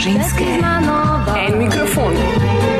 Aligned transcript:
ženske. 0.00 0.44
En 1.36 1.58
mikrofon. 1.58 2.14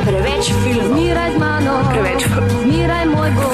Preveč 0.05 0.45
filmov. 0.63 0.97
Zmiraj 0.97 1.29
z 1.31 1.37
mano, 1.39 1.73
Preveč 1.93 2.21
zmiraj 2.63 3.05
moj 3.05 3.29
bog. 3.37 3.53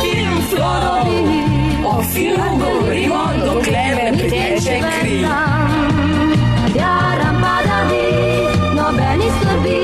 film 0.00 0.38
flow. 0.50 1.06
O 1.86 2.02
filmu 2.02 2.56
govorimo, 2.60 3.22
dokler 3.46 3.92
ne 3.96 4.12
priteče 4.18 4.76
kri. 5.00 5.20
Jaram 6.80 7.36
pada 7.44 7.78
vi, 7.90 8.06
nobeni 8.76 9.28
skrbi, 9.36 9.80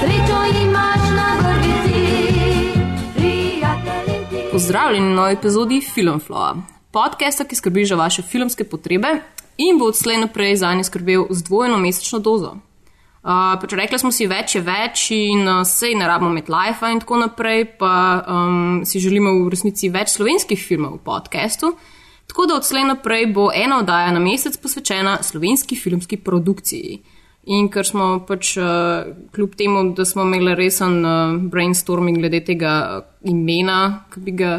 srečo 0.00 0.38
imaš 0.62 1.04
na 1.18 1.28
ti. 1.62 3.30
Pozdravljeni 4.52 5.14
novi 5.14 5.32
epizodi 5.32 5.80
Filmflow, 5.94 6.54
podcasta, 6.96 7.44
ki 7.44 7.56
skrbi 7.56 7.84
za 7.84 7.96
vaše 7.96 8.22
filmske 8.22 8.64
potrebe 8.64 9.08
in 9.60 9.78
bo 9.78 9.84
odslej 9.84 10.16
naprej 10.16 10.56
za 10.56 10.74
nje 10.74 10.84
skrbel 10.84 11.26
z 11.30 11.42
dvojno 11.44 11.76
mesečno 11.78 12.18
dozo. 12.18 12.56
Uh, 13.26 13.58
pač 13.60 13.72
rekli 13.76 13.98
smo 13.98 14.12
si, 14.14 14.28
več 14.30 14.54
je 14.54 14.62
več 14.64 15.10
in 15.12 15.42
uh, 15.44 15.60
sej 15.66 15.96
ne 15.98 16.06
rabimo 16.08 16.30
imeti 16.30 16.52
life 16.52 16.88
in 16.88 17.02
tako 17.02 17.18
naprej, 17.20 17.64
pa 17.80 17.92
um, 18.22 18.80
si 18.86 19.02
želimo 19.02 19.34
v 19.34 19.50
resnici 19.52 19.90
več 19.92 20.14
slovenskih 20.14 20.62
filmov 20.62 20.94
v 21.00 21.02
podkastu. 21.04 21.74
Tako 22.30 22.46
da 22.48 22.56
odslej 22.62 22.86
naprej 22.88 23.26
bo 23.34 23.50
ena 23.52 23.82
oddaja 23.82 24.14
na 24.14 24.22
mesec 24.22 24.56
posvečena 24.56 25.18
slovenski 25.22 25.76
filmski 25.76 26.16
produkciji. 26.16 27.02
In 27.52 27.68
ker 27.68 27.84
smo 27.84 28.22
pač, 28.24 28.54
uh, 28.56 29.04
kljub 29.36 29.58
temu, 29.58 29.84
da 29.92 30.08
smo 30.08 30.24
imeli 30.24 30.56
resen 30.56 31.04
uh, 31.04 31.36
brainstorming 31.50 32.22
glede 32.22 32.40
tega 32.46 32.72
uh, 33.02 33.04
imena, 33.28 34.06
ki 34.14 34.24
bi 34.24 34.36
ga 34.38 34.54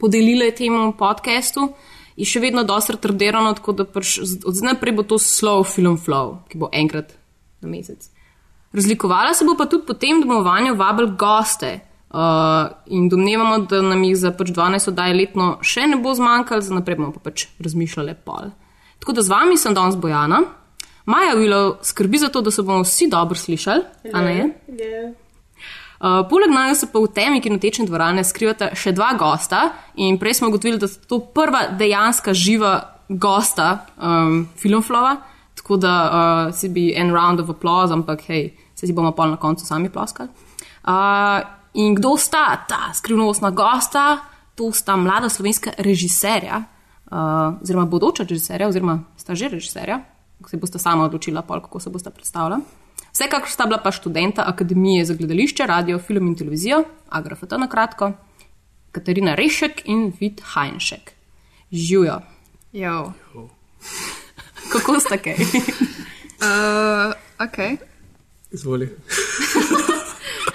podelili 0.00 0.50
temu 0.56 0.92
podkastu, 0.98 1.68
je 2.16 2.26
še 2.28 2.40
vedno 2.42 2.64
dosti 2.68 2.96
retardirano, 2.96 3.52
tako 3.56 3.76
da 3.80 3.86
pač 3.88 4.18
od 4.20 4.56
zdaj 4.56 4.74
naprej 4.74 4.96
bo 4.96 5.04
to 5.06 5.20
slow 5.20 5.62
film 5.64 5.98
flow, 6.00 6.40
ki 6.50 6.60
bo 6.60 6.70
enkrat 6.72 7.14
na 7.60 7.70
mesec. 7.70 8.08
Razlikovala 8.72 9.34
se 9.34 9.44
bo 9.44 9.56
pa 9.58 9.66
tudi 9.66 9.86
po 9.86 9.94
tem, 9.98 10.22
vanjo 10.24 10.76
vabili 10.78 11.14
goste. 11.18 11.80
Uh, 12.10 12.66
in 12.90 13.06
domnevamo, 13.08 13.60
da 13.70 13.78
nam 13.86 14.00
jih 14.02 14.16
za 14.18 14.32
pač 14.34 14.48
12 14.50 14.90
oddaj 14.90 15.12
letno 15.14 15.44
še 15.62 15.84
ne 15.86 15.98
bo 16.02 16.10
zmanjkalo, 16.10 16.64
za 16.66 16.74
naprej 16.74 16.98
bomo 16.98 17.12
pa 17.14 17.30
pač 17.30 17.46
razmišljali 17.62 18.16
pol. 18.26 18.50
Tako 18.98 19.14
da 19.14 19.22
z 19.22 19.30
vami 19.30 19.58
sem 19.58 19.76
danes 19.76 19.94
Bojana. 19.94 20.40
Maja 21.06 21.36
Vilo 21.38 21.78
skrbi 21.86 22.18
za 22.18 22.28
to, 22.28 22.42
da 22.42 22.50
se 22.50 22.62
bomo 22.66 22.82
vsi 22.82 23.06
dobro 23.10 23.38
slišali. 23.38 24.10
a 24.12 24.22
ne? 24.26 24.50
Uh, 26.00 26.22
poleg 26.28 26.48
nas 26.48 26.80
se 26.80 26.86
pa 26.88 26.96
v 26.96 27.10
temi 27.12 27.42
kinotečne 27.44 27.84
dvorane 27.84 28.22
skrivata 28.24 28.70
še 28.72 28.94
dva 28.96 29.10
gosta, 29.20 29.66
in 30.00 30.16
prej 30.16 30.38
smo 30.38 30.48
ugotovili, 30.48 30.80
da 30.80 30.88
sta 30.88 31.04
to 31.04 31.18
prva 31.20 31.66
dejanska 31.76 32.32
živa 32.32 32.72
gosta 33.10 33.84
um, 34.00 34.46
Filmflova, 34.56 35.18
tako 35.60 35.76
da 35.76 35.92
uh, 35.92 36.54
si 36.56 36.72
bi 36.72 36.88
en 36.96 37.12
round 37.12 37.44
of 37.44 37.52
applause, 37.52 37.92
ampak 37.92 38.24
hej, 38.32 38.48
se 38.72 38.88
si 38.88 38.96
bomo 38.96 39.12
pol 39.12 39.34
na 39.34 39.36
koncu 39.36 39.68
sami 39.68 39.92
ploskali. 39.92 40.32
Uh, 40.88 41.44
in 41.76 41.92
kdo 42.00 42.16
sta 42.16 42.64
ta 42.64 42.94
skrivnostna 42.96 43.52
gosta? 43.52 44.24
To 44.56 44.72
sta 44.72 44.96
mlada 44.96 45.28
slovenska 45.28 45.76
režiserja, 45.84 46.64
uh, 47.12 47.60
oziroma 47.60 47.84
bodoča 47.84 48.24
režiserja, 48.24 48.72
oziroma 48.72 49.02
sta 49.20 49.36
že 49.36 49.52
režiserja, 49.52 50.00
se 50.48 50.56
boste 50.56 50.80
sama 50.80 51.04
odločila, 51.04 51.44
pol, 51.44 51.60
kako 51.60 51.80
se 51.80 51.90
boste 51.92 52.10
predstavljala. 52.10 52.64
Vsekakor 53.12 53.50
sta 53.50 53.66
bila 53.66 53.80
pa 53.82 53.92
študenta 53.92 54.44
Akademije 54.46 55.04
za 55.04 55.14
gledališče, 55.14 55.66
radio, 55.66 55.98
film 55.98 56.26
in 56.26 56.36
televizijo, 56.36 56.84
Agrafata 57.08 57.58
na 57.58 57.68
kratko, 57.68 58.12
Katarina 58.92 59.34
Rešek 59.34 59.82
in 59.84 60.12
Vid 60.20 60.40
Hajnšek. 60.44 61.12
Živijo. 61.72 62.20
Jo. 62.72 63.12
Kako 64.72 65.00
sta 65.00 65.18
kaj? 65.18 65.36
Uh, 66.40 67.12
ok. 67.46 67.80
Izvoli. 68.50 68.88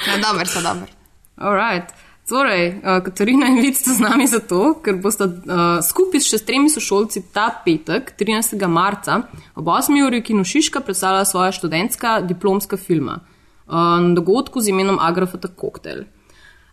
Ja, 0.08 0.18
dober, 0.18 0.48
so 0.48 0.62
dober. 0.62 0.90
Alright. 1.38 1.94
Torej, 2.26 2.82
uh, 2.82 3.04
Katarina 3.06 3.48
in 3.48 3.62
Vid 3.62 3.78
sta 3.78 3.94
z 3.94 4.02
nami 4.02 4.26
zato, 4.28 4.80
ker 4.82 4.98
bosta 4.98 5.28
uh, 5.30 5.78
skupaj 5.86 6.24
s 6.24 6.32
še 6.32 6.40
s 6.42 6.46
tremi 6.48 6.72
sošolci 6.74 7.22
ta 7.30 7.52
petek, 7.62 8.16
13. 8.18 8.58
marca, 8.66 9.20
ob 9.54 9.70
8. 9.70 9.94
uri 10.02 10.24
v 10.24 10.26
Kinu 10.32 10.42
Šiška 10.42 10.82
predstavljala 10.82 11.28
svoja 11.30 11.54
študentska 11.54 12.26
diplomska 12.26 12.82
filma 12.82 13.20
uh, 13.22 14.02
na 14.02 14.18
dogodku 14.18 14.58
z 14.58 14.74
imenom 14.74 14.98
Agrafata 14.98 15.54
Cocktail. 15.54 16.08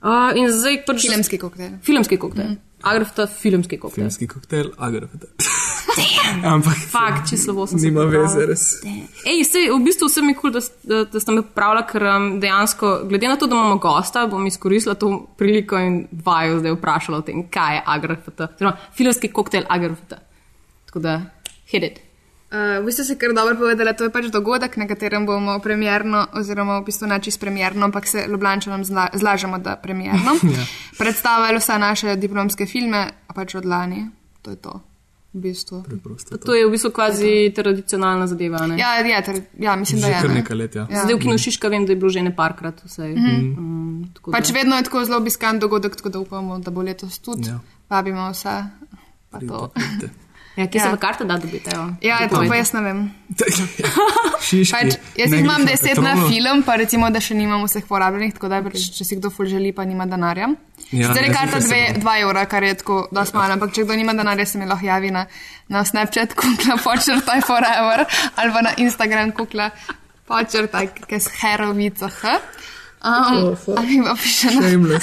Uh, 0.00 0.32
in 0.40 0.48
zdaj 0.48 0.86
pač. 0.88 1.04
Filmski 1.04 1.38
koktejl. 1.38 1.76
Filmski 1.84 2.16
koktejl. 2.16 2.56
Mm. 2.56 2.60
Agrafata 2.82 3.28
filmski 3.28 3.76
koktejl. 3.76 4.08
Filmski 4.08 4.32
koktejl, 4.32 4.72
agrafata. 4.80 5.28
Ampak 6.44 6.76
Fakt, 6.88 7.28
če 7.28 7.36
slovo 7.36 7.66
sem 7.66 7.78
se 7.78 7.86
nima 7.86 8.02
popravila. 8.02 8.26
veze, 8.26 8.46
res. 8.46 8.64
Ej, 9.24 9.44
sej, 9.44 9.68
v 9.68 9.78
bistvu 9.80 10.08
vse 10.08 10.22
mi 10.22 10.32
je 10.32 10.34
kul, 10.34 10.42
cool, 10.42 10.52
da, 10.52 10.60
s- 10.60 10.72
da, 10.82 11.04
da 11.04 11.20
ste 11.20 11.32
me 11.32 11.42
popravili, 11.42 11.82
ker 11.86 12.02
um, 12.04 12.40
dejansko, 12.40 12.92
glede 13.04 13.28
na 13.28 13.36
to, 13.36 13.46
da 13.46 13.54
imamo 13.54 13.76
gosta, 13.76 14.26
bom 14.26 14.46
izkoristila 14.46 14.94
to 14.94 15.10
priliko 15.36 15.78
in 15.78 15.96
vaju 16.14 16.58
zdaj 16.58 16.72
vprašala 16.72 17.18
o 17.18 17.22
tem, 17.22 17.42
kaj 17.48 17.74
je 17.74 17.82
agrafata. 17.86 18.48
Oziroma, 18.50 18.76
filmski 18.92 19.28
koktejl 19.30 19.68
agrafata. 19.68 20.18
Tako 20.86 20.98
da, 21.00 21.14
hit 21.66 21.82
it. 21.84 22.00
Uh, 22.48 22.84
vi 22.84 22.92
ste 22.92 23.04
se 23.04 23.16
kar 23.16 23.32
dobro 23.32 23.54
povedali, 23.56 23.96
to 23.96 24.04
je 24.04 24.10
pač 24.10 24.26
dogodek, 24.26 24.76
na 24.76 24.84
katerem 24.84 25.24
bomo 25.24 25.56
premjerno, 25.58 26.26
oziroma 26.34 26.78
v 26.78 26.84
bistvu 26.84 27.06
ne 27.06 27.16
čisto 27.18 27.40
premjerno, 27.40 27.84
ampak 27.84 28.04
se 28.06 28.26
Ljubljančanom 28.28 28.84
zla, 28.84 29.08
zlažemo, 29.14 29.56
da 29.58 29.76
premjerno. 29.76 30.34
Predstavljali 31.00 31.56
vse 31.58 31.78
naše 31.78 32.16
diplomske 32.16 32.66
filme, 32.66 33.06
pač 33.28 33.54
od 33.54 33.64
lani. 33.64 34.08
To 34.42 34.50
je 34.50 34.56
to. 34.58 34.80
V 35.34 35.40
bistvu. 35.40 35.82
Preprosto. 35.82 36.36
To 36.36 36.54
je 36.54 36.66
v 36.66 36.70
bistvu 36.70 36.90
kvazi 36.92 37.52
tradicionalna 37.56 38.26
zadeva. 38.26 38.66
Ne? 38.66 38.76
Ja, 38.76 38.94
je, 38.94 39.22
ter, 39.22 39.36
ja, 39.58 39.76
mislim, 39.76 40.00
Že 40.00 40.06
da 40.06 40.08
je. 40.08 40.20
kar 40.20 40.28
ne. 40.28 40.34
nekaj 40.34 40.56
let, 40.56 40.74
ja. 40.74 40.86
Ja. 40.90 41.02
Zdaj 41.04 41.14
v 41.14 41.18
Kinu 41.18 41.38
Šiška 41.38 41.68
vem, 41.68 41.86
da 41.86 41.92
je 41.92 41.96
bilo 41.96 42.10
že 42.10 42.22
ne 42.22 42.36
parkrat. 42.36 42.84
Vsej. 42.84 43.14
Mm 43.14 43.24
-hmm. 43.24 43.58
um, 43.58 44.10
tako 44.14 44.30
da- 44.30 44.38
Pač 44.38 44.52
vedno 44.52 44.76
je 44.76 44.82
tako 44.82 45.04
zelo 45.04 45.16
obiskan 45.18 45.58
dogodek, 45.58 45.96
tako 45.96 46.08
da 46.08 46.18
upamo, 46.18 46.58
da 46.58 46.70
bo 46.70 46.82
letos 46.82 47.18
tudi. 47.18 47.48
Ja. 47.48 47.60
Vabimo 47.88 48.30
vse. 48.30 48.64
Pa 49.30 49.38
Pridite, 49.38 49.56
to. 49.56 49.72
Ja, 50.56 50.66
kje 50.66 50.78
Ja. 50.78 50.84
se 50.84 50.90
pa 50.90 50.96
karte 50.96 51.24
da 51.24 51.38
dobiti? 51.38 51.70
evo? 51.74 51.86
Ja, 52.00 52.28
to 52.28 52.42
pa 52.48 52.56
jaz 52.56 52.72
ne 52.72 52.80
vem. 52.84 52.98
Šiški. 54.46 54.72
Pač, 54.72 54.98
jaz 55.16 55.32
jih 55.32 55.40
imam 55.40 55.64
deset 55.64 55.96
na 55.96 56.12
film, 56.28 56.60
pa 56.62 56.76
recimo, 56.76 57.08
da 57.10 57.20
še 57.24 57.34
nimam 57.34 57.64
vseh 57.64 57.86
porabljenih, 57.88 58.34
tako 58.36 58.50
da 58.52 58.60
pač, 58.62 58.76
če 58.98 59.04
si 59.04 59.16
kdo 59.16 59.30
ful 59.32 59.48
želi, 59.48 59.72
pa 59.72 59.86
nima 59.88 60.04
denarja. 60.06 60.50
Ja, 60.92 61.08
Zdaj 61.08 61.24
je 61.24 61.32
karta 61.32 61.58
dve, 61.64 61.80
dva 61.96 62.18
evra, 62.20 62.44
kar 62.44 62.62
je 62.62 62.74
tako 62.82 63.08
dosti 63.08 63.36
malo, 63.36 63.56
ampak 63.56 63.72
če 63.72 63.86
kdo 63.86 63.96
nima 63.96 64.12
denarja, 64.12 64.44
se 64.46 64.58
mi 64.60 64.68
lahko 64.68 64.84
javi 64.86 65.10
na, 65.10 65.24
na 65.72 65.84
Snapchat, 65.88 66.34
kukla 66.38 66.76
počrtaj 66.84 67.40
forever, 67.48 68.04
ali 68.36 68.52
pa 68.52 68.60
na 68.60 68.74
Instagram, 68.76 69.32
kukla 69.32 69.70
počrtaj, 70.28 70.92
kaj 71.08 71.20
s 71.20 71.32
herovico, 71.40 72.12
h. 72.12 72.36
Um, 73.02 73.56
ali 73.78 74.02
pa 74.04 74.14
piše 74.20 74.52
na. 74.52 75.00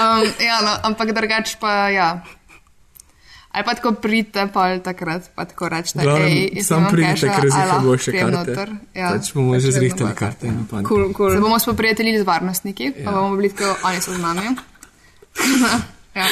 Um, 0.00 0.24
ja, 0.40 0.60
no, 0.64 0.72
ampak 0.86 1.12
drugač 1.12 1.56
pa 1.60 1.90
ja. 1.92 2.22
Ali 3.50 3.64
pa 3.64 3.74
tako 3.74 3.92
pridete, 3.92 4.46
pa 4.46 4.78
takrat, 4.78 5.30
pa 5.34 5.42
tako 5.44 5.68
rečete, 5.68 5.98
hej, 6.00 6.54
jaz 6.54 6.66
Sam 6.66 6.86
pridite, 6.86 7.26
ker 7.26 7.42
a 7.42 7.42
zjutraj 7.42 7.66
lahko 7.66 7.82
bo 7.82 7.96
še 7.96 8.12
karte. 8.12 8.30
noter. 8.30 8.68
Ja, 8.94 9.08
Pač 9.10 9.32
bomo 9.32 9.52
pač 9.52 9.60
že 9.60 9.70
zrihtali 9.72 10.12
karte. 10.14 10.46
pa- 10.70 10.82
Cool, 10.82 11.10
cool. 11.12 11.30
Se 11.30 11.40
bomo 11.40 11.58
spoprijateljili 11.58 12.18
z 12.18 12.24
varnostniki, 12.24 12.84
ja. 12.86 13.02
pa 13.02 13.10
bomo 13.12 13.34
bili 13.34 13.50
tako, 13.50 13.74
oni 13.82 13.98
so 13.98 14.14
z 14.14 14.20
nami. 14.20 14.46
ja. 16.14 16.26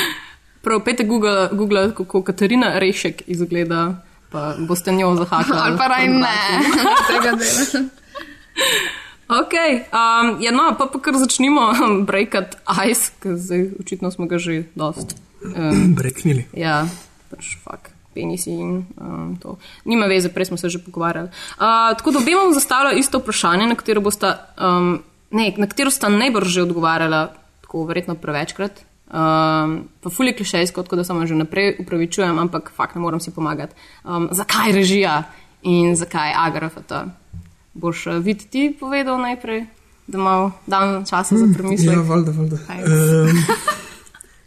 Prav, 0.60 0.78
pejte 0.80 1.02
Google, 1.04 1.48
Google, 1.52 1.90
kako 1.92 2.22
Katarina 2.22 2.78
Rešek 2.78 3.22
izgleda, 3.26 3.98
pa 4.30 4.54
boste 4.60 4.92
njo 4.92 5.14
zahakali. 5.16 5.58
Ali 5.60 5.74
pa 5.76 5.86
raj 5.88 6.06
ne, 6.08 6.38
tega 7.08 7.34
dela. 7.34 7.64
Ok, 9.30 9.52
um, 9.92 10.40
ja, 10.40 10.50
no, 10.50 10.72
pa, 10.72 10.86
pa 10.86 10.98
kar 10.98 11.12
začnimo 11.14 11.60
breakat 12.08 12.56
ice, 12.82 13.12
ker 13.18 13.36
zdaj 13.36 13.76
očitno 13.76 14.08
smo 14.08 14.24
ga 14.24 14.38
že 14.38 14.62
dost. 14.74 15.12
Um, 15.38 15.94
Breknili. 15.94 16.50
ja, 16.50 16.82
pač 17.30 17.56
fuk, 17.62 17.90
penisi 18.14 18.50
in 18.50 18.82
um, 19.00 19.36
to. 19.40 19.56
Nima 19.84 20.06
veze, 20.06 20.32
prej 20.32 20.50
smo 20.50 20.56
se 20.56 20.68
že 20.68 20.82
pogovarjali. 20.82 21.28
Uh, 21.28 21.94
tako 21.98 22.10
da 22.10 22.18
obema 22.18 22.44
bom 22.44 22.54
zastavila 22.54 22.92
isto 22.92 23.18
vprašanje, 23.18 23.66
na 23.66 23.74
katero 23.74 24.00
bosta, 24.00 24.34
um, 24.60 24.98
ne, 25.30 25.52
na 25.56 25.66
katero 25.66 25.90
sta 25.90 26.08
najbrž 26.08 26.48
že 26.48 26.66
odgovarjala, 26.66 27.28
tako 27.62 27.84
verjetno 27.84 28.14
prevečkrat. 28.14 28.84
Um, 29.08 29.88
pa 30.04 30.10
fulje 30.12 30.34
klišejsko, 30.36 30.82
tako 30.82 30.96
da 30.96 31.04
vam 31.08 31.26
že 31.26 31.34
naprej 31.34 31.78
upravičujem, 31.80 32.38
ampak 32.38 32.72
fakt 32.76 32.94
ne 32.94 33.00
morem 33.00 33.20
si 33.20 33.30
pomagati. 33.30 33.72
Um, 34.04 34.28
zakaj 34.32 34.72
režija 34.72 35.22
in 35.62 35.96
zakaj 35.96 36.32
agrafata? 36.36 37.06
Boš 37.74 38.06
uh, 38.06 38.20
vid 38.20 38.44
ti 38.50 38.68
povedal 38.80 39.16
najprej, 39.20 39.64
da 40.06 40.18
malo 40.18 40.52
dam 40.66 41.04
časa 41.08 41.40
za 41.40 41.48
premislek? 41.56 41.96
Ja, 41.96 42.02
valjda, 42.02 42.32
valjda. 42.36 42.56
Um, 42.68 43.32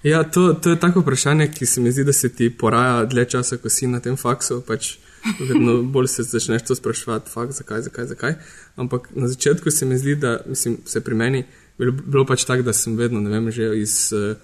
ja, 0.03 0.23
to, 0.23 0.53
to 0.53 0.69
je 0.69 0.79
tako 0.79 0.99
vprašanje, 0.99 1.51
ki 1.51 1.65
se 1.65 1.81
mi 1.81 1.91
zdi, 1.91 2.03
da 2.03 2.13
se 2.13 2.29
ti 2.29 2.49
poraja 2.49 3.05
dlje 3.05 3.25
časa, 3.35 3.57
ko 3.57 3.69
si 3.69 3.87
na 3.87 3.99
tem 3.99 4.17
faksu. 4.17 4.61
Pač 4.67 4.95
vedno 5.39 5.81
bolj 5.83 6.07
se 6.07 6.23
začneš 6.23 6.65
to 6.67 6.75
spraševati, 6.75 7.29
fakt, 7.29 7.53
zakaj, 7.53 7.81
zakaj, 7.81 8.05
zakaj. 8.05 8.37
Ampak 8.75 9.09
na 9.15 9.27
začetku 9.27 9.71
se 9.71 9.85
mi 9.85 9.97
zdi, 9.97 10.15
da 10.15 10.39
mislim, 10.45 10.77
se 10.85 11.01
pri 11.01 11.15
meni 11.15 11.43
bilo, 11.77 11.91
bilo 11.91 12.25
pač 12.25 12.45
tako, 12.45 12.63
da 12.63 12.73
sem 12.73 12.97
vedno, 12.97 13.21
ne 13.21 13.29
vem, 13.29 13.51
že 13.51 13.73
iz. 13.77 14.13
Uh, 14.13 14.35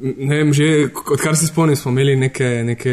Ne 0.00 0.36
vem, 0.36 0.52
že 0.54 0.90
odkar 1.10 1.36
se 1.36 1.46
spomnim, 1.46 1.76
smo 1.76 1.90
imeli 1.90 2.16
neke, 2.16 2.62
neke 2.64 2.92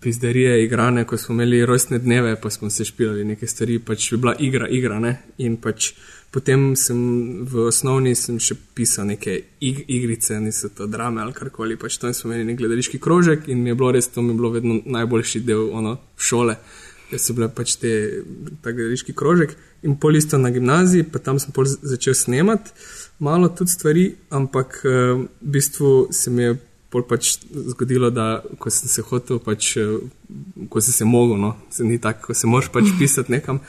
pizderije, 0.00 0.64
igrane, 0.64 1.04
ko 1.04 1.16
smo 1.16 1.34
imeli 1.34 1.66
rojstne 1.66 1.98
dneve, 1.98 2.36
pa 2.40 2.50
smo 2.50 2.70
se 2.70 2.84
špilali 2.84 3.24
neke 3.24 3.46
stvari, 3.46 3.78
pač 3.78 4.12
je 4.12 4.18
bila 4.18 4.34
igra, 4.38 4.68
igra. 4.68 4.98
Ne? 5.00 5.16
In 5.38 5.58
pač 5.60 5.92
potem 6.32 6.76
sem 6.76 7.44
v 7.44 7.66
osnovni 7.68 8.14
sem 8.14 8.38
še 8.40 8.56
pisal 8.74 9.10
neke 9.10 9.34
ig 9.60 9.82
igrice, 9.88 10.38
niso 10.40 10.70
to 10.72 10.86
drame 10.86 11.20
ali 11.20 11.36
karkoli. 11.36 11.76
Pač 11.76 11.98
tam 12.00 12.14
smo 12.14 12.30
imeli 12.32 12.52
nek 12.52 12.62
gledališki 12.62 12.98
krožek 13.02 13.48
in 13.48 13.60
mi 13.62 13.74
je 13.74 13.76
bilo 13.76 13.92
res, 13.92 14.08
to 14.08 14.22
mi 14.22 14.32
je 14.32 14.38
bilo 14.40 14.54
vedno 14.56 14.80
najboljši 14.84 15.44
del 15.44 15.68
ono, 15.74 15.98
šole. 16.16 16.54
Ker 16.54 16.89
so 17.18 17.34
bile 17.34 17.48
pač 17.50 17.74
te, 17.80 18.22
ta 18.62 18.70
gledališki 18.70 19.16
krožek 19.16 19.56
in 19.82 19.96
pol 19.96 20.16
isto 20.16 20.38
na 20.38 20.52
gimnaziji, 20.54 21.08
pa 21.10 21.18
tam 21.18 21.40
sem 21.42 21.50
pol 21.56 21.66
začel 21.66 22.14
snemati 22.14 22.70
malo 23.20 23.48
tudi 23.48 23.70
stvari, 23.70 24.14
ampak 24.30 24.80
eh, 24.84 24.90
v 25.40 25.50
bistvu 25.52 26.08
se 26.10 26.30
mi 26.30 26.42
je 26.42 26.56
pol 26.90 27.04
pač 27.06 27.36
zgodilo, 27.74 28.10
da 28.10 28.42
ko 28.58 28.70
sem 28.72 28.90
se 28.90 29.04
hotel, 29.06 29.38
pač, 29.38 29.76
eh, 29.76 30.00
ko 30.68 30.80
sem 30.80 30.96
se 30.96 31.04
mogel, 31.04 31.38
no, 31.38 31.54
se 31.70 31.84
ni 31.84 32.00
tako, 32.00 32.30
ko 32.30 32.34
se 32.34 32.50
moraš 32.50 32.72
pač 32.72 32.90
pisati 32.98 33.32
nekam, 33.36 33.60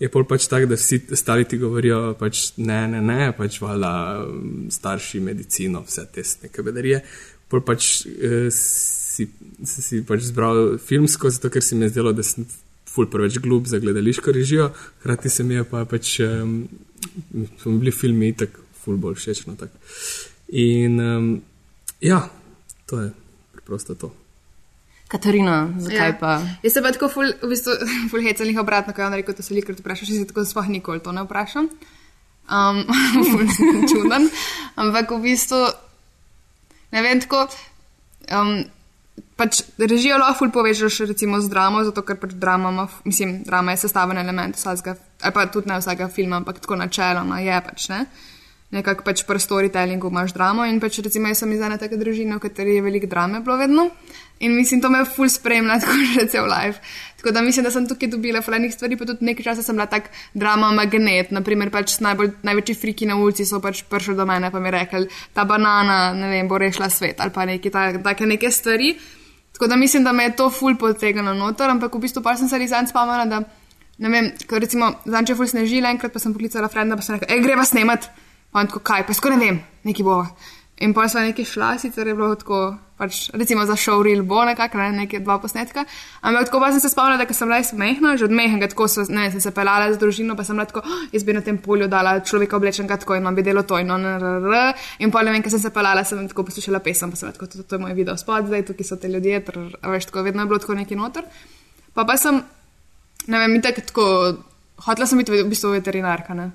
je 0.00 0.08
pol 0.12 0.24
pač 0.28 0.46
tako, 0.48 0.70
da 0.70 0.78
vsi 0.78 1.00
ostali 1.16 1.48
ti 1.48 1.58
govorijo, 1.58 2.14
pač 2.20 2.52
ne, 2.56 2.84
ne, 2.92 3.02
ne, 3.04 3.32
pač 3.36 3.58
valjda 3.60 3.92
mm, 4.20 4.70
starši, 4.76 5.20
medicino, 5.24 5.84
vse 5.88 6.06
te 6.12 6.24
neke 6.44 6.64
bedarije. 6.64 7.02
Pol 7.50 7.64
pač 7.66 8.06
eh, 8.06 8.48
si, 8.54 9.26
si, 9.64 9.82
si 9.82 10.04
pač 10.06 10.28
zbral 10.28 10.78
filmsko, 10.78 11.32
zato 11.32 11.50
ker 11.50 11.64
se 11.64 11.76
mi 11.76 11.88
je 11.88 11.96
zdelo, 11.96 12.12
da 12.16 12.24
sem 12.24 12.46
ful 12.90 13.06
preveč 13.10 13.38
glup 13.38 13.66
za 13.70 13.78
gledališko 13.78 14.32
režijo, 14.32 14.70
hkrati 15.00 15.30
se 15.30 15.44
mi 15.44 15.54
je 15.54 15.64
pa 15.64 15.84
pač, 15.84 16.18
um, 16.20 16.68
so 17.62 17.70
mi 17.70 17.78
bili 17.78 17.92
filmi 17.94 18.28
itak 18.34 18.58
ful 18.82 18.96
bolj 18.96 19.14
všeč. 19.20 19.44
No, 19.46 19.54
tak. 19.56 19.70
In 20.48 20.98
um, 21.00 21.28
ja, 22.02 22.24
to 22.86 23.00
je 23.00 23.12
preprosto 23.52 23.94
to. 23.94 24.10
Katarina, 25.10 25.74
zakaj 25.78 26.08
Ja. 26.08 26.18
pa? 26.20 26.32
Jaz 26.62 26.72
se 26.72 26.82
pa 26.82 26.92
tako 26.94 27.08
ful, 27.10 27.32
v 27.42 27.48
bistvu, 27.50 27.74
ful 28.10 28.22
hecelih 28.22 28.58
obratno, 28.62 28.94
ko 28.94 29.02
je 29.02 29.06
on 29.06 29.14
rekel, 29.18 29.34
to 29.34 29.42
se 29.42 29.54
veliko 29.54 29.74
vprašaš, 29.74 30.08
jaz 30.08 30.18
se 30.22 30.26
tako 30.30 30.44
sploh 30.46 30.68
nikoli 30.70 31.02
to 31.02 31.12
ne 31.12 31.22
vprašam. 31.26 31.70
Um, 32.50 32.82
čuden. 33.90 34.30
Ampak 34.74 35.10
v 35.10 35.22
bistvu, 35.22 35.62
ne 36.94 37.02
vem, 37.02 37.22
tako, 37.22 37.46
um, 38.30 38.64
pač 39.36 39.62
režijo 39.78 40.18
lahko 40.20 40.48
povežeš 40.52 41.00
recimo 41.08 41.40
z 41.40 41.48
dramo, 41.48 41.84
zato 41.84 42.02
ker 42.02 42.18
pač 42.20 42.34
drama 42.36 42.72
ima, 42.74 42.88
mislim, 43.04 43.42
drama 43.44 43.72
je 43.72 43.84
sestavljen 43.86 44.18
element 44.18 44.56
vsakega, 44.56 44.96
ali 45.22 45.32
pa 45.32 45.46
tudi 45.46 45.68
ne 45.68 45.78
vsakega 45.80 46.08
filma, 46.08 46.36
ampak 46.36 46.60
tako 46.60 46.76
načeloma 46.76 47.40
je 47.40 47.60
pač, 47.66 47.88
ne. 47.88 48.04
Nekako 48.70 49.02
pač 49.02 49.24
pri 49.26 49.42
storytellingu 49.42 50.12
imaš 50.12 50.30
dramo 50.30 50.62
in 50.62 50.78
pač 50.78 51.00
recimo 51.02 51.26
jaz 51.26 51.40
sem 51.42 51.52
iz 51.52 51.62
ene 51.66 51.74
take 51.78 51.96
družine, 51.98 52.36
v 52.38 52.42
kateri 52.44 52.76
je 52.76 52.82
veliko 52.84 53.08
drame 53.10 53.40
bilo 53.42 53.56
vedno. 53.58 53.88
In 54.40 54.54
mislim, 54.54 54.80
to 54.80 54.88
me 54.90 55.00
je 55.02 55.08
ful 55.10 55.28
spremlja, 55.28 55.78
tako 55.82 55.96
že 56.14 56.26
cel 56.30 56.46
life. 56.46 56.78
Tako 57.18 57.34
da 57.34 57.42
mislim, 57.42 57.66
da 57.66 57.70
sem 57.74 57.88
tukaj 57.88 58.08
dobila 58.08 58.40
fajnih 58.40 58.72
stvari, 58.72 58.96
pa 58.96 59.04
tudi 59.10 59.26
nekaj 59.26 59.44
časa 59.50 59.66
sem 59.66 59.74
bila 59.74 59.88
tak 59.90 60.08
drama 60.34 60.70
magnet. 60.72 61.34
Naprimer, 61.34 61.72
pač 61.74 61.98
najbolj, 61.98 62.30
največji 62.46 62.78
friki 62.78 63.10
na 63.10 63.18
ulici 63.18 63.44
so 63.44 63.58
pač 63.60 63.82
prišli 63.90 64.14
do 64.16 64.24
mene, 64.26 64.52
pa 64.54 64.62
mi 64.62 64.70
rekli, 64.70 65.10
ta 65.34 65.44
banana, 65.44 66.14
ne 66.14 66.30
vem, 66.30 66.48
bo 66.48 66.58
rešila 66.58 66.88
svet 66.88 67.20
ali 67.20 67.34
pa 67.34 67.44
neki 67.44 67.74
ta, 67.74 67.90
take 68.06 68.26
neke 68.26 68.54
stvari. 68.54 68.94
Tako 69.52 69.66
da 69.66 69.76
mislim, 69.76 70.06
da 70.06 70.12
me 70.12 70.30
je 70.30 70.36
to 70.38 70.46
ful 70.50 70.78
potegnilo 70.78 71.34
noter, 71.34 71.68
ampak 71.68 71.94
v 71.94 72.06
bistvu 72.06 72.22
pa 72.22 72.38
sem 72.38 72.48
se 72.48 72.58
res 72.58 72.70
zanj 72.70 72.94
spomnila, 72.94 73.26
da 73.26 73.42
ne 73.98 74.08
vem, 74.08 74.30
ko 74.48 74.62
recimo 74.62 74.94
zanj 75.04 75.26
če 75.26 75.34
je 75.34 75.42
ful 75.42 75.50
snežila, 75.50 75.90
enkrat 75.90 76.14
pa 76.14 76.22
sem 76.22 76.32
poklicala 76.32 76.70
frenda, 76.72 76.96
pa 76.96 77.04
sem 77.04 77.18
rekla, 77.18 77.34
ej, 77.34 77.42
greva 77.44 77.66
snemat. 77.68 78.08
Pa 78.50 78.66
tako, 78.66 78.82
kaj, 78.82 79.06
pa 79.06 79.14
skoraj 79.14 79.38
ne 79.38 79.50
vem, 79.50 79.60
neki 79.86 80.02
bo. 80.06 80.24
In 80.80 80.94
pa 80.96 81.08
smo 81.08 81.20
neki 81.20 81.44
šla, 81.44 81.74
sicer 81.78 82.08
je 82.08 82.14
bilo 82.16 82.32
tako, 82.40 82.72
pač, 82.96 83.26
recimo 83.36 83.66
za 83.68 83.76
show 83.76 84.00
real 84.04 84.22
bo 84.24 84.40
nekako, 84.48 84.78
ne, 84.80 84.92
neke 85.02 85.18
dva 85.20 85.36
posnetka. 85.38 85.84
Ampak 86.24 86.48
tako 86.48 86.60
pa 86.62 86.70
sem 86.72 86.80
se 86.80 86.88
spomnila, 86.88 87.20
da 87.20 87.34
sem 87.36 87.48
bila 87.48 87.58
jaz 87.60 87.72
mehna, 87.76 88.14
že 88.16 88.24
od 88.24 88.32
mehna, 88.32 88.68
tako 88.72 88.88
so, 88.88 89.04
ne, 89.12 89.26
sem 89.30 89.42
se 89.44 89.52
pelala 89.52 89.90
z 89.92 90.00
družino, 90.00 90.36
pa 90.36 90.44
sem 90.44 90.56
bila 90.56 90.64
tako, 90.64 90.80
"Oh, 90.80 91.02
jaz 91.12 91.24
bi 91.24 91.36
na 91.36 91.42
tem 91.44 91.58
polju 91.58 91.88
dala 91.88 92.20
človeka 92.20 92.56
oblečenega 92.56 92.96
tako 92.96 93.14
in 93.16 93.26
on 93.26 93.34
bi 93.34 93.42
delo 93.42 93.62
to 93.62 93.78
in 93.78 93.90
on, 93.90 94.04
rr, 94.04 94.72
in 94.98 95.10
pa 95.10 95.22
ne 95.22 95.32
vem, 95.32 95.42
ko 95.42 95.50
sem 95.50 95.60
se 95.60 95.70
pelala, 95.70 96.04
sem 96.04 96.28
tako 96.28 96.44
poslušala 96.48 96.80
pesem, 96.80 97.10
pa 97.10 97.16
sem 97.16 97.28
bila 97.28 97.36
tako, 97.36 97.46
to, 97.46 97.62
to 97.62 97.74
je 97.76 97.80
moj 97.80 97.92
video 97.92 98.16
spod, 98.16 98.46
zdaj 98.46 98.64
tukaj 98.66 98.84
so 98.84 98.96
te 98.96 99.08
ljudje, 99.08 99.44
trr, 99.44 99.76
veš, 99.84 100.08
tako 100.08 100.22
vedno 100.22 100.42
je 100.42 100.46
bilo 100.46 100.58
tako 100.58 100.74
neki 100.74 100.96
noter. 100.96 101.24
Pa 101.92 102.04
pa 102.04 102.16
sem, 102.16 102.40
ne 103.26 103.38
vem, 103.38 103.56
itak 103.56 103.84
tako, 103.84 104.36
hotela 104.80 105.06
sem 105.06 105.18
biti 105.18 105.32
v 105.32 105.44
bistvu 105.44 105.76
veterinarka, 105.76 106.34
ne. 106.34 106.50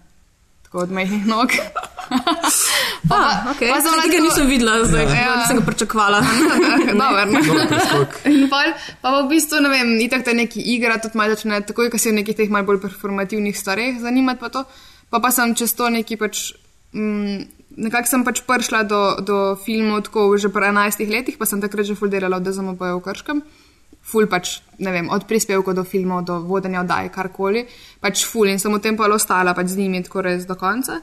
Tako 0.66 0.80
od 0.80 0.92
mehnih 0.92 1.26
nog. 1.26 1.50
pa, 3.10 3.16
Ah, 3.16 3.54
okay. 3.54 3.70
pa 3.70 3.78
sem 3.82 3.92
bila 3.94 4.04
tega 4.04 4.20
nisem 4.22 4.46
videla, 4.50 4.74
zdaj 4.86 5.06
Ja. 5.06 5.36
nisem 5.40 5.58
ga 5.58 5.66
pričakovala. 5.66 6.20
Dober, 7.02 7.26
no. 7.30 7.40
Dober 7.42 7.68
preskok. 7.70 8.12
In 8.34 8.50
pol, 8.50 8.74
pa 9.02 9.08
v 9.16 9.30
bistvu, 9.30 9.62
ne 9.62 9.70
vem, 9.70 9.94
itak 10.02 10.26
te 10.26 10.34
neki 10.34 10.62
igra, 10.76 10.98
tudi 10.98 11.18
malo 11.18 11.34
začne, 11.34 11.62
takoj, 11.62 11.90
ko 11.90 11.98
si 11.98 12.10
v 12.12 12.18
nekih 12.22 12.36
teh 12.36 12.50
malo 12.50 12.66
bolj 12.66 12.82
performativnih 12.82 13.54
stvareh 13.54 14.02
zanimati 14.02 14.42
pa 14.42 14.50
to. 14.50 14.66
Pa 15.10 15.22
pa 15.22 15.30
sem 15.32 15.54
čez 15.54 15.74
to 15.78 15.86
neki 15.90 16.18
pač, 16.18 16.58
mm, 16.94 17.46
nekako 17.78 18.08
sem 18.10 18.22
pač 18.26 18.42
prišla 18.42 18.84
do, 18.90 19.02
do 19.22 19.38
filmov 19.62 20.10
tako 20.10 20.34
že 20.38 20.50
po 20.50 20.60
11 20.60 21.06
letih, 21.06 21.38
pa 21.38 21.46
sem 21.46 21.62
takrat 21.62 21.86
že 21.86 21.94
ful 21.96 22.10
delala 22.10 22.38
od 22.38 22.44
DZMP 22.44 22.82
v 22.82 23.02
Krškem. 23.06 23.38
Ful 24.06 24.28
pač, 24.30 24.60
ne 24.86 24.92
vem, 24.94 25.08
od 25.10 25.26
prispevkov 25.26 25.74
do 25.74 25.84
filmov, 25.84 26.26
do 26.28 26.38
vodenja 26.46 26.84
oddaj, 26.84 27.10
karkoli. 27.10 27.66
Pač 28.02 28.26
ful 28.30 28.52
in 28.54 28.62
sem 28.62 28.70
v 28.70 28.82
tem 28.84 28.98
pa 28.98 29.10
ostala 29.10 29.56
pač 29.58 29.74
z 29.74 29.82
njimi 29.82 30.04
tako 30.06 30.22
res 30.22 30.46
do 30.46 30.54
konca. 30.54 31.02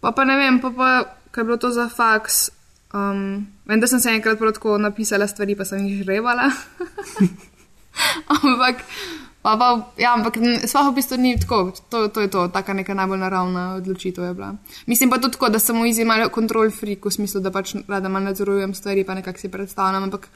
Pa 0.00 0.12
pa 0.12 0.28
ne 0.28 0.36
vem, 0.36 0.60
pa 0.60 0.70
pa, 0.70 0.88
kaj 1.32 1.40
je 1.40 1.46
bilo 1.48 1.56
to 1.56 1.72
za 1.72 1.88
faks. 1.88 2.50
Um, 2.92 3.48
vem, 3.64 3.80
da 3.80 3.88
sem 3.88 4.00
se 4.00 4.12
enkrat 4.12 4.38
tako 4.38 4.76
napisala 4.78 5.26
stvari, 5.28 5.56
pa 5.56 5.64
sem 5.64 5.80
jih 5.84 6.04
žrevala. 6.04 6.50
ampak, 8.36 8.84
pa 9.42 9.56
pa, 9.56 9.68
ja, 9.96 10.12
ampak 10.12 10.36
sploh 10.68 10.92
v 10.92 10.94
bistvu 11.00 11.16
ni 11.20 11.32
tako, 11.40 11.72
to, 11.90 12.08
to 12.08 12.24
je 12.24 12.28
to, 12.28 12.48
taka 12.52 12.76
neka 12.76 12.94
najbolj 12.94 13.20
naravna 13.24 13.64
odločitev 13.80 14.24
je 14.24 14.34
bila. 14.34 14.52
Mislim 14.86 15.10
pa 15.10 15.16
tudi 15.16 15.36
tako, 15.36 15.48
da 15.48 15.58
sem 15.58 15.76
v 15.76 16.04
malo 16.04 16.28
kontrol 16.28 16.70
freak, 16.70 17.04
v 17.04 17.12
smislu, 17.12 17.40
da 17.40 17.50
pač 17.50 17.74
rada 17.88 18.08
malo 18.08 18.28
nadzorujem 18.28 18.74
stvari, 18.74 19.04
pa 19.04 19.14
nekako 19.14 19.38
si 19.40 19.52
predstavljam, 19.52 20.08
ampak 20.08 20.28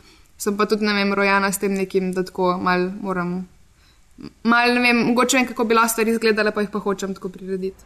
sem 0.42 0.56
pa 0.56 0.66
tudi, 0.66 0.84
ne 0.84 0.94
vem, 0.94 1.14
rojena 1.14 1.52
s 1.52 1.58
tem 1.62 1.74
nekim, 1.74 2.12
da 2.12 2.24
tako 2.26 2.56
mal 2.58 2.88
moram. 3.00 3.34
Mal, 4.42 4.74
ne 4.74 4.80
vem, 4.80 5.04
mogoče 5.10 5.36
vem, 5.36 5.46
kako 5.46 5.64
bi 5.64 5.74
lahko 5.78 5.94
stvari 5.94 6.10
izgledale, 6.10 6.50
pa 6.50 6.64
jih 6.64 6.70
pa 6.72 6.82
hočem 6.82 7.14
tako 7.14 7.28
prirediti. 7.28 7.84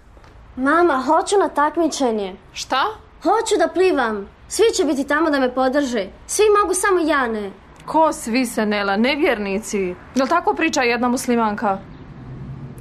Mama, 0.56 1.02
hoću 1.06 1.38
na 1.38 1.48
takmičenje. 1.48 2.36
Šta? 2.52 2.82
Hoću 3.22 3.58
da 3.58 3.68
plivam. 3.68 4.28
Svi 4.48 4.64
će 4.76 4.84
biti 4.84 5.04
tamo 5.04 5.30
da 5.30 5.40
me 5.40 5.54
podrže. 5.54 6.06
Svi 6.26 6.44
mogu, 6.56 6.74
samo 6.74 7.00
ja 7.00 7.26
ne. 7.28 7.50
Ko 7.86 8.12
svi 8.12 8.46
se 8.46 8.66
nela, 8.66 8.96
nevjernici? 8.96 9.94
Jel 10.14 10.26
tako 10.28 10.54
priča 10.54 10.82
jedna 10.82 11.08
muslimanka? 11.08 11.78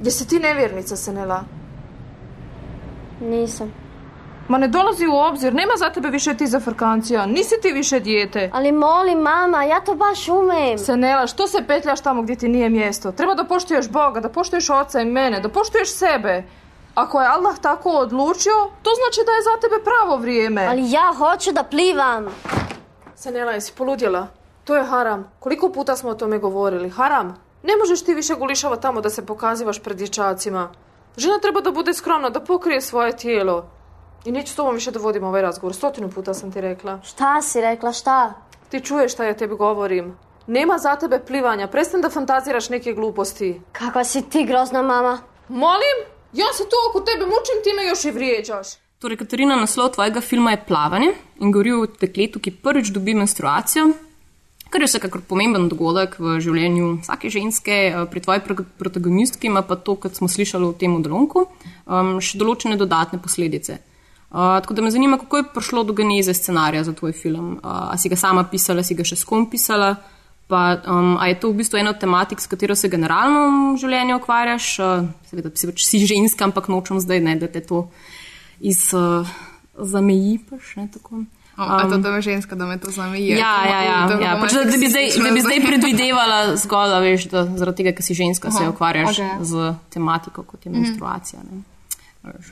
Jesi 0.04 0.28
ti 0.28 0.38
nevjernica 0.38 0.96
se 0.96 1.12
nela? 1.12 1.44
Nisam. 3.20 3.85
Ma 4.48 4.58
ne 4.58 4.68
dolazi 4.68 5.06
u 5.06 5.16
obzir, 5.16 5.54
nema 5.54 5.72
za 5.76 5.90
tebe 5.90 6.08
više 6.08 6.34
ti 6.34 6.46
zafrkancija, 6.46 7.26
nisi 7.26 7.54
ti 7.62 7.72
više 7.72 8.00
dijete. 8.00 8.50
Ali 8.54 8.72
molim, 8.72 9.18
mama, 9.18 9.64
ja 9.64 9.80
to 9.80 9.94
baš 9.94 10.28
umem. 10.28 10.78
Senela, 10.78 11.26
što 11.26 11.46
se 11.46 11.64
petljaš 11.66 12.00
tamo 12.00 12.22
gdje 12.22 12.36
ti 12.36 12.48
nije 12.48 12.68
mjesto? 12.68 13.12
Treba 13.12 13.34
da 13.34 13.44
poštuješ 13.44 13.90
Boga, 13.90 14.20
da 14.20 14.28
poštuješ 14.28 14.70
oca 14.70 15.00
i 15.00 15.04
mene, 15.04 15.40
da 15.40 15.48
poštuješ 15.48 15.92
sebe. 15.92 16.44
Ako 16.94 17.20
je 17.20 17.28
Allah 17.28 17.58
tako 17.58 17.90
odlučio, 17.90 18.70
to 18.82 18.90
znači 18.94 19.20
da 19.26 19.32
je 19.32 19.42
za 19.42 19.60
tebe 19.60 19.84
pravo 19.84 20.16
vrijeme. 20.16 20.66
Ali 20.66 20.90
ja 20.90 21.14
hoću 21.18 21.52
da 21.52 21.62
plivam. 21.62 22.26
Senela, 23.14 23.52
jesi 23.52 23.72
poludjela? 23.72 24.26
To 24.64 24.76
je 24.76 24.84
haram. 24.84 25.32
Koliko 25.40 25.68
puta 25.72 25.96
smo 25.96 26.10
o 26.10 26.14
tome 26.14 26.38
govorili? 26.38 26.90
Haram. 26.90 27.36
Ne 27.62 27.76
možeš 27.76 28.04
ti 28.04 28.14
više 28.14 28.34
gulišava 28.34 28.76
tamo 28.76 29.00
da 29.00 29.10
se 29.10 29.26
pokazivaš 29.26 29.82
pred 29.82 29.96
dječacima. 29.96 30.68
Žena 31.16 31.38
treba 31.38 31.60
da 31.60 31.70
bude 31.70 31.94
skromna, 31.94 32.30
da 32.30 32.40
pokrije 32.40 32.80
svoje 32.80 33.16
tijelo. 33.16 33.70
I 34.26 34.32
neću 34.32 34.52
s 34.52 34.56
tobom 34.56 34.74
više 34.74 34.90
da 34.90 34.98
vodim 34.98 35.24
ovaj 35.24 35.42
razgovor. 35.42 35.74
Stotinu 35.74 36.10
puta 36.10 36.34
sam 36.34 36.52
ti 36.52 36.60
rekla. 36.60 37.00
Šta 37.04 37.42
si 37.42 37.60
rekla, 37.60 37.92
šta? 37.92 38.34
Ti 38.68 38.80
čuješ 38.80 39.12
šta 39.12 39.24
ja 39.24 39.34
tebi 39.34 39.54
govorim. 39.54 40.16
Nema 40.46 40.78
za 40.78 40.96
tebe 40.96 41.18
plivanja. 41.18 41.66
Prestani 41.66 42.02
da 42.02 42.10
fantaziraš 42.10 42.68
neke 42.68 42.92
gluposti. 42.92 43.60
Kakva 43.72 44.04
si 44.04 44.22
ti 44.22 44.44
grozna, 44.44 44.82
mama. 44.82 45.18
Molim? 45.48 45.98
Ja 46.32 46.46
se 46.52 46.62
tu 46.64 46.76
oko 46.90 47.00
tebe 47.00 47.24
mučim, 47.24 47.62
ti 47.64 47.70
me 47.76 47.84
još 47.84 48.04
i 48.04 48.10
vrijeđaš. 48.10 48.66
Torej, 48.98 49.16
Katarina, 49.16 49.56
naslov 49.56 49.88
tvojega 49.88 50.20
filma 50.20 50.50
je 50.50 50.64
Plavanje 50.66 51.12
in 51.40 51.52
govori 51.52 51.72
o 51.72 51.86
dekletu, 52.00 52.40
ki 52.40 52.50
prvič 52.50 52.88
dobi 52.88 53.14
menstruacijo, 53.14 53.90
kar 54.70 54.80
je 54.80 54.86
vsekakor 54.86 55.20
pomemben 55.28 55.68
dogodek 55.68 56.18
v 56.18 56.40
življenju 56.40 56.98
vsake 57.02 57.30
ženske. 57.30 57.72
Eh, 57.72 58.06
Pri 58.10 58.20
tvoji 58.20 58.40
pro- 58.40 58.64
protagonistki 58.78 59.46
ima 59.46 59.62
pa 59.62 59.76
to, 59.76 59.94
kot 59.94 60.14
smo 60.14 60.28
slišali 60.28 60.64
v 60.66 60.78
tem 60.78 60.96
odlomku, 60.96 61.46
um, 61.86 62.16
še 62.20 62.38
določene 62.38 62.76
dodatne 62.76 63.22
posledice. 63.22 63.78
Uh, 64.36 64.60
tako 64.60 64.74
da 64.74 64.82
me 64.82 64.90
zanima, 64.90 65.16
kako 65.18 65.36
je 65.36 65.44
prišlo 65.54 65.84
do 65.84 65.92
geneze 65.96 66.34
scenarija 66.34 66.84
za 66.84 66.92
tvoj 66.92 67.12
film. 67.12 67.52
Uh, 67.52 67.60
a 67.64 67.96
si 67.98 68.08
ga 68.12 68.16
sama 68.16 68.44
pisala, 68.44 68.82
si 68.84 68.94
ga 68.94 69.04
še 69.04 69.16
s 69.16 69.24
kom 69.24 69.46
pisala? 69.50 69.94
Pa, 70.46 70.76
um, 70.84 71.14
a 71.16 71.26
je 71.30 71.38
to 71.40 71.48
v 71.50 71.62
bistvu 71.62 71.80
ena 71.80 71.94
od 71.94 71.98
tematik, 71.98 72.40
s 72.40 72.46
katero 72.46 72.76
se 72.76 72.90
generalno 72.92 73.46
v 73.48 73.78
življenju 73.80 74.18
ukvarjaš? 74.20 74.66
Uh, 74.78 75.08
seveda, 75.30 75.50
si, 75.56 75.70
pač, 75.70 75.86
si 75.88 76.00
ženska, 76.04 76.44
ampak 76.44 76.68
nočem 76.68 77.00
zdaj, 77.00 77.22
ne, 77.24 77.38
da 77.40 77.48
te 77.48 77.64
to 77.64 77.86
iz, 78.60 78.90
uh, 78.92 79.24
zameji. 79.72 80.36
Pač, 80.50 80.74
ne, 80.76 80.84
tako. 80.92 81.22
O, 81.56 81.64
a 81.64 81.88
to, 81.88 81.96
da 82.04 82.12
me 82.12 82.20
ženska, 82.20 82.58
da 82.60 82.66
me 82.68 82.76
to 82.76 82.92
zameji. 82.92 83.38
Ja, 83.40 83.54
ja, 83.64 83.80
ja. 83.88 83.96
ja. 84.20 84.34
Pač, 84.36 84.52
da, 84.52 84.66
da, 84.68 84.76
bi 84.76 84.90
zdaj, 84.92 85.16
da 85.16 85.32
bi 85.32 85.40
zdaj 85.40 85.62
predvidevala 85.64 86.56
zgolj, 86.60 86.92
da 86.92 86.98
veš, 87.00 87.24
da 87.32 87.46
zaradi 87.56 87.80
tega, 87.80 87.96
ker 87.96 88.04
si 88.04 88.18
ženska, 88.20 88.52
se 88.52 88.66
Aha, 88.66 88.74
ukvarjaš 88.74 89.16
okej. 89.16 89.32
z 89.48 89.72
tematiko, 89.96 90.44
kot 90.44 90.68
je 90.68 90.74
menstruacija. 90.76 91.40
Ne. 91.48 91.64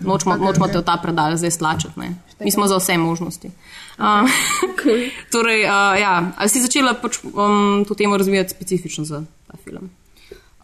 Nočemo, 0.01 0.37
nočemo 0.37 0.69
te 0.69 0.79
v 0.79 0.85
ta 0.87 0.97
predal 1.03 1.37
zdaj 1.37 1.51
stlačiti. 1.51 1.99
Ne. 2.01 2.15
Mi 2.41 2.51
smo 2.51 2.67
za 2.67 2.79
vse 2.79 2.99
možnosti. 2.99 3.51
Uh, 3.99 4.31
torej, 5.35 5.67
uh, 5.67 5.95
ja, 5.99 6.33
ali 6.37 6.49
si 6.49 6.63
začela 6.63 6.95
pač, 6.95 7.19
um, 7.25 7.85
to 7.89 7.95
temo 7.95 8.17
razvijati 8.17 8.55
specifično 8.55 9.05
za 9.05 9.23
ta 9.47 9.59
film? 9.65 9.91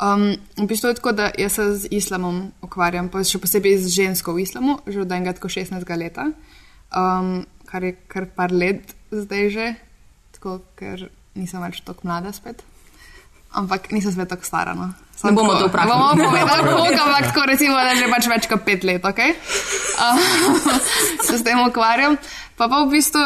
Um, 0.00 0.32
v 0.56 0.66
bistvu 0.66 0.88
je 0.88 0.94
tako, 0.94 1.12
da 1.12 1.30
jaz 1.38 1.52
se 1.52 1.64
z 1.76 1.88
islamom 1.90 2.52
ukvarjam, 2.62 3.10
pa 3.12 3.20
še 3.26 3.38
posebej 3.42 3.82
z 3.84 3.92
žensko 3.92 4.32
v 4.32 4.46
islamu, 4.46 4.78
že 4.88 5.02
od 5.02 5.12
enega 5.12 5.36
tako 5.36 5.52
16 5.52 5.84
leta, 6.00 6.30
um, 6.94 7.44
kar 7.68 7.84
je 7.84 7.92
kar 8.08 8.30
par 8.32 8.54
let 8.54 8.94
zdaj 9.12 9.50
že, 9.50 9.66
tako, 10.38 10.62
ker 10.78 11.10
nisem 11.36 11.60
več 11.60 11.82
tako 11.84 12.08
mlada 12.08 12.32
spet. 12.32 12.64
Ampak 13.50 13.90
nisem 13.90 14.12
spet 14.14 14.28
tako 14.30 14.46
stara. 14.46 14.74
No. 14.78 14.92
Ne 15.24 15.32
bomo 15.32 15.54
to 15.58 15.66
vprašali. 15.68 15.90
Bomo 15.90 16.30
povedali, 16.30 16.62
koliko, 16.64 17.02
ampak 17.02 17.24
tako 17.26 17.46
recimo, 17.46 17.74
da 17.76 17.94
že 17.98 18.08
pač 18.08 18.28
več 18.30 18.46
kot 18.48 18.62
pet 18.64 18.84
let, 18.84 19.04
ok? 19.04 19.20
Uh, 20.00 20.16
se 21.28 21.36
s 21.36 21.44
tem 21.44 21.60
ukvarjam. 21.60 22.16
Pa 22.56 22.70
pa 22.72 22.78
v 22.86 22.96
bistvu, 22.96 23.20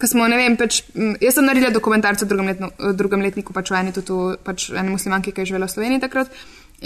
ko 0.00 0.08
smo, 0.08 0.24
ne 0.32 0.38
vem, 0.40 0.56
pač, 0.56 0.80
m, 0.96 1.12
jaz 1.20 1.36
sem 1.36 1.44
naredila 1.44 1.68
dokumentarce 1.74 2.24
v 2.24 2.30
drugem, 2.30 2.48
letno, 2.48 2.70
v 2.72 2.94
drugem 2.96 3.20
letniku, 3.20 3.52
pač 3.52 3.68
o 3.68 3.76
eni, 3.76 3.92
tudi, 3.92 4.38
pač 4.40 4.70
eni 4.72 4.94
muslimanki, 4.94 5.34
ki 5.36 5.44
je 5.44 5.50
živela 5.52 5.68
v 5.68 5.74
Sloveniji 5.74 6.00
takrat. 6.00 6.32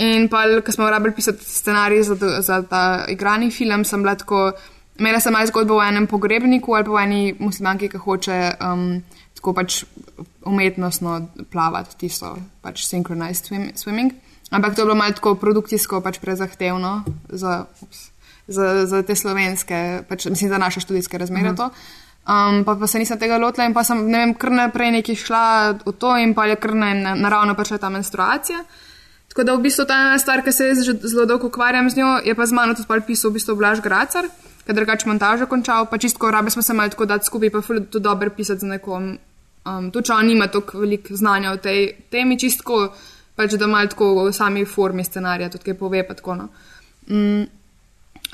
In 0.02 0.26
pa, 0.26 0.42
ko 0.66 0.74
smo 0.74 0.90
rabili 0.90 1.14
pisati 1.14 1.46
scenarij 1.46 2.02
za, 2.10 2.16
za 2.42 2.58
ta 2.66 2.82
igrani 3.06 3.52
film, 3.54 3.86
sem 3.86 4.02
bila 4.02 4.16
tako, 4.18 4.50
imela 4.98 5.22
sem 5.22 5.30
malo 5.34 5.46
zgodbo 5.46 5.78
o 5.78 5.84
enem 5.86 6.10
pogrebniku 6.10 6.74
ali 6.74 6.84
pa 6.90 6.90
o 6.90 6.98
eni 6.98 7.22
muslimanki, 7.38 7.92
ki 7.92 8.02
hoče 8.02 8.40
um, 8.58 8.88
tako 9.38 9.54
pač 9.54 9.84
umetnostno 10.44 11.28
plavati, 11.52 11.96
tisto 11.96 12.36
pač 12.62 12.86
synchronized 12.86 13.50
swim, 13.50 13.72
swimming. 13.74 14.14
Ampak 14.50 14.74
to 14.74 14.82
je 14.82 14.86
bilo 14.86 14.94
malo 14.94 15.12
tako 15.12 15.34
produkcijsko 15.34 16.00
pač 16.00 16.18
prezahtevno 16.18 17.02
za, 17.28 17.64
ups, 17.80 18.10
za, 18.46 18.86
za 18.86 19.02
te 19.02 19.16
slovenske, 19.16 20.04
pač, 20.08 20.26
mislim, 20.26 20.50
za 20.50 20.58
naše 20.58 20.80
študijske 20.80 21.18
razmere. 21.18 21.50
Uh 21.50 21.56
-huh. 21.56 21.70
Um, 22.24 22.64
pa, 22.64 22.76
pa 22.76 22.86
se 22.86 22.98
nisem 22.98 23.18
tega 23.18 23.36
lotila 23.36 23.66
in 23.66 23.74
pa 23.74 23.84
sem 23.84 23.98
ne 24.08 24.18
vem, 24.18 24.34
kar 24.34 24.50
naprej 24.50 24.90
neki 24.90 25.14
šla 25.14 25.76
v 25.84 25.92
to 25.92 26.16
in 26.16 26.34
pa 26.34 26.46
je 26.46 26.56
kar 26.56 26.74
na- 26.74 27.14
naravno 27.14 27.54
prišla 27.54 27.78
ta 27.78 27.88
menstruacija. 27.88 28.64
Tako 29.28 29.44
da 29.44 29.54
v 29.54 29.60
bistvu 29.60 29.84
ta 29.84 29.94
ena 29.94 30.18
stvar, 30.18 30.44
ki 30.44 30.52
se 30.52 30.66
jaz 30.66 30.84
že 30.86 30.92
zelo 31.02 31.26
dolgo 31.26 31.46
ukvarjam 31.46 31.90
z 31.90 31.96
njo, 31.96 32.20
je 32.24 32.34
pa 32.34 32.46
z 32.46 32.52
mano 32.52 32.74
tudi 32.74 33.02
pisal 33.06 33.30
v 33.30 33.34
bistvu 33.34 33.56
Blaž 33.56 33.80
Gracar, 33.80 34.24
je 34.66 34.74
drugače 34.74 35.08
montažo 35.08 35.46
končal, 35.46 35.86
pa 35.86 35.98
čistko 35.98 36.30
rabe 36.30 36.50
smo 36.50 36.62
se 36.62 36.72
malo 36.72 36.88
tako 36.88 37.04
dati 37.04 37.26
skupaj, 37.26 37.50
pa 37.50 37.60
ful 37.60 37.82
tudi 37.90 38.02
dobro 38.02 38.30
pisati 38.30 38.60
z 38.60 38.64
nekom. 38.64 39.18
Um, 39.64 39.90
tudi 39.90 40.12
on 40.12 40.26
nima 40.26 40.46
toliko 40.52 40.78
veliko 40.78 41.16
znanja 41.16 41.52
o 41.52 41.56
tej 41.56 41.94
temi, 42.12 42.38
čistko, 42.38 42.92
pač 43.36 43.56
da 43.56 43.66
malo 43.66 43.88
tako 43.88 44.10
v 44.26 44.32
sami 44.32 44.64
formi 44.68 45.04
scenarija 45.04 45.48
tudi 45.50 45.70
kaj 45.70 45.78
pove, 45.78 46.02
tako 46.16 46.34
no. 46.36 46.48
Mm, 47.08 47.46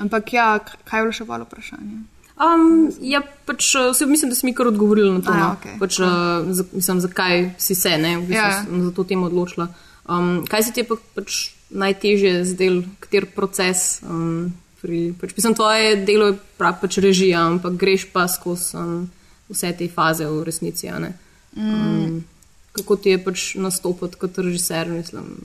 ampak 0.03 0.33
ja, 0.33 0.47
kaj 0.59 0.99
je 0.99 1.05
bilo 1.05 1.15
še 1.15 1.27
bolj 1.29 1.45
vprašanje? 1.47 2.01
Um, 2.41 2.89
ja, 3.05 3.21
pač, 3.45 3.69
uh, 3.77 3.91
se, 3.95 4.05
mislim, 4.09 4.31
da 4.33 4.35
si 4.35 4.47
mi 4.47 4.53
kar 4.57 4.67
odgovorila 4.71 5.13
na 5.13 5.21
to. 5.21 5.31
A, 5.31 5.37
no. 5.37 5.49
okej. 5.59 5.77
pač, 5.79 5.99
uh, 6.01 6.51
za, 6.51 6.65
mislim, 6.73 6.99
zakaj 7.03 7.47
si 7.61 7.77
se 7.77 7.95
ne, 8.01 8.17
v 8.17 8.27
bistvu, 8.27 8.35
Ja. 8.35 8.63
ja. 8.65 8.83
za 8.89 8.91
to 8.97 9.05
temo 9.07 9.29
odločila. 9.29 9.69
Um, 10.09 10.43
kaj 10.49 10.67
se 10.67 10.73
ti 10.75 10.81
je 10.81 10.89
pa, 10.89 10.97
pač 11.15 11.53
najtežje 11.69 12.43
zdel, 12.49 12.81
kater 12.99 13.29
proces? 13.35 14.01
Um, 14.03 14.51
pri, 14.81 15.13
pač, 15.21 15.35
mislim, 15.37 15.55
tvoje 15.55 15.95
delo 16.07 16.31
je 16.31 16.39
prav 16.57 16.81
pač 16.81 16.97
režija, 17.03 17.45
ampak 17.45 17.77
greš 17.77 18.09
pa 18.11 18.25
skozi 18.31 18.75
um, 18.75 19.05
vse 19.51 19.73
te 19.77 19.87
faze 19.87 20.25
v 20.25 20.43
resnici. 20.47 20.89
ne. 20.91 21.13
Um, 21.55 22.23
kako 22.71 22.95
ti 22.95 23.09
je 23.09 23.23
pač 23.23 23.55
nastopati 23.55 24.17
kot 24.17 24.37
režiser? 24.37 24.89
Mislim, 24.89 25.35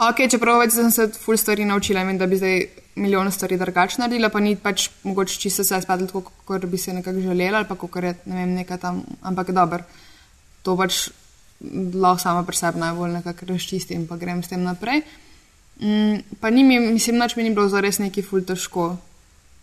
Ok, 0.00 0.22
čeprav 0.32 0.62
več 0.62 0.72
sem 0.72 0.88
se 0.88 1.10
ful 1.12 1.36
stvari 1.36 1.66
naučila 1.68 2.00
in 2.08 2.16
da 2.16 2.24
bi 2.26 2.38
zdaj 2.40 2.62
milijon 2.96 3.28
stvari 3.32 3.58
drugače 3.60 3.98
naredila, 4.00 4.30
pa 4.32 4.40
ni 4.40 4.54
pač 4.56 4.86
mogoče 5.04 5.36
čisto 5.42 5.60
vse 5.60 5.82
spadlo 5.84 6.06
tako, 6.08 6.32
kot 6.48 6.64
bi 6.64 6.78
se 6.80 6.94
nekako 6.96 7.20
želela 7.20 7.60
ali 7.60 7.68
pa 7.68 7.76
kot 7.76 7.98
je 8.00 8.14
ne 8.24 8.38
vem, 8.38 8.54
nekaj 8.62 8.80
tam, 8.80 9.02
ampak 9.20 9.52
dobro. 9.52 9.84
To 10.64 10.76
pač 10.76 11.10
lahko 11.60 12.22
sama 12.22 12.46
pri 12.48 12.56
sebi 12.56 12.80
najbolj 12.80 13.12
nekako 13.18 13.50
razčistim 13.52 14.00
in 14.00 14.06
pa 14.08 14.16
grem 14.16 14.40
s 14.42 14.48
tem 14.48 14.64
naprej. 14.64 15.02
Mm, 15.80 16.24
pa 16.40 16.48
ni 16.50 16.64
mi, 16.64 16.80
mislim, 16.80 17.20
noč 17.20 17.36
mi 17.36 17.44
ni 17.44 17.52
bilo 17.52 17.68
zares 17.68 18.00
neki 18.00 18.24
ful 18.24 18.40
težko. 18.40 18.94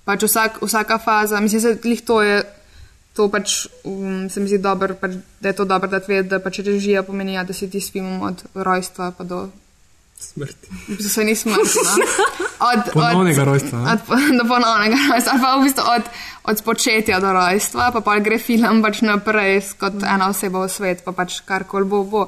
Pač 0.06 0.22
vsak, 0.22 0.62
vsaka 0.62 1.00
faza, 1.02 1.42
mislim, 1.42 1.66
da 1.66 1.90
lih 1.90 2.06
to 2.06 2.22
je. 2.22 2.44
To 3.18 3.28
pač 3.34 3.66
um, 3.82 4.28
se 4.30 4.40
mi 4.40 4.48
zdi 4.48 4.60
dobro, 4.62 4.94
pač, 4.94 5.18
da 5.42 5.50
je 5.50 5.58
to 5.58 5.66
dobro, 5.66 5.90
da 5.90 6.00
tvedi, 6.00 6.30
da 6.30 6.40
pač 6.40 6.62
režija 6.66 7.02
pomeni, 7.04 7.34
ja, 7.34 7.44
da 7.44 7.54
si 7.54 7.70
ti 7.70 7.82
s 7.82 7.90
filmom 7.92 8.22
od 8.30 8.44
rojstva 8.54 9.12
pa 9.18 9.26
do 9.26 9.48
Smrti. 10.18 10.68
v 10.90 10.98
bistvu 10.98 11.10
se 11.10 11.24
ni 11.24 11.36
smrti. 11.36 11.78
No? 11.86 12.06
Od, 12.58 12.90
Ponovnega 12.94 13.44
rojstva, 13.44 13.80
ne? 13.80 13.92
Od, 13.94 14.00
do 14.40 14.46
ponovnega 14.50 14.98
rojstva, 15.12 15.34
pa 15.42 15.50
v 15.58 15.64
bistvu 15.68 15.84
od, 15.94 16.06
od 16.50 16.56
spočetja 16.58 17.20
do 17.22 17.34
rojstva, 17.34 17.92
pa 17.94 18.02
pa 18.02 18.18
gre 18.18 18.42
film 18.42 18.82
pač 18.82 19.06
naprej 19.06 19.62
kot 19.78 20.02
ena 20.02 20.30
oseba 20.34 20.66
v 20.66 20.74
svet, 20.74 21.06
pa 21.06 21.14
pač 21.14 21.42
karkoli 21.46 21.86
bo. 21.86 22.02
bo. 22.02 22.24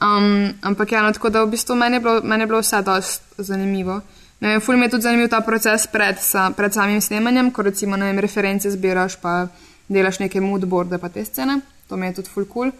Um, 0.00 0.50
ampak 0.64 0.96
ja, 0.96 1.04
no, 1.06 1.14
tako 1.14 1.30
da 1.30 1.44
v 1.46 1.54
bistvu 1.54 1.78
meni 1.78 2.00
je 2.00 2.02
bilo, 2.02 2.18
meni 2.24 2.42
je 2.42 2.50
bilo 2.50 2.62
vse 2.64 2.82
dost 2.82 3.22
zanimivo. 3.38 4.00
Ne 4.40 4.56
vem, 4.56 4.60
ful 4.64 4.74
mi 4.74 4.88
je 4.88 4.96
tudi 4.96 5.06
zanimiv 5.06 5.30
ta 5.30 5.38
proces 5.44 5.86
pred, 5.86 6.18
sa, 6.18 6.50
pred 6.50 6.74
samim 6.74 6.98
snemanjem, 6.98 7.52
ko 7.54 7.62
recimo 7.62 7.94
vem, 8.00 8.18
reference 8.18 8.70
zbiraš, 8.74 9.20
pa 9.22 9.46
delaš 9.90 10.20
neke 10.22 10.40
moodboarde 10.40 10.98
pa 11.02 11.10
te 11.12 11.24
scene. 11.26 11.60
To 11.90 11.98
mi 11.98 12.06
je 12.06 12.20
tudi 12.20 12.30
ful 12.30 12.46
cool. 12.52 12.72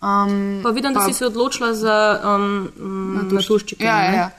Um, 0.00 0.60
pa 0.64 0.72
vidim, 0.74 0.94
da 0.96 1.04
si 1.06 1.12
se 1.12 1.26
odločila 1.26 1.74
za 1.76 1.96
um, 2.24 2.68
um, 2.80 3.16
natuščike. 3.20 3.84
Ja, 3.84 3.98
ja, 4.04 4.12
ja. 4.16 4.30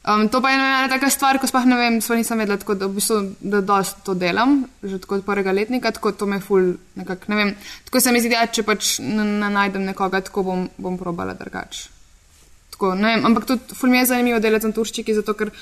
Um, 0.00 0.28
to 0.32 0.40
pa 0.40 0.48
je 0.48 0.56
ena 0.56 0.88
taka 0.88 1.10
stvar, 1.12 1.36
ko 1.36 1.48
sploh 1.50 1.66
ne 1.68 1.76
vem, 1.76 1.98
sploh 2.00 2.16
nisem 2.16 2.38
vedela, 2.40 2.56
tako 2.56 2.72
da 2.78 2.86
v 2.88 2.96
bistvu, 2.96 3.16
da 3.52 3.60
dosti 3.60 4.00
to 4.06 4.14
delam, 4.16 4.62
že 4.80 4.96
tako 5.02 5.18
od 5.18 5.26
prvega 5.26 5.52
letnika, 5.52 5.90
tako 5.92 6.14
to 6.16 6.26
me 6.30 6.38
ful, 6.40 6.70
nekako, 6.96 7.28
ne 7.28 7.36
vem, 7.36 7.50
tako 7.84 8.00
se 8.00 8.12
mi 8.12 8.22
zdi, 8.24 8.30
da 8.32 8.46
če 8.48 8.64
pač 8.64 8.94
ne, 9.04 9.26
ne 9.42 9.50
najdem 9.52 9.84
nekoga, 9.90 10.22
tako 10.24 10.46
bom, 10.46 10.62
bom 10.80 10.96
probala 10.96 11.34
drugače. 11.36 11.90
Tako, 12.72 12.94
ne 12.96 13.12
vem, 13.12 13.26
ampak 13.28 13.44
tudi 13.50 13.76
ful 13.76 13.92
mi 13.92 14.00
je 14.00 14.06
zanimivo 14.14 14.40
delati 14.40 14.70
na 14.70 14.78
turščiki, 14.78 15.18
zato 15.20 15.36
ker 15.36 15.52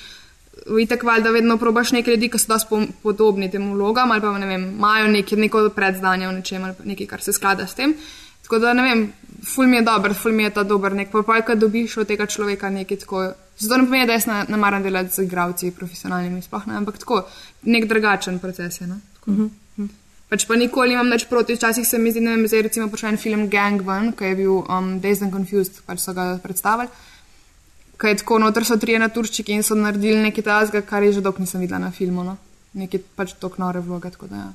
itek 0.80 1.02
valjda 1.02 1.30
vedno 1.30 1.56
probaš 1.58 1.92
neke 1.92 2.10
ljudi, 2.10 2.28
ki 2.28 2.38
so 2.38 2.52
dosti 2.52 2.68
po- 2.70 2.86
podobni 3.02 3.50
tem 3.50 3.72
vlogam 3.72 4.10
ali 4.12 4.20
pa 4.20 4.38
ne 4.38 4.46
vem, 4.46 4.64
imajo 4.76 5.08
neki, 5.08 5.36
neko 5.36 5.68
predznanje 5.74 6.28
o 6.28 6.32
nečem 6.32 6.64
ali 6.64 6.74
nekaj, 6.84 7.06
kar 7.06 7.22
se 7.22 7.32
sklada 7.32 7.66
s 7.66 7.74
tem. 7.74 7.94
Tako 8.42 8.58
da 8.58 8.72
ne 8.72 8.82
vem, 8.82 9.12
ful 9.44 9.66
mi 9.66 9.76
je 9.76 9.82
dober, 9.82 10.14
ful 10.14 10.32
mi 10.32 10.42
je 10.42 10.50
ta 10.50 10.62
dober 10.62 10.92
nek 10.92 11.10
popaj, 11.10 11.42
ko 11.42 11.54
dobiš 11.54 11.96
od 11.96 12.06
tega 12.08 12.26
človeka 12.26 12.70
nekaj 12.70 13.04
tako. 13.04 13.32
Zato 13.58 13.76
ne 13.76 13.84
pomeni, 13.84 14.06
da 14.06 14.12
jaz 14.12 14.26
ne, 14.26 14.44
ne 14.48 14.56
maram 14.56 14.82
delati 14.82 15.14
z 15.14 15.24
igravci, 15.26 15.70
profesionalnimi, 15.70 16.42
sploh 16.42 16.66
ne, 16.66 16.76
ampak 16.76 16.98
tako, 16.98 17.24
nek 17.62 17.88
drugačen 17.88 18.38
proces 18.38 18.80
je. 18.80 18.86
No? 18.86 19.00
Tako. 19.14 19.30
Uh 19.30 19.36
-huh. 19.38 19.88
Pač 20.28 20.44
pa 20.44 20.56
nikoli 20.60 20.92
nimam 20.92 21.08
več 21.10 21.24
proti, 21.24 21.54
včasih 21.56 21.86
se 21.88 21.98
mi 21.98 22.10
zdi, 22.12 22.20
ne 22.20 22.34
vem, 22.36 22.44
zdaj 22.48 22.62
recimo 22.62 22.90
počel 22.92 23.08
en 23.08 23.16
film 23.16 23.46
Gang 23.48 23.80
One, 23.88 24.12
ki 24.12 24.24
je 24.24 24.34
bil 24.36 24.58
um, 24.60 25.00
Dazed 25.00 25.22
and 25.22 25.32
Confused, 25.32 25.80
pač 25.86 26.02
so 26.04 26.12
ga 26.12 26.38
predstavili. 26.42 26.88
Kaj 27.98 28.10
je 28.10 28.16
tako, 28.22 28.38
noter 28.38 28.64
so 28.64 28.76
trije 28.78 28.98
naturščiki 29.02 29.52
in 29.52 29.66
so 29.66 29.74
naredili 29.74 30.22
nekaj 30.22 30.46
tazga, 30.46 30.82
kar 30.86 31.02
je 31.02 31.18
že 31.18 31.24
dolgo 31.24 31.42
nisem 31.42 31.60
videla 31.60 31.82
na 31.82 31.90
filmu. 31.90 32.24
No? 32.24 32.36
Nekaj 32.78 33.02
pač 33.18 33.34
tok 33.42 33.58
nore 33.58 33.82
vloge, 33.82 34.10
tako 34.14 34.30
da 34.30 34.36
ja. 34.36 34.48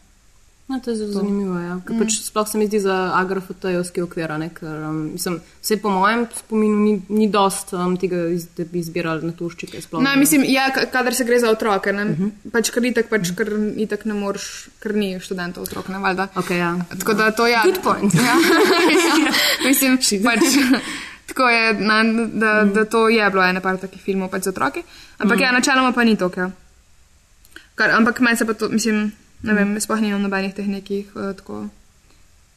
Ja, 0.70 0.80
to 0.80 0.92
je 0.92 0.96
zelo 0.96 1.12
zanimivo. 1.12 1.58
Ja. 1.60 1.76
Mm. 1.76 2.00
Pač 2.00 2.16
sploh 2.24 2.48
se 2.48 2.58
mi 2.58 2.66
zdi 2.68 2.80
za 2.80 2.96
agrofotojevski 3.20 4.02
okvir, 4.02 4.32
ne, 4.40 4.48
ker 4.56 4.86
um, 4.88 5.02
mislim, 5.14 5.42
vse 5.62 5.78
po 5.84 5.92
mojem 5.92 6.24
spominu 6.38 6.80
ni, 6.80 6.94
ni 7.10 7.28
dost 7.30 7.74
um, 7.76 7.98
tega, 8.00 8.22
iz, 8.32 8.48
da 8.56 8.64
bi 8.64 8.80
izbirali 8.80 9.28
naturščike. 9.28 9.82
Sploh, 9.84 10.02
No, 10.04 10.16
mislim, 10.18 10.46
ja, 10.48 10.70
kadar 10.72 11.16
se 11.16 11.28
gre 11.28 11.42
za 11.44 11.52
otroke, 11.52 11.94
ne, 11.94 12.06
uh 12.06 12.18
-huh. 12.18 12.52
pač 12.56 12.72
kar 12.72 12.86
itak, 12.86 13.12
pač, 13.12 13.34
ker 13.36 13.52
itak 13.76 14.06
ne 14.06 14.16
moreš, 14.16 14.70
ker 14.80 14.96
ni 14.96 15.20
študentov 15.20 15.68
otrok, 15.68 15.92
ne 15.92 16.00
valjda. 16.00 16.28
Okay, 16.36 16.64
ja. 16.64 16.78
Tako 16.90 17.14
da 17.14 17.32
to 17.32 17.48
je. 17.48 17.60
Good 17.64 17.84
point. 17.84 18.14
Ja, 18.14 18.24
ja, 19.26 19.34
mislim, 19.68 19.98
pač, 20.24 20.48
tako 21.28 21.50
je, 21.50 21.74
na, 21.74 22.04
da, 22.34 22.64
da 22.64 22.86
to 22.86 23.10
je 23.10 23.30
bilo 23.30 23.44
ene 23.44 23.62
par 23.62 23.78
takih 23.78 24.02
filmov 24.02 24.30
pač 24.30 24.44
za 24.44 24.54
otroke. 24.54 24.84
Ampak 25.18 25.38
mm. 25.38 25.42
ja, 25.42 25.52
načeloma 25.52 25.92
pa 25.92 26.04
ni 26.04 26.18
to. 26.18 26.30
Kar, 26.30 27.92
ampak 27.92 28.20
meni 28.20 28.38
se 28.38 28.46
pa 28.46 28.54
to, 28.54 28.70
mislim, 28.70 29.12
ne 29.44 29.54
vem, 29.54 29.80
sploh 29.82 30.02
nimam 30.02 30.22
nobenih 30.22 30.54
teh 30.54 30.68
nekih 30.68 31.16
uh, 31.16 31.32
tako 31.38 31.68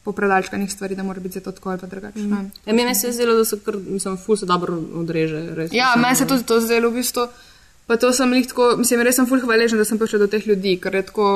popredalčkanih 0.07 0.71
stvari, 0.71 0.95
da 0.95 1.03
mora 1.03 1.19
biti 1.19 1.39
zdaj 1.39 1.43
to 1.43 1.51
tako 1.51 1.69
ali 1.69 1.79
pa 1.79 1.87
drugače. 1.87 2.19
Mm. 2.19 2.51
Ja, 2.65 2.73
meni 2.73 2.95
se 2.95 3.07
je 3.07 3.13
zdelo, 3.13 3.35
da 3.35 3.45
so 3.45 3.59
kar, 3.65 3.75
mislim, 3.75 4.17
ful 4.17 4.37
se 4.37 4.45
dobro 4.45 4.77
odreže. 4.95 5.41
Res, 5.55 5.73
Ja, 5.73 5.95
meni 5.97 6.15
se 6.15 6.27
tudi 6.27 6.45
to 6.47 6.61
zdelo 6.61 6.89
v 6.89 7.01
bistvu. 7.01 7.27
Pa 7.87 7.97
to 7.97 8.11
sem 8.13 8.33
jih 8.33 8.47
tako, 8.47 8.75
mislim, 8.77 9.01
res 9.03 9.15
sem 9.15 9.27
ful 9.27 9.41
hvaležen, 9.43 9.79
da 9.79 9.85
sem 9.87 9.99
prišel 9.99 10.19
do 10.19 10.27
teh 10.31 10.47
ljudi, 10.47 10.77
ker 10.79 10.95
je 10.95 11.05
tako. 11.11 11.27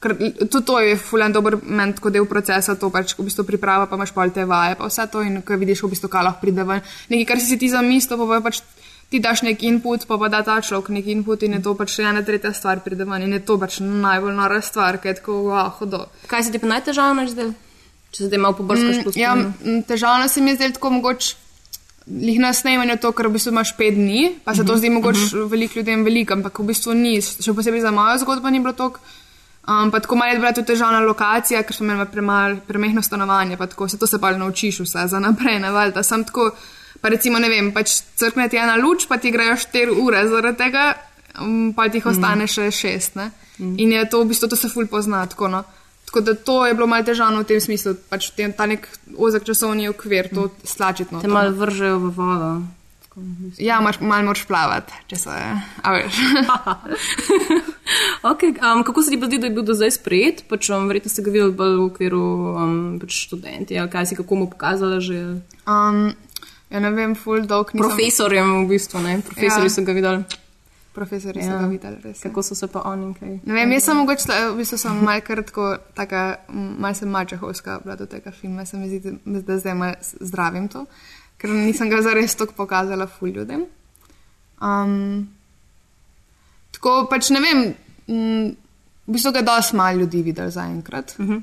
Ker 0.00 0.16
tudi 0.50 0.64
to 0.66 0.78
je 0.80 0.96
fulen 0.96 1.32
dober 1.32 1.56
men, 1.62 1.92
tako 1.96 2.10
del 2.10 2.26
procesa, 2.26 2.74
to 2.76 2.90
pač 2.90 3.14
v 3.16 3.24
bistvu 3.24 3.44
priprava, 3.44 3.86
pa 3.86 3.96
imaš 3.96 4.12
pol 4.12 4.30
te 4.30 4.44
vaje, 4.44 4.74
pa 4.76 4.88
vse 4.90 5.06
to 5.12 5.22
in 5.22 5.42
ko 5.42 5.56
vidiš 5.56 5.82
v 5.82 5.90
bistvu, 5.94 6.08
kaj 6.08 6.24
lahko 6.24 6.40
pride 6.40 6.64
ven. 6.64 6.82
Nekaj, 7.08 7.26
kar 7.26 7.40
si 7.40 7.46
si 7.46 7.58
ti 7.58 7.68
zamislil, 7.72 8.18
pa 8.18 8.40
pač 8.44 8.60
ti 9.08 9.20
daš 9.20 9.42
nek 9.46 9.62
input, 9.62 10.06
pa 10.06 10.18
pa 10.18 10.28
da 10.28 10.42
ta 10.42 10.60
človek 10.60 10.88
nek 10.90 11.06
input 11.06 11.42
in 11.42 11.52
je 11.52 11.62
to 11.62 11.74
pač 11.78 11.98
ena 12.02 12.22
tretja 12.22 12.52
stvar 12.52 12.80
pride 12.84 13.04
ven 13.04 13.22
in 13.22 13.32
je 13.32 13.40
to 13.46 13.58
pač 13.58 13.78
najbolj 13.80 14.34
nora 14.34 14.60
stvar, 14.60 14.98
ker 14.98 15.14
je 15.14 15.20
tako, 15.20 15.32
wow, 15.48 15.70
hodo. 15.78 16.06
Kaj 16.26 16.42
se 16.42 16.52
ti 16.52 16.58
pa 16.58 16.66
najtežavno 16.66 17.26
zdaj? 17.30 17.54
Če 18.10 18.18
se 18.18 18.28
zdaj 18.28 18.38
malo 18.38 18.54
pobrskaš 18.58 19.00
po 19.04 19.10
Ja, 19.14 19.32
spominu. 19.32 19.78
m, 19.78 19.82
težavno 19.88 20.28
se 20.28 20.40
mi 20.40 20.50
je 20.52 20.56
zdelo 20.56 20.76
tako 20.76 20.90
mogoče. 20.98 21.36
Lih 22.04 22.36
na 22.36 22.52
snemanju 22.52 22.98
to, 23.00 23.14
ker 23.16 23.30
v 23.30 23.38
bistvu 23.38 23.50
imaš 23.54 23.70
pet 23.78 23.94
dni, 23.96 24.34
pa 24.44 24.52
se 24.54 24.64
to 24.64 24.76
zdi 24.76 24.90
mogoče 24.92 25.20
uh 25.24 25.32
-huh. 25.32 25.50
veliko 25.50 25.78
ljudem 25.78 26.04
veliko, 26.04 26.34
ampak 26.34 26.58
v 26.58 26.66
bistvu 26.68 26.92
ni, 26.94 27.22
še 27.22 27.54
posebej 27.54 27.80
za 27.80 27.90
mojo 27.90 28.18
zgodbo 28.18 28.50
ni 28.50 28.60
bilo 28.60 28.72
tako. 28.72 29.00
Um, 29.64 29.90
pa 29.90 30.00
tako 30.00 30.16
malo 30.16 30.32
je 30.32 30.38
bila 30.38 30.52
tudi 30.52 30.66
težavna 30.66 31.00
lokacija, 31.00 31.62
ker 31.64 31.76
smo 31.76 31.86
imeli 31.86 32.06
premal, 32.12 32.56
premehno 32.66 33.02
stanovanje, 33.02 33.56
pa 33.56 33.66
tako 33.66 33.88
se 33.88 33.98
to 33.98 34.06
se 34.06 34.20
pa 34.20 34.34
naučiš 34.36 34.80
vse 34.80 35.06
za 35.08 35.20
naprej, 35.20 35.58
ne 35.58 35.70
valjda. 35.70 36.02
Sam 36.02 36.24
tako, 36.24 36.50
pa 37.00 37.08
recimo 37.08 37.38
ne 37.38 37.48
vem, 37.48 37.72
pač 37.72 38.02
crkne 38.20 38.48
ti 38.48 38.60
ena 38.60 38.76
luč, 38.76 39.06
pa 39.08 39.16
ti 39.16 39.32
grejo 39.32 39.56
4 39.56 39.96
ure 40.02 40.26
zaradi 40.28 40.58
tega, 40.58 40.84
um, 41.40 41.72
pa 41.76 41.88
ti 41.88 41.98
jih 41.98 42.10
ostane 42.12 42.46
še 42.46 42.68
6, 42.68 43.16
ne. 43.16 43.30
In 43.58 43.92
je 43.92 44.04
to 44.10 44.20
v 44.20 44.34
bistvu, 44.34 44.50
to 44.52 44.56
se 44.56 44.68
ful 44.68 44.86
pozna, 44.90 45.24
tako 45.26 45.48
no. 45.48 45.64
Tako 46.04 46.20
da 46.20 46.34
to 46.34 46.66
je 46.66 46.74
bilo 46.74 46.86
malo 46.86 47.04
težavno 47.04 47.40
v 47.40 47.48
tem 47.48 47.60
smislu, 47.60 47.96
pač 48.10 48.28
v 48.30 48.36
tem, 48.36 48.52
ta 48.52 48.66
nek 48.66 48.84
ozek 49.16 49.48
časovni 49.48 49.88
okvir, 49.88 50.28
to 50.34 50.50
slačiti. 50.64 51.14
No, 51.14 51.24
Te 51.24 51.30
malo 51.32 51.56
vržejo 51.56 51.98
v 52.04 52.12
vodo. 52.12 52.50
Ja, 53.58 53.78
imaš, 53.78 54.00
malo 54.00 54.24
moraš 54.24 54.44
plavati, 54.44 54.92
če 55.06 55.16
se, 55.16 55.30
a 55.78 55.92
veš. 55.92 56.14
okay, 58.24 58.54
um, 58.66 58.82
kako 58.82 59.02
se 59.02 59.10
ti 59.10 59.20
pa 59.20 59.26
zdi, 59.26 59.38
da 59.38 59.46
je 59.46 59.52
bil 59.52 59.62
do 59.62 59.74
zdaj 59.74 59.92
sprejet? 59.92 60.48
Pač, 60.48 60.68
um, 60.68 60.86
verjetno 60.86 61.08
ste 61.08 61.22
ga 61.22 61.30
videli 61.30 61.52
bolj 61.52 61.76
v 61.76 61.84
okviru 61.84 62.52
um, 62.52 62.98
pač 62.98 63.10
študenti, 63.20 63.76
ali 63.76 63.88
kaj 63.88 64.06
si 64.06 64.16
kako 64.16 64.36
mu 64.36 64.48
pokazala 64.48 65.00
že 65.00 65.40
Um, 65.64 66.12
ja, 66.68 66.78
ne 66.78 66.90
vem, 66.90 67.14
full 67.14 67.42
dog 67.42 67.70
nisem. 67.70 67.80
profesorjem 67.80 68.58
v 68.58 68.68
bistvu, 68.68 69.00
ne? 69.00 69.22
Profesorji 69.22 69.64
Ja. 69.64 69.70
so 69.70 69.82
ga 69.82 69.92
videli. 69.92 70.24
Profesori 70.92 71.40
Ja. 71.40 71.46
so 71.46 71.56
ga 71.56 71.66
videli, 71.66 71.96
res. 72.04 72.18
je. 72.18 72.22
Kako 72.22 72.42
so 72.42 72.54
se 72.54 72.66
pa 72.66 72.82
oni 72.82 73.14
kaj? 73.14 73.40
Ne 73.42 73.54
vem, 73.54 73.72
jaz 73.72 73.84
sem 73.84 73.96
mogoče, 73.96 74.50
v 74.50 74.56
bistvu 74.56 74.78
sem 74.78 74.98
malo 74.98 75.20
kratko, 75.22 75.78
taka, 75.94 76.36
m, 76.48 76.76
malo 76.78 76.94
sem 76.94 77.08
mačehovska 77.08 77.80
bila 77.80 77.96
do 77.96 78.06
tega 78.06 78.30
filma, 78.30 78.64
se 78.64 78.76
mi 78.76 78.88
zdi, 78.88 79.00
da- 79.24 79.40
da 79.42 79.58
zdaj 79.58 79.74
malo 79.74 79.94
zdravim 80.20 80.68
to, 80.68 80.86
ker 81.44 81.52
nisem 81.52 81.90
ga 81.92 82.00
zares 82.00 82.34
tako 82.40 82.56
pokazala 82.56 83.06
ful 83.06 83.28
ljudem. 83.28 83.66
Um, 84.64 85.26
tako 86.72 87.02
pač 87.10 87.28
ne 87.34 87.42
vem, 87.44 87.64
m, 88.08 88.54
v 89.04 89.12
bistvu 89.12 89.34
ga 89.34 89.42
je 89.42 89.48
dosti 89.50 89.76
malo 89.76 90.00
ljudi 90.00 90.22
videl 90.24 90.48
zaenkrat. 90.50 91.16
Uh 91.18 91.26
-huh. 91.26 91.42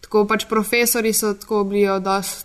Tako 0.00 0.24
pač 0.24 0.46
profesori 0.48 1.12
so 1.12 1.34
tako 1.34 1.64
bili 1.64 1.84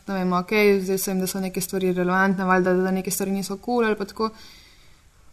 ne 0.08 0.14
vem, 0.14 0.34
ok, 0.34 0.52
zdaj 0.82 0.98
sem, 0.98 1.20
da 1.20 1.28
so 1.28 1.40
neke 1.40 1.62
stvari 1.62 1.94
relevantne, 1.94 2.46
valjda, 2.46 2.74
da 2.74 2.92
neke 2.92 3.12
stvari 3.12 3.32
niso 3.32 3.58
kul 3.58 3.64
cool, 3.66 3.86
ali 3.86 3.96
pa 3.96 4.06
tako. 4.06 4.30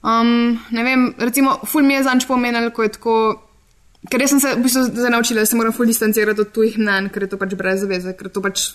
Um, 0.02 0.58
ne 0.70 0.84
vem, 0.84 1.14
recimo, 1.18 1.58
ful 1.64 1.82
mi 1.82 1.94
je 1.94 2.02
zanč 2.02 2.26
pomenil, 2.26 2.70
ko 2.70 2.82
je 2.82 2.88
tako. 2.88 3.42
Ker 4.08 4.22
jaz 4.24 4.32
sem 4.32 4.40
se 4.40 4.54
v 4.54 4.62
bistvu 4.64 4.82
zdaj 4.88 5.10
naučila, 5.12 5.42
da 5.44 5.46
se 5.46 5.56
moram 5.56 5.72
ful 5.72 5.86
distancirati 5.86 6.40
od 6.40 6.52
tujih 6.52 6.78
mnen, 6.80 7.10
ker 7.12 7.26
je 7.26 7.28
to 7.34 7.38
pač 7.40 7.54
brez 7.58 7.84
veze, 7.84 8.14
ker 8.16 8.30
to 8.32 8.40
pač. 8.40 8.70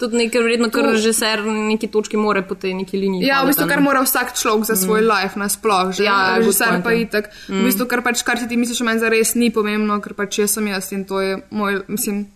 Tudi 0.00 0.18
nekaj, 0.18 0.42
verjetno, 0.42 0.70
kar 0.74 0.88
To- 0.88 0.94
režiser 0.96 1.44
na 1.46 1.68
neki 1.68 1.86
točki 1.86 2.18
more 2.18 2.42
po 2.42 2.54
tej 2.58 2.74
neki 2.74 2.98
liniji. 2.98 3.28
Ja, 3.28 3.44
v 3.44 3.52
bistvu, 3.52 3.68
kar 3.70 3.80
mora 3.84 4.02
vsak 4.02 4.34
človek 4.34 4.66
za 4.66 4.74
svoj 4.76 5.04
mm. 5.04 5.10
life 5.12 5.38
nasploh, 5.38 5.92
že 5.94 6.02
Ja, 6.02 6.38
režiser 6.38 6.82
point, 6.82 6.84
pa 6.84 6.90
ja. 6.90 7.04
itak. 7.06 7.30
Mm. 7.46 7.62
V 7.62 7.64
bistvu, 7.70 7.86
kar 7.86 8.02
pač, 8.02 8.24
kar 8.26 8.42
si 8.42 8.50
ti 8.50 8.58
misliš, 8.58 8.82
meni 8.82 8.98
zares 8.98 9.36
ni 9.38 9.52
pomembno, 9.54 10.00
ker 10.02 10.18
pač 10.18 10.42
jaz 10.42 10.58
sem 10.58 10.66
jaz 10.66 10.90
in 10.90 11.06
to 11.06 11.22
je 11.22 11.38
moj, 11.54 11.84
mislim, 11.86 12.26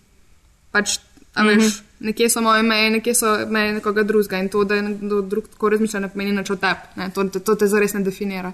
pač, 0.71 0.99
a 1.35 1.43
veš, 1.43 1.59
mm 1.59 1.67
-hmm. 1.67 1.83
nekje 1.99 2.29
so 2.29 2.41
moje 2.41 2.63
meje, 2.63 2.89
nekje 2.89 3.13
so 3.13 3.35
meje 3.49 3.73
nekoga 3.73 4.03
drugega 4.03 4.39
in 4.39 4.49
to, 4.49 4.63
da 4.63 4.75
je 4.75 4.81
nekdo 4.81 5.21
drug 5.21 5.47
tako 5.51 5.69
razmišlja, 5.69 5.99
ne 5.99 6.09
pomeni 6.09 6.31
nič 6.31 6.49
o 6.49 6.55
tebi, 6.55 6.95
ne, 6.95 7.11
to, 7.11 7.23
to, 7.23 7.39
to 7.39 7.55
te 7.55 7.67
zares 7.67 7.93
ne 7.93 8.03
definira. 8.03 8.53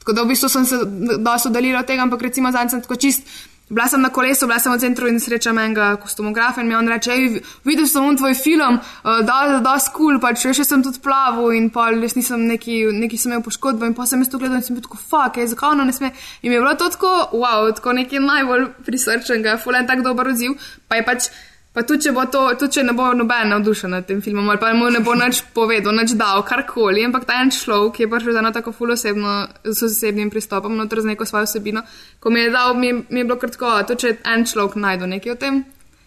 Tako 0.00 0.12
da 0.16 0.22
v 0.24 0.32
bistvu 0.32 0.48
sem 0.48 0.66
se 0.66 0.76
dosto 1.18 1.48
oddaljila 1.48 1.80
od 1.80 1.86
tega, 1.86 2.02
ampak 2.02 2.22
recimo 2.22 2.50
zdaj 2.50 2.68
sem 2.72 2.82
tako 2.82 2.96
čist. 2.96 3.28
Bila 3.70 3.86
sem 3.86 4.02
na 4.02 4.08
kolesu, 4.10 4.46
bila 4.46 4.58
sem 4.58 4.72
v 4.72 4.80
centru 4.82 5.06
in 5.06 5.20
srečam 5.22 5.58
enega 5.58 5.92
kostumografa 6.02 6.60
in 6.60 6.66
mi 6.68 6.74
on 6.74 6.88
reče, 6.88 7.12
"Ej, 7.12 7.42
videl 7.64 7.86
sem 7.86 8.04
un 8.04 8.16
tvoj 8.16 8.34
film, 8.34 8.80
uh, 8.80 9.20
da, 9.22 9.60
da, 9.62 9.78
skul, 9.78 10.18
pač 10.20 10.42
še 10.42 10.64
sem 10.64 10.82
tudi 10.82 10.98
plaval 10.98 11.52
in 11.54 11.70
pa 11.70 11.90
jaz 11.90 12.16
nisem 12.16 12.46
neki, 12.46 12.90
neki 12.92 13.18
sem 13.18 13.32
imel 13.32 13.44
poškodbo 13.44 13.86
in 13.86 13.94
pa 13.94 14.06
sem 14.06 14.18
jaz 14.20 14.28
to 14.28 14.38
gledal 14.38 14.56
in 14.56 14.62
sem 14.62 14.74
bil 14.74 14.82
tako, 14.82 14.96
fuck, 14.96 15.36
je, 15.36 15.46
zakaj 15.46 15.70
ono 15.70 15.84
ne 15.84 15.92
sme. 15.92 16.10
In 16.42 16.50
mi 16.50 16.56
je 16.56 16.60
bilo 16.60 16.74
to 16.74 16.88
tako, 16.88 17.30
wow, 17.32 17.70
tako 17.74 17.92
nekaj 17.92 18.18
najbolj 18.18 18.66
prisrčenega, 18.86 19.56
fulen 19.56 19.86
tak 19.86 20.02
dober 20.02 20.26
odziv, 20.28 20.58
pa 20.88 20.96
je 20.96 21.04
pač. 21.04 21.30
Pa 21.72 21.84
tudi 21.86 22.02
če, 22.02 22.10
bo 22.12 22.24
to, 22.26 22.40
tudi 22.58 22.72
če 22.72 22.82
ne 22.82 22.92
bo 22.92 23.12
noben 23.14 23.48
navdušen 23.48 23.92
nad 23.94 24.06
tem 24.06 24.18
filmom, 24.20 24.48
ali 24.50 24.58
pa 24.58 24.72
mu 24.74 24.88
ne 24.90 24.98
bo 25.00 25.14
nič 25.14 25.44
povedal, 25.54 25.94
nič 25.94 26.16
dal, 26.18 26.42
karkoli, 26.42 27.04
ampak 27.06 27.24
ta 27.24 27.36
en 27.38 27.50
človek, 27.50 27.94
ki 27.94 28.02
je 28.02 28.08
prišel 28.10 28.32
z 28.32 28.40
eno 28.42 28.50
tako 28.50 28.72
fulosebno, 28.72 29.34
s 29.64 29.82
osebnim 29.82 30.30
pristopom, 30.30 30.74
noter 30.74 30.98
z 31.00 31.12
neko 31.12 31.22
svojo 31.24 31.46
vsebino, 31.46 31.82
ko 32.18 32.30
mi 32.30 32.40
je 32.40 32.50
dal, 32.50 32.74
mi, 32.74 32.86
je- 32.86 33.04
mi 33.08 33.20
je 33.20 33.24
bilo 33.24 33.38
kratko, 33.38 33.86
to 33.86 33.94
če 33.94 34.16
en 34.26 34.42
človek 34.44 34.74
najde 34.76 35.06
nekaj 35.06 35.32
o 35.32 35.36
tem, 35.36 35.64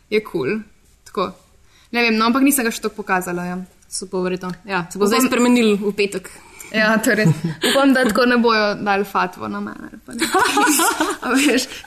je 0.09 0.19
kul. 0.19 0.47
Cool. 0.47 0.59
Tako. 1.05 1.31
Ne 1.91 2.01
vem, 2.01 2.17
no, 2.17 2.25
ampak 2.25 2.43
nisem 2.43 2.65
ga 2.65 2.71
še 2.71 2.81
tako 2.81 2.99
pokazala. 2.99 3.45
Ja. 3.45 3.57
So 3.87 4.07
pa 4.09 4.17
verjetno. 4.17 4.51
Ja, 4.65 4.83
se 4.91 4.99
bo 4.99 5.05
zdaj 5.05 5.29
spremenil 5.29 5.77
v 5.77 5.93
petek. 5.93 6.27
Ja, 6.73 6.97
torej, 6.97 7.25
upam, 7.71 7.93
da 7.93 8.03
tako 8.03 8.25
ne 8.25 8.37
bojo 8.37 8.75
dali 8.75 9.03
fatvo 9.03 9.47
na 9.47 9.59
mene. 9.59 9.89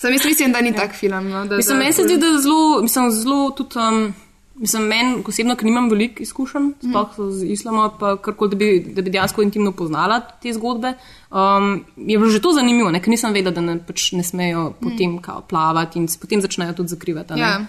Sam 0.00 0.12
jaz 0.12 0.24
mislim, 0.24 0.52
da 0.52 0.60
ni 0.60 0.72
tak 0.76 0.94
film. 0.94 1.28
No, 1.28 1.46
da, 1.46 1.56
Mislim, 1.56 1.78
da, 1.78 1.82
meni 1.82 1.92
se 1.92 2.02
zdi, 2.02 2.16
da 2.16 2.26
je 2.26 2.38
zelo, 2.38 2.82
mislim, 2.82 3.10
zelo 3.10 3.50
tudi. 3.50 3.78
Um, 3.78 4.14
Mislim, 4.58 4.86
meni 4.88 5.18
osebno, 5.28 5.52
ker 5.56 5.66
nimam 5.68 5.90
veliko 5.90 6.22
izkušenj, 6.24 6.70
sploh 6.80 7.16
z 7.30 7.44
islamom, 7.52 7.90
pa 8.00 8.14
karkoli, 8.16 8.50
da 8.50 8.56
bi, 8.56 8.68
da 8.96 9.02
bi 9.02 9.10
dejansko 9.12 9.42
intimno 9.44 9.72
poznala 9.76 10.20
te 10.42 10.52
zgodbe, 10.56 10.94
um, 11.28 11.84
je 11.96 12.16
bilo 12.18 12.30
že 12.32 12.40
to 12.40 12.54
zanimivo, 12.56 12.88
ne? 12.90 13.02
ker 13.04 13.12
nisem 13.12 13.36
vedela, 13.36 13.52
da 13.52 13.60
ne, 13.60 13.74
pač 13.84 14.06
ne 14.16 14.24
smejo 14.24 14.70
potem 14.80 15.18
kao, 15.20 15.42
plavati 15.44 16.00
in 16.00 16.08
potem 16.20 16.40
začnejo 16.40 16.72
tudi 16.72 16.94
zakrivati. 16.94 17.36
a 17.36 17.36
ne. 17.36 17.66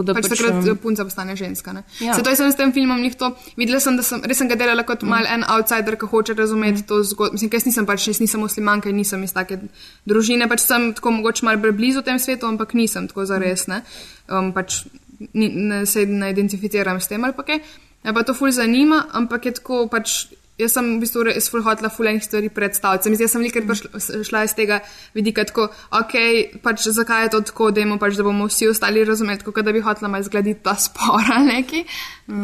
Tako 0.00 0.06
da 0.08 0.14
pač 0.16 0.28
pač, 0.32 0.40
takrat 0.40 0.64
um, 0.64 0.78
punca 0.80 1.04
postane 1.04 1.36
ženska. 1.36 1.72
Ne? 1.76 1.82
Ja. 2.00 2.14
Zato 2.16 2.32
sem 2.36 2.48
s 2.52 2.56
tem 2.56 2.72
filmom 2.72 3.00
njih 3.04 3.16
to 3.20 3.32
videla, 3.56 3.80
sem, 3.84 3.98
da 4.00 4.04
sem 4.06 4.22
res 4.24 4.40
sem 4.40 4.48
ga 4.48 4.56
delala 4.56 4.84
kot 4.88 5.04
mm. 5.04 5.12
mal 5.12 5.28
en 5.28 5.44
outsider, 5.56 5.98
ki 6.00 6.08
hoče 6.08 6.36
razumeti 6.38 6.80
mm. 6.80 6.88
to 6.88 7.02
zgodbo. 7.04 7.36
Mislim, 7.36 7.52
jaz 7.52 7.68
nisem 7.68 7.88
pač, 7.88 8.08
jaz 8.08 8.22
nisem 8.24 8.40
muslimanka 8.40 8.88
in 8.88 8.96
nisem 8.96 9.20
iz 9.26 9.36
take 9.36 9.60
družine, 10.08 10.48
pač 10.48 10.64
sem 10.64 10.90
tako 10.96 11.12
mogoče 11.18 11.44
mal 11.48 11.60
blizu 11.60 12.04
tem 12.06 12.18
svetu, 12.22 12.48
ampak 12.48 12.72
nisem 12.78 13.10
tako 13.10 13.28
zares, 13.28 13.66
ne. 13.68 13.82
Um, 14.30 14.54
pač 14.56 14.86
ni, 15.34 15.52
ne, 15.52 15.84
se 15.86 16.06
ne 16.08 16.32
identificiram 16.32 17.00
s 17.00 17.12
tem 17.12 17.24
ali 17.24 17.36
pa 17.36 17.44
kaj. 17.44 17.60
Me 18.00 18.16
pa 18.16 18.24
to 18.24 18.32
ful 18.32 18.48
zanima, 18.48 19.04
ampak 19.12 19.50
je 19.50 19.58
tako 19.60 19.84
pač. 19.92 20.30
Jaz 20.60 20.74
sem 20.76 20.88
v 20.96 21.00
bistvu 21.04 21.24
res 21.28 21.48
ful 21.50 21.62
hotla 21.64 21.88
fulejnih 21.92 22.24
stvari 22.24 22.50
predstaviti. 22.52 23.04
Se 23.06 23.10
mi 23.10 23.16
zdi, 23.18 23.24
jaz 23.26 23.34
sem 23.34 23.42
velikrat 23.42 23.66
prišla- 23.68 24.24
šla 24.28 24.44
iz 24.44 24.54
tega 24.54 24.80
vidika 25.14 25.44
tako, 25.48 25.68
ok, 25.90 26.14
pač 26.62 26.86
zakaj 26.92 27.24
je 27.24 27.30
to 27.34 27.40
tako, 27.50 27.70
dajmo 27.74 27.98
pač, 27.98 28.16
da 28.18 28.26
bomo 28.26 28.46
vsi 28.50 28.68
ostali 28.68 29.04
razumeli, 29.04 29.40
kot 29.46 29.64
da 29.64 29.72
bi 29.72 29.80
hotla 29.80 30.08
malo 30.08 30.26
zgladiti 30.26 30.60
ta 30.62 30.74
spor 30.86 31.24
ali 31.36 31.46
neki. 31.46 31.84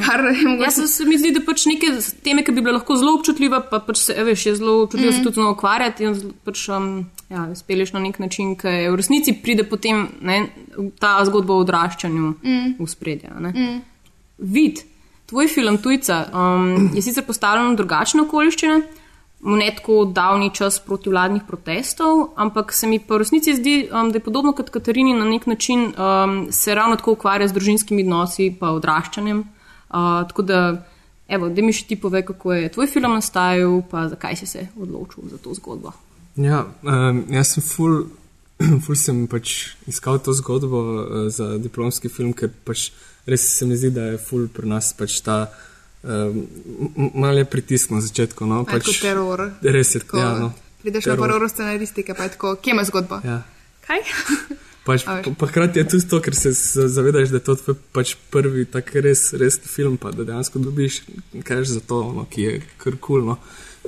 Kar 0.07 0.25
je 0.25 0.33
Ja, 0.43 0.49
mogoče. 0.49 0.71
se, 0.71 0.89
se 0.89 1.05
mi 1.05 1.19
zdi, 1.19 1.31
da 1.37 1.41
pač 1.47 1.67
neke 1.71 1.93
teme, 2.25 2.43
ki 2.43 2.53
bi 2.53 2.65
bile 2.65 2.79
lahko 2.79 2.97
zelo 2.99 3.15
občutljive, 3.21 3.61
pa 3.71 3.79
pač 3.81 4.01
se, 4.09 4.17
veš, 4.25 4.47
je 4.47 4.55
zelo 4.57 4.83
občutljivo 4.83 5.13
mm. 5.13 5.17
se 5.19 5.23
tudi 5.23 5.45
ukvarjati 5.47 6.05
in 6.05 6.17
pač 6.45 6.69
um, 6.75 6.89
ja, 7.31 7.47
speleš 7.55 7.93
na 7.95 8.01
nek 8.03 8.19
način, 8.19 8.57
ki 8.59 8.67
je 8.69 8.91
v 8.91 8.99
resnici 8.99 9.33
pride 9.43 9.65
potem 9.69 10.09
ne, 10.21 10.41
ta 10.99 11.19
zgodba 11.25 11.55
o 11.55 11.63
odraščanju 11.63 12.33
mm. 12.43 12.75
v 12.81 12.89
spredje. 12.91 13.31
Mm. 13.31 13.81
Vid, 14.39 14.83
tvoj 15.27 15.49
film 15.49 15.79
Tujca 15.79 16.27
um, 16.33 16.91
je 16.95 17.03
sicer 17.03 17.25
postavljen 17.27 17.73
v 17.73 17.77
drugačne 17.77 18.23
okoliščine. 18.23 18.81
V 19.47 19.55
ne 19.61 19.69
tako 19.77 20.07
davni 20.11 20.49
čas 20.55 20.79
protivladnih 20.81 21.43
protestov, 21.47 22.33
ampak 22.41 22.73
se 22.73 22.89
mi 22.89 22.99
pa 22.99 23.15
v 23.15 23.21
resnici 23.21 23.53
zdi, 23.55 23.75
um, 23.93 24.09
da 24.11 24.17
je 24.17 24.25
podobno 24.25 24.55
kot 24.57 24.71
Katarini 24.73 25.13
na 25.15 25.27
nek 25.29 25.47
način 25.47 25.93
um, 25.93 26.47
se 26.51 26.75
ravno 26.75 26.97
tako 26.97 27.13
ukvarja 27.19 27.49
z 27.49 27.55
družinskimi 27.55 28.03
odnosi 28.03 28.47
in 28.47 28.57
odraščanjem. 28.61 29.45
Uh, 29.91 30.25
tako 30.29 30.43
da, 30.43 30.61
evo, 31.29 31.51
da 31.53 31.63
mi 31.63 31.73
še 31.73 31.85
ti 31.87 32.01
pove, 32.01 32.25
kako 32.27 32.57
je 32.57 32.73
tvoj 32.73 32.89
film 32.91 33.13
nastajal, 33.13 33.83
pa 33.91 34.09
zakaj 34.09 34.41
si 34.41 34.47
se 34.47 34.67
odločil 34.81 35.29
za 35.31 35.39
to 35.39 35.55
zgodbo. 35.55 35.93
Ja, 36.37 36.65
um, 36.83 37.23
jaz 37.31 37.53
sem 37.55 37.63
ful, 37.63 38.07
ful 38.87 38.97
sem 38.97 39.27
pač 39.31 39.77
iskal 39.87 40.19
to 40.19 40.33
zgodbo 40.33 40.81
uh, 40.81 41.29
za 41.29 41.59
diplomski 41.61 42.09
film, 42.09 42.33
ker 42.33 42.51
pač 42.65 42.89
res 43.27 43.47
se 43.59 43.67
mi 43.67 43.77
zdi, 43.77 43.91
da 43.91 44.13
je 44.13 44.19
ful 44.23 44.49
pri 44.49 44.69
nas 44.71 44.93
pač 44.97 45.21
ta 45.25 45.47
um, 46.03 46.47
malo 47.15 47.39
je 47.39 47.45
pritisk 47.45 47.91
na 47.91 48.01
začetku. 48.01 48.47
No, 48.47 48.65
Pač, 48.65 48.87
kot 48.87 49.03
teror. 49.03 49.49
Res 49.63 49.95
je, 49.95 50.05
Tako, 50.05 50.23
ja, 50.23 50.31
no. 50.39 50.53
Prideš 50.83 51.11
na 51.11 51.17
teror. 51.19 51.49
scenaristike, 51.51 52.15
pa 52.15 52.29
je 52.29 52.37
tako, 52.39 52.55
kje 52.63 52.77
ima 52.77 52.85
zgodba? 52.87 53.21
Ja. 53.25 53.43
Kaj? 53.87 54.07
Pač, 54.87 55.03
pa, 55.03 55.19
pa 55.19 55.47
hkrati 55.51 55.83
je 55.83 55.89
tudi 55.91 56.07
to, 56.07 56.21
ker 56.23 56.35
se 56.39 56.53
zavedaš, 56.87 57.33
da 57.35 57.41
je 57.41 57.45
to 57.49 57.57
tvoj 57.59 57.75
pač 57.91 58.13
prvi 58.31 58.69
tak 58.71 58.93
res, 59.03 59.33
res 59.35 59.59
film, 59.67 59.97
pa 59.99 60.13
da 60.15 60.23
dejansko 60.23 60.63
dobiš 60.63 61.01
kaj 61.43 61.65
za 61.67 61.83
to, 61.83 62.05
no, 62.15 62.23
ki 62.31 62.45
je 62.45 62.61
kar 62.79 62.95
kulno. 63.03 63.35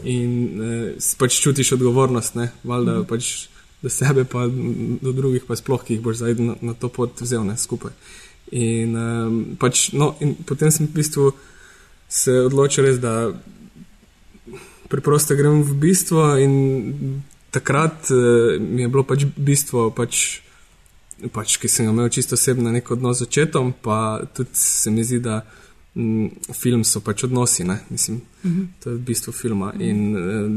In 0.03 0.33
eh, 0.59 1.07
pač 1.21 1.39
čutiš 1.39 1.77
odgovornost, 1.79 2.35
ne, 2.35 2.49
valjda 2.67 2.97
mm. 2.99 3.07
pač 3.11 3.31
do 3.79 3.93
sebe, 3.95 4.27
pa 4.27 4.49
do 4.51 5.15
drugih, 5.15 5.47
pa 5.47 5.55
sploh, 5.55 5.87
ki 5.87 5.95
jih 5.95 6.03
boš 6.03 6.19
zdaj 6.19 6.35
na, 6.43 6.59
na 6.67 6.75
to 6.75 6.91
pot 6.91 7.23
vzel 7.23 7.47
ne, 7.47 7.55
skupaj. 7.55 7.95
In, 8.53 8.97
um, 8.97 9.57
pač, 9.61 9.91
no, 9.93 10.15
in 10.25 10.35
potem 10.49 10.71
sem 10.73 10.87
v 10.87 10.95
bistvu 10.97 11.33
se 12.09 12.33
odločil 12.49 12.87
res, 12.87 13.01
da 13.01 13.29
preprosto 14.89 15.37
grem 15.37 15.61
v 15.63 15.75
bistvo 15.77 16.33
in 16.41 17.21
takrat 17.53 18.09
uh, 18.11 18.57
mi 18.57 18.83
je 18.87 18.89
bilo 18.89 19.05
pač 19.05 19.27
bistvo, 19.37 19.91
pač, 19.93 20.41
pač, 21.33 21.59
ki 21.61 21.69
sem 21.69 21.89
ga 21.89 21.93
imel 21.93 22.09
čisto 22.09 22.41
osebno 22.41 22.73
nek 22.73 22.89
odnos 22.91 23.21
z 23.21 23.29
očetom, 23.29 23.75
pa 23.85 24.25
tudi 24.33 24.57
se 24.57 24.91
mi 24.91 25.05
zdi, 25.05 25.21
da 25.21 25.43
m, 25.93 26.31
film 26.57 26.85
so 26.89 27.05
pač 27.05 27.27
odnosi, 27.29 27.69
ne? 27.69 27.81
mislim, 27.91 28.23
uh 28.45 28.51
-huh. 28.51 28.67
to 28.81 28.91
je 28.91 28.99
bistvo 28.99 29.33
filma 29.33 29.73
in 29.79 30.17
uh, 30.17 30.57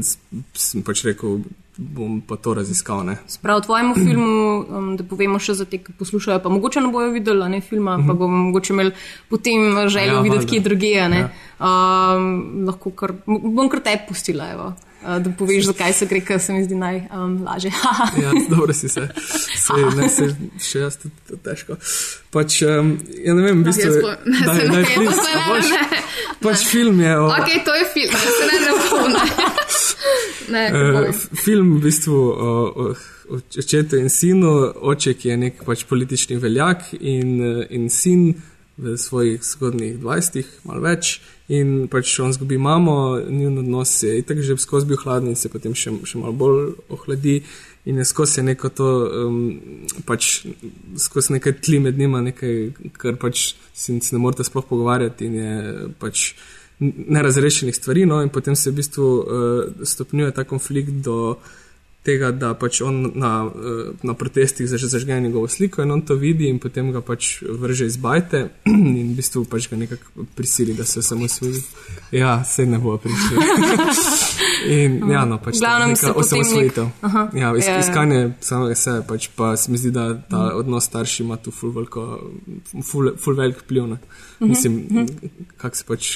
sem 0.54 0.82
pač 0.82 1.04
rekel, 1.04 1.44
bom 1.88 2.20
pa 2.20 2.36
to 2.36 2.54
raziskal. 2.54 3.02
Ne? 3.02 3.16
Prav 3.38 3.58
v 3.58 3.64
tvojem 3.64 3.90
filmu, 3.96 4.36
um, 4.70 4.90
da 4.94 5.04
povemo 5.04 5.38
še 5.38 5.54
za 5.54 5.64
te, 5.64 5.78
ki 5.78 5.92
poslušajo, 5.94 6.38
pa 6.38 6.48
mogoče 6.48 6.80
ne 6.80 6.88
bojo 6.88 7.10
videli 7.10 7.48
ne, 7.48 7.60
filma, 7.60 7.98
pa 7.98 8.14
bomo 8.14 8.44
mogoče 8.44 8.72
imeli 8.72 8.94
potem 9.28 9.58
željo 9.88 10.14
Ja, 10.14 10.20
videti, 10.20 10.38
valjda. 10.38 10.50
kje 10.50 10.60
druge. 10.60 10.92
Ja. 10.92 11.28
Um, 11.58 12.30
lahko 12.64 12.90
kar, 12.92 13.12
bom 13.26 13.68
kar 13.68 13.80
te 13.80 13.96
pustila, 14.02 14.48
evo, 14.50 14.72
uh, 15.00 15.18
da 15.18 15.30
poveš, 15.32 15.66
zakaj 15.66 15.92
se 15.94 16.06
gre, 16.06 16.20
ker 16.22 16.40
se 16.40 16.52
mi 16.52 16.64
zdi 16.64 16.74
najlažje. 16.74 17.70
Um, 17.70 18.22
Ja, 18.22 18.32
dobro 18.48 18.72
si 18.72 18.88
se. 18.88 19.08
Sej, 19.56 19.84
ne, 19.96 20.08
se 20.08 20.26
še 20.60 20.78
jaz 20.80 20.96
tudi 20.96 21.14
to 21.24 21.38
težko. 21.38 21.76
Pač, 22.30 22.62
um, 22.64 22.94
ja 23.16 23.32
ne 23.32 23.42
vem, 23.42 23.60
v 23.60 23.64
bistvu, 23.64 23.84
jaz 23.84 23.96
bo- 23.98 24.18
ne, 24.26 24.42
daj, 24.48 24.58
ne, 24.58 24.68
daj, 24.68 24.82
jaz 24.82 24.94
please, 24.94 25.18
se 25.18 25.30
ne, 25.30 25.38
a 25.38 25.48
boš? 25.48 25.70
ne. 25.70 26.02
Pač 26.42 26.66
film 26.66 27.00
je 27.00 27.12
o, 27.14 27.26
Ok, 27.30 27.50
to 27.62 27.72
je 27.72 27.84
film, 27.88 28.10
da 28.12 28.30
se 28.32 28.44
ne 28.44 28.56
ne 28.58 28.70
opune. 28.72 29.20
Ne, 30.52 30.62
f- 31.08 31.28
film 31.44 31.76
v 31.78 31.82
bistvu 31.86 32.14
o, 32.14 32.54
o, 32.84 32.94
očetu 33.58 33.96
in 34.00 34.10
sinu, 34.12 34.50
oče, 34.92 35.14
ki 35.18 35.32
je 35.32 35.36
nek 35.46 35.62
pač 35.66 35.84
politični 35.88 36.36
veljak 36.42 36.92
in, 37.00 37.38
eh, 37.40 37.66
in 37.70 37.88
sin 37.90 38.34
v 38.78 38.96
svojih 38.96 39.42
zgodnih 39.44 39.98
20, 40.00 40.44
malo 40.64 40.80
več. 40.84 41.20
In 41.52 41.88
pač 41.92 42.14
on 42.24 42.32
zgubi 42.32 42.56
mamo, 42.58 43.20
njun 43.28 43.58
odnos 43.60 43.92
je 44.02 44.16
itak 44.18 44.40
že 44.40 44.56
skozi 44.56 44.86
bil 44.88 44.96
hladen 45.02 45.28
in 45.28 45.36
se 45.36 45.50
potem 45.52 45.74
še, 45.74 45.92
še 46.04 46.18
malo 46.18 46.32
bolj 46.32 46.72
ohladi. 46.88 47.42
In 47.84 47.98
je 47.98 48.04
skozi 48.06 48.38
je 48.40 48.44
neko 48.46 48.68
to, 48.70 48.88
um, 49.26 49.38
pač 50.06 50.46
skozi 50.96 51.34
nekaj 51.36 51.58
tli 51.60 51.80
med 51.82 51.98
njima, 51.98 52.22
nekaj, 52.22 52.70
kar 52.94 53.18
pač 53.18 53.54
si, 53.74 53.98
ne 53.98 54.18
morete 54.22 54.46
sploh 54.46 54.64
pogovarjati 54.68 55.26
in 55.26 55.34
je 55.34 55.54
pač 55.98 56.32
nerazrešenih 56.82 57.76
stvari. 57.76 58.06
No, 58.06 58.22
in 58.22 58.28
potem 58.28 58.56
se 58.56 58.70
v 58.70 58.80
bistvu 58.80 59.08
uh, 59.18 59.86
stopnjuje 59.86 60.32
ta 60.32 60.44
konflikt 60.44 61.02
do 61.04 61.36
tega, 62.02 62.32
da 62.34 62.52
pač 62.58 62.80
on 62.82 63.12
na, 63.14 63.46
eh, 63.46 63.92
na 64.02 64.14
protestih 64.18 64.66
zaž, 64.68 64.88
zažge 64.90 65.20
njegovo 65.20 65.48
sliko 65.48 65.82
in 65.82 65.90
on 65.90 66.02
to 66.02 66.14
vidi 66.14 66.48
in 66.50 66.58
potem 66.58 66.90
ga 66.92 67.00
pač 67.00 67.42
vrže 67.42 67.86
iz 67.86 67.96
bajte 67.96 68.48
in 68.66 69.12
v 69.12 69.16
bistvu 69.16 69.44
pač 69.44 69.70
ga 69.70 69.78
nekako 69.78 70.26
prisili, 70.34 70.74
da 70.74 70.84
se 70.84 71.02
samo 71.02 71.28
svoji. 71.28 71.62
Ja, 72.10 72.44
se 72.44 72.66
ne 72.66 72.78
bo 72.78 72.98
prišli. 72.98 73.36
in 74.66 74.98
ja, 75.10 75.24
no, 75.28 75.38
pač 75.42 75.58
glavnem 75.60 75.92
neka 75.92 76.12
potem 76.12 76.12
nek- 76.12 76.24
osamosvojitev. 76.24 76.88
Ja, 77.38 77.52
is, 77.56 77.66
ja, 77.66 77.74
ja. 77.74 77.78
iskanje 77.80 78.20
samega 78.40 78.74
sebe, 78.78 79.04
pač 79.08 79.28
pa 79.36 79.52
se 79.56 79.72
mi 79.72 79.78
zdi, 79.78 79.92
da 79.94 80.06
ta 80.28 80.42
odnos 80.58 80.88
starši 80.90 81.22
ima 81.22 81.36
tu 81.36 81.50
ful, 81.54 81.72
veliko, 81.76 82.06
ful, 82.84 83.12
ful 83.20 83.38
velik 83.38 83.62
vpliv. 83.64 83.86
Ne? 83.92 83.98
Mislim, 84.40 85.06
kako 85.56 85.76
se 85.76 85.84
pač 85.88 86.10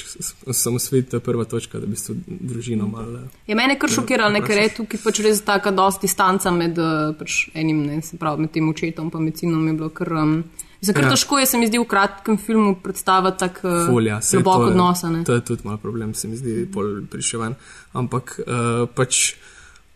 osamosvojiti, 0.45 1.09
to 1.09 1.21
je 1.21 1.25
prva 1.25 1.45
točka, 1.45 1.79
da 1.79 1.87
bi 1.87 1.95
se 1.95 2.15
družino 2.27 2.87
malo. 2.87 3.25
Je 3.47 3.55
mene 3.55 3.79
kar 3.79 3.89
šokiralo, 3.89 4.33
ne, 4.33 4.43
ker 4.45 4.61
je 4.61 4.69
tukaj 4.81 5.03
pač 5.03 5.23
res 5.25 5.41
taka 5.47 5.71
dosti 5.71 6.07
distanca 6.07 6.51
med 6.51 6.77
uh, 6.79 7.11
pač 7.19 7.47
enim, 7.53 7.83
ne, 7.87 8.01
se 8.05 8.19
pravi, 8.19 8.45
med 8.45 8.55
tem 8.55 8.69
očetom 8.69 9.11
in 9.13 9.29
med 9.29 9.37
sinom 9.37 9.67
je 9.67 9.77
bilo 9.81 9.89
kar. 9.89 10.13
Um, 10.23 10.39
Mislim, 10.79 10.93
kar 10.93 11.03
Ja. 11.03 11.09
težko 11.09 11.39
je, 11.39 11.45
se 11.45 11.57
mi 11.57 11.67
zdi, 11.67 11.79
v 11.79 11.85
kratkem 11.85 12.37
filmu 12.37 12.75
predstaviti 12.77 13.37
tak 13.39 13.61
uh, 13.63 13.85
Folja, 13.85 14.21
saj 14.21 14.37
globok 14.37 14.57
to 14.57 14.63
je- 14.63 14.71
odnos. 14.71 15.03
a 15.03 15.09
ne. 15.09 15.23
To 15.23 15.33
je 15.33 15.41
tudi 15.43 15.61
malo 15.63 15.77
problem, 15.77 16.13
se 16.13 16.27
mi 16.27 16.37
zdi, 16.37 16.67
pol 16.67 17.01
prišel 17.03 17.39
ven. 17.41 17.55
Ampak 17.93 18.39
uh, 18.39 18.87
pač. 18.87 19.35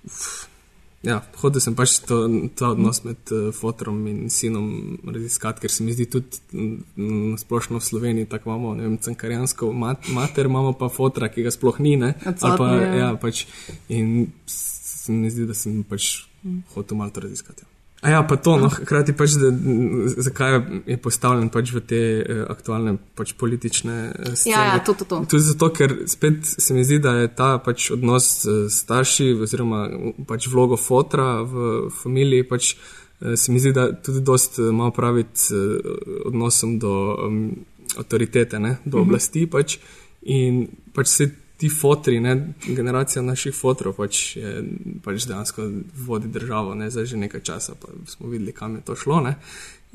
uf, 0.06 0.48
Ja, 1.02 1.16
hodil 1.36 1.58
sem 1.58 1.74
pač 1.74 1.96
to, 2.00 2.30
ta 2.54 2.68
odnos 2.70 3.00
med 3.02 3.18
uh, 3.32 3.50
fotorom 3.52 4.06
in 4.06 4.30
sinom 4.30 4.68
raziskati, 5.04 5.58
ker 5.60 5.72
se 5.72 5.82
mi 5.82 5.94
zdi 5.94 6.06
tudi 6.06 6.38
mm, 6.54 7.32
na 7.32 7.38
splošno 7.38 7.80
v 7.80 7.84
Sloveniji 7.84 8.26
tako 8.26 8.52
imamo, 8.52 8.76
ne 8.76 8.84
vem, 8.84 8.98
cankarjansko 9.00 9.72
mat, 9.74 10.06
mater, 10.08 10.46
imamo 10.46 10.74
pa 10.74 10.90
fotra, 10.90 11.26
ki 11.28 11.42
ga 11.42 11.50
sploh 11.50 11.80
ni, 11.80 11.96
ne? 11.98 12.14
Ali 12.24 12.54
pa, 12.56 12.68
ja. 12.76 12.94
ja, 12.96 13.10
pač, 13.18 13.48
in 13.90 14.30
se 14.46 15.10
mi 15.12 15.34
zdi, 15.34 15.50
da 15.50 15.54
sem 15.54 15.82
pač 15.84 16.30
hotel 16.76 16.98
malo 16.98 17.10
to 17.10 17.22
raziskati. 17.22 17.66
ja. 17.66 17.81
A 18.02 18.10
ja, 18.10 18.24
pa 18.26 18.36
to, 18.36 18.56
no, 18.58 18.66
hkrati 18.74 19.14
pač, 19.14 19.36
da, 19.38 19.52
zakaj 20.26 20.56
je 20.90 20.96
postavljen 20.98 21.52
pač 21.54 21.70
v 21.70 21.82
te 21.86 22.00
eh, 22.02 22.40
aktualne 22.50 22.96
pač 23.18 23.36
politične 23.38 23.98
eh, 24.10 24.32
scene. 24.34 24.56
Ja, 24.56 24.64
ja, 24.74 24.80
to, 24.82 24.96
to, 24.98 25.06
to. 25.06 25.20
Tudi 25.30 25.46
zato, 25.46 25.70
ker 25.70 25.94
spet 26.10 26.42
se 26.50 26.74
mi 26.74 26.82
zdi, 26.82 26.98
da 27.04 27.14
je 27.20 27.30
ta 27.38 27.52
pač 27.62 27.92
odnos 27.94 28.32
s 28.42 28.80
starši 28.80 29.36
oziroma 29.46 29.84
pač 30.26 30.50
vlogo 30.50 30.80
fotra 30.82 31.44
v 31.46 31.92
familiji 31.94 32.48
pač 32.50 32.72
eh, 32.74 33.38
se 33.38 33.54
mi 33.54 33.62
zdi, 33.62 33.76
da 33.78 33.92
tudi 33.94 34.26
dost 34.26 34.58
eh, 34.58 34.72
ima 34.74 34.90
praviti 34.90 35.38
s 35.38 35.54
eh, 35.54 35.94
odnosom 36.26 36.80
do 36.82 36.96
um, 37.14 37.44
avtoritete, 38.02 38.58
ne, 38.60 38.80
do 38.86 39.06
oblasti 39.06 39.46
pač 39.46 39.78
in 40.26 40.66
pač 40.96 41.14
se 41.14 41.30
ti 41.62 41.70
fotri, 41.70 42.20
ne, 42.20 42.54
generacija 42.66 43.22
naših 43.22 43.54
fotrov 43.54 43.94
pač, 43.94 44.22
je, 44.36 44.64
pač 45.06 45.28
dejansko 45.30 45.68
vodi 46.08 46.32
državo, 46.34 46.74
ne, 46.76 46.88
zdaj 46.90 47.06
že 47.12 47.20
nekaj 47.22 47.44
časa, 47.46 47.76
pa 47.78 47.94
smo 48.10 48.32
videli, 48.32 48.56
kam 48.58 48.80
je 48.80 48.82
to 48.88 48.96
šlo, 48.98 49.20
ne. 49.22 49.36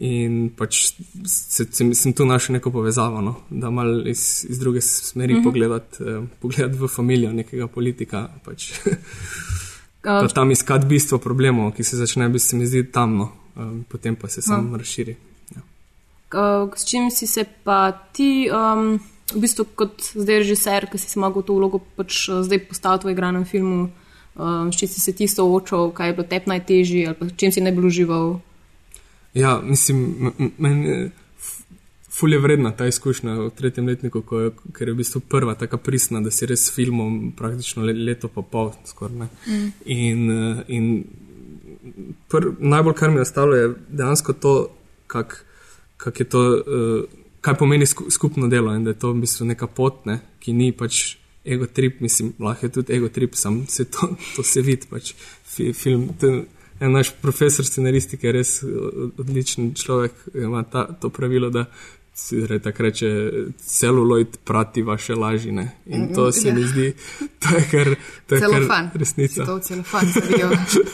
In 0.06 0.52
pač 0.54 0.92
se, 1.26 1.66
se, 1.66 1.88
sem 1.98 2.14
tu 2.14 2.26
našel 2.28 2.60
neko 2.60 2.70
povezavo, 2.70 3.18
no? 3.24 3.34
da 3.50 3.72
malo 3.74 4.04
iz, 4.06 4.44
iz 4.46 4.60
druge 4.62 4.80
smeri 4.80 5.34
mm 5.34 5.38
-hmm. 5.40 5.44
pogledati 5.44 6.02
eh, 6.04 6.22
pogledat 6.40 6.76
v 6.76 6.86
družino 6.86 7.32
nekega 7.32 7.66
politika. 7.66 8.28
Pač. 8.44 8.70
Pa 10.02 10.28
tam 10.28 10.50
iskati 10.50 10.86
bistvo 10.86 11.18
problemov, 11.18 11.72
ki 11.74 11.84
se 11.84 11.96
začne, 11.96 12.28
bi 12.28 12.38
se 12.38 12.56
mi 12.56 12.66
zdi 12.66 12.84
tamno, 12.92 13.32
um, 13.56 13.84
potem 13.88 14.16
pa 14.16 14.28
se 14.28 14.42
sam 14.42 14.70
no. 14.70 14.76
razširi. 14.76 15.16
Ja. 15.56 15.62
Uh, 16.62 16.70
s 16.76 16.84
čim 16.86 17.10
si 17.10 17.26
se 17.26 17.44
pa 17.64 17.92
ti, 18.12 18.48
um, 18.52 19.00
v 19.34 19.42
bistvu 19.42 19.66
kot 19.74 20.12
zdaj 20.14 20.42
režiser, 20.44 20.86
ki 20.90 20.98
si 20.98 21.10
se 21.10 21.20
mogel 21.20 21.42
v 21.42 21.46
to 21.46 21.58
vlogo 21.58 21.82
pač 21.98 22.28
uh, 22.28 22.42
zdaj 22.46 22.66
postaviti 22.68 23.08
v 23.08 23.14
igranem 23.16 23.44
filmu, 23.44 23.90
um, 24.36 24.72
s 24.72 24.78
čim 24.78 24.88
si 24.88 25.00
se 25.00 25.12
ti 25.12 25.28
soočal, 25.28 25.90
kaj 25.90 26.12
je 26.12 26.16
bilo 26.18 26.26
tep 26.30 26.46
najtežje 26.46 27.06
ali 27.06 27.18
pa 27.18 27.28
s 27.28 27.36
čim 27.36 27.52
si 27.52 27.64
najbolj 27.64 27.86
užival? 27.90 28.40
Ja, 29.36 29.60
mislim, 29.60 30.32
meni 30.58 30.88
je 30.88 30.98
ful 32.16 32.32
je 32.32 32.38
vredna 32.40 32.70
ta 32.72 32.86
izkušnja 32.86 33.34
v 33.34 33.50
tretjem 33.56 33.86
letniku, 33.86 34.22
ko 34.24 34.40
je, 34.40 34.50
ker 34.72 34.88
je 34.88 34.94
v 34.94 35.00
bistvu 35.02 35.20
prva 35.28 35.54
taka 35.54 35.76
pristna, 35.76 36.22
da 36.24 36.32
si 36.32 36.48
res 36.48 36.64
s 36.64 36.72
filmom 36.72 37.32
praktično 37.36 37.84
le, 37.84 37.92
leto 37.92 38.30
pa 38.32 38.42
pol 38.42 38.72
skoraj. 38.88 39.16
ne. 39.20 39.28
In, 39.84 40.30
eh, 40.30 40.62
in 40.68 41.04
pr, 42.32 42.54
najbolj, 42.58 42.94
kar 42.96 43.12
mi 43.12 43.20
je 43.20 43.26
ostalo, 43.26 43.54
je 43.54 43.74
dejansko 43.88 44.32
to, 44.32 44.54
kak, 45.06 45.44
kak 45.96 46.20
je 46.20 46.28
to, 46.28 46.42
uh, 46.56 47.25
kaj 47.46 47.54
pomeni 47.60 47.86
sku, 47.86 48.10
skupno 48.10 48.50
delo 48.50 48.74
in 48.74 48.84
da 48.84 48.90
je 48.90 48.98
to 48.98 49.12
v 49.12 49.22
bistvu 49.22 49.46
neka 49.52 49.70
pot, 49.70 50.02
ne, 50.10 50.18
ki 50.42 50.52
ni 50.52 50.72
pač 50.74 51.16
ego 51.46 51.68
trip, 51.70 52.00
mislim, 52.02 52.32
lahko 52.42 52.66
je 52.66 52.72
tudi 52.80 52.96
ego 52.98 53.08
trip, 53.08 53.38
sam 53.38 53.62
se 53.70 53.86
to, 53.86 54.10
to 54.34 54.42
se 54.42 54.62
vidi 54.66 54.90
pač 54.90 55.14
fi, 55.46 55.70
film. 55.72 56.10
To, 56.20 56.42
En 56.76 56.92
naš 56.92 57.08
profesor 57.22 57.64
scenaristike 57.64 58.26
je 58.28 58.32
res 58.32 58.50
odličen 59.16 59.70
človek, 59.80 60.12
ima 60.36 60.60
ta, 60.68 60.82
to 61.00 61.08
pravilo, 61.08 61.48
da 61.50 61.64
se 62.12 62.58
tako 62.64 62.82
reče, 62.82 63.08
celuloid 63.56 64.36
prati 64.44 64.82
vaše 64.82 65.14
lažine. 65.14 65.70
In 65.86 66.10
to 66.14 66.32
se 66.32 66.52
mi 66.52 66.64
zdi, 66.64 66.92
to 67.40 67.56
je 67.56 67.64
kar, 67.70 67.94
to 68.26 68.34
je 68.34 68.40
Celofan. 68.40 68.90
kar 68.92 69.00
resnica. 69.00 69.44
to 69.44 69.56
v 69.56 69.60
celofan 69.60 70.12
zavijal. 70.12 70.52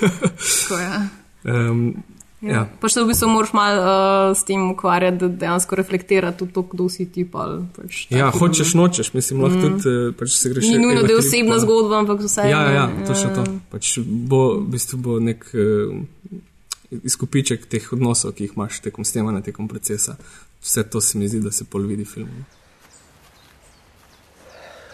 Tako 0.62 0.78
je. 0.78 1.08
Um, 1.44 2.02
ja. 2.42 2.62
Pa 2.80 2.90
še 2.90 3.04
v 3.04 3.10
bistvu 3.12 3.28
moraš 3.30 3.52
malo 3.54 3.82
uh, 3.82 4.36
s 4.36 4.46
tem 4.48 4.64
ukvarjati, 4.72 5.18
da 5.22 5.28
dejansko 5.44 5.78
reflektira 5.78 6.32
tudi 6.36 6.54
to, 6.56 6.64
kdo 6.72 6.88
si 6.92 7.06
ti. 7.06 7.24
Pa, 7.28 7.46
pač, 7.76 8.06
ja, 8.10 8.30
hočeš, 8.34 8.72
drugi. 8.72 8.78
nočeš, 8.80 9.12
mislim, 9.14 9.44
lahko 9.46 9.58
mm. 9.58 9.76
tudi 9.82 9.92
eh, 9.92 10.14
pač 10.18 10.34
se 10.36 10.52
greš. 10.52 10.70
Ni 10.70 10.80
nujno, 10.82 11.04
da 11.06 11.12
je 11.14 11.20
osebna 11.22 11.58
zgodba, 11.62 12.00
ampak 12.02 12.24
vse. 12.26 12.48
Ja, 12.50 12.62
ja, 12.66 12.72
ja, 12.82 12.86
točno 13.06 13.30
to. 13.36 13.46
Pač 13.70 13.94
bo, 14.02 14.42
v 14.58 14.66
bistvu 14.74 15.00
bo 15.02 15.18
nek 15.22 15.46
uh, 15.54 15.94
izkupiček 17.02 17.68
teh 17.70 17.86
odnosov, 17.94 18.34
ki 18.36 18.48
jih 18.48 18.58
imaš 18.58 18.82
tekom 18.84 19.06
snemanja, 19.06 19.44
tekom 19.52 19.70
procesa. 19.70 20.18
Vse 20.62 20.84
to 20.90 21.00
se 21.00 21.18
mi 21.18 21.30
zdi, 21.30 21.40
da 21.44 21.54
se 21.54 21.64
pol 21.64 21.86
vidi 21.86 22.04
v 22.04 22.12
filmu. 22.12 22.44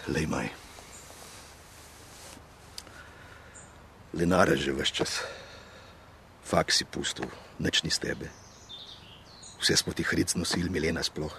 Lej 0.09 0.25
maj. 0.29 0.47
Linare 4.13 4.57
že 4.57 4.73
vse 4.73 4.93
čas. 4.93 5.19
Faks 6.49 6.81
si 6.81 6.85
pustil, 6.85 7.29
nič 7.61 7.85
ni 7.85 7.93
z 7.93 8.01
tebe. 8.09 8.25
Vse 9.61 9.77
smo 9.77 9.93
ti 9.93 10.01
hric 10.01 10.33
nosili, 10.33 10.65
Milena 10.65 11.05
sploh. 11.05 11.29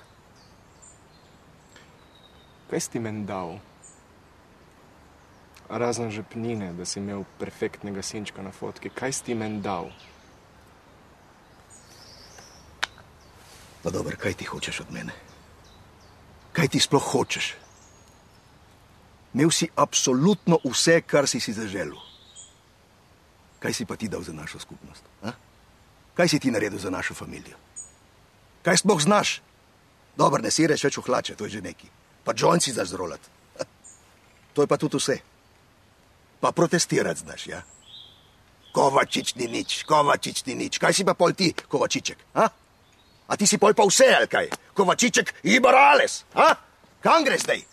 Kaj 2.70 2.78
si 2.78 2.90
ti 2.94 2.98
meni 3.02 3.26
dal? 3.26 3.58
Razen 5.66 6.14
žepnine, 6.14 6.70
da 6.78 6.86
si 6.86 7.02
imel 7.02 7.24
perfektnega 7.42 8.02
sinčka 8.06 8.38
na 8.42 8.54
fotki. 8.54 8.86
Kaj 8.86 9.10
si 9.10 9.24
ti 9.26 9.34
meni 9.34 9.58
dal? 9.58 9.90
Pa 13.82 13.90
dobro, 13.90 14.14
kaj 14.14 14.38
ti 14.38 14.46
hočeš 14.46 14.86
od 14.86 14.94
mene? 14.94 15.16
Kaj 16.54 16.70
ti 16.70 16.78
sploh 16.78 17.02
hočeš? 17.02 17.54
Imel 19.34 19.50
si 19.50 19.66
absolutno 19.74 20.62
vse, 20.62 21.00
kar 21.02 21.26
si 21.26 21.42
si 21.42 21.50
zaželel. 21.50 22.09
Kaj 23.60 23.72
si 23.76 23.84
pa 23.84 23.96
ti 23.96 24.08
dal 24.08 24.24
za 24.24 24.32
našo 24.32 24.58
skupnost? 24.58 25.04
A? 25.22 25.32
Kaj 26.16 26.28
si 26.28 26.40
ti 26.40 26.50
naredil 26.50 26.80
za 26.80 26.90
našo 26.90 27.14
družino? 27.14 27.56
Kaj 28.64 28.80
sploh 28.80 29.00
znaš? 29.00 29.40
Dobro, 30.16 30.42
ne 30.42 30.50
si 30.50 30.66
reč 30.66 30.84
več 30.84 30.96
v 30.96 31.04
hlače, 31.04 31.36
to 31.36 31.44
je 31.44 31.60
že 31.60 31.60
neki. 31.64 31.88
Pa 32.24 32.32
džonci 32.32 32.72
znaš 32.72 32.96
zrolat. 32.96 33.20
To 34.52 34.64
je 34.64 34.66
pa 34.66 34.76
tudi 34.76 34.96
vse. 34.96 35.20
Pa 36.40 36.52
protestirati 36.52 37.20
znaš, 37.20 37.46
ja? 37.46 37.62
Kovačič 38.72 39.34
ni 39.34 39.46
nič, 39.46 39.84
Kovačič 39.84 40.44
ni 40.46 40.54
nič. 40.54 40.78
Kaj 40.78 40.94
si 40.94 41.04
pa 41.04 41.14
pol 41.14 41.32
ti, 41.32 41.52
Kovačiček? 41.52 42.18
A, 42.34 42.48
a 43.28 43.32
ti 43.36 43.46
si 43.46 43.58
pol 43.58 43.74
pa 43.74 43.86
vse, 43.86 44.08
ali 44.08 44.26
kaj? 44.26 44.50
Kovačiček, 44.74 45.44
Iberales, 45.46 46.24
a? 46.34 46.54
Kam 47.00 47.24
greš 47.24 47.46
zdaj? 47.46 47.64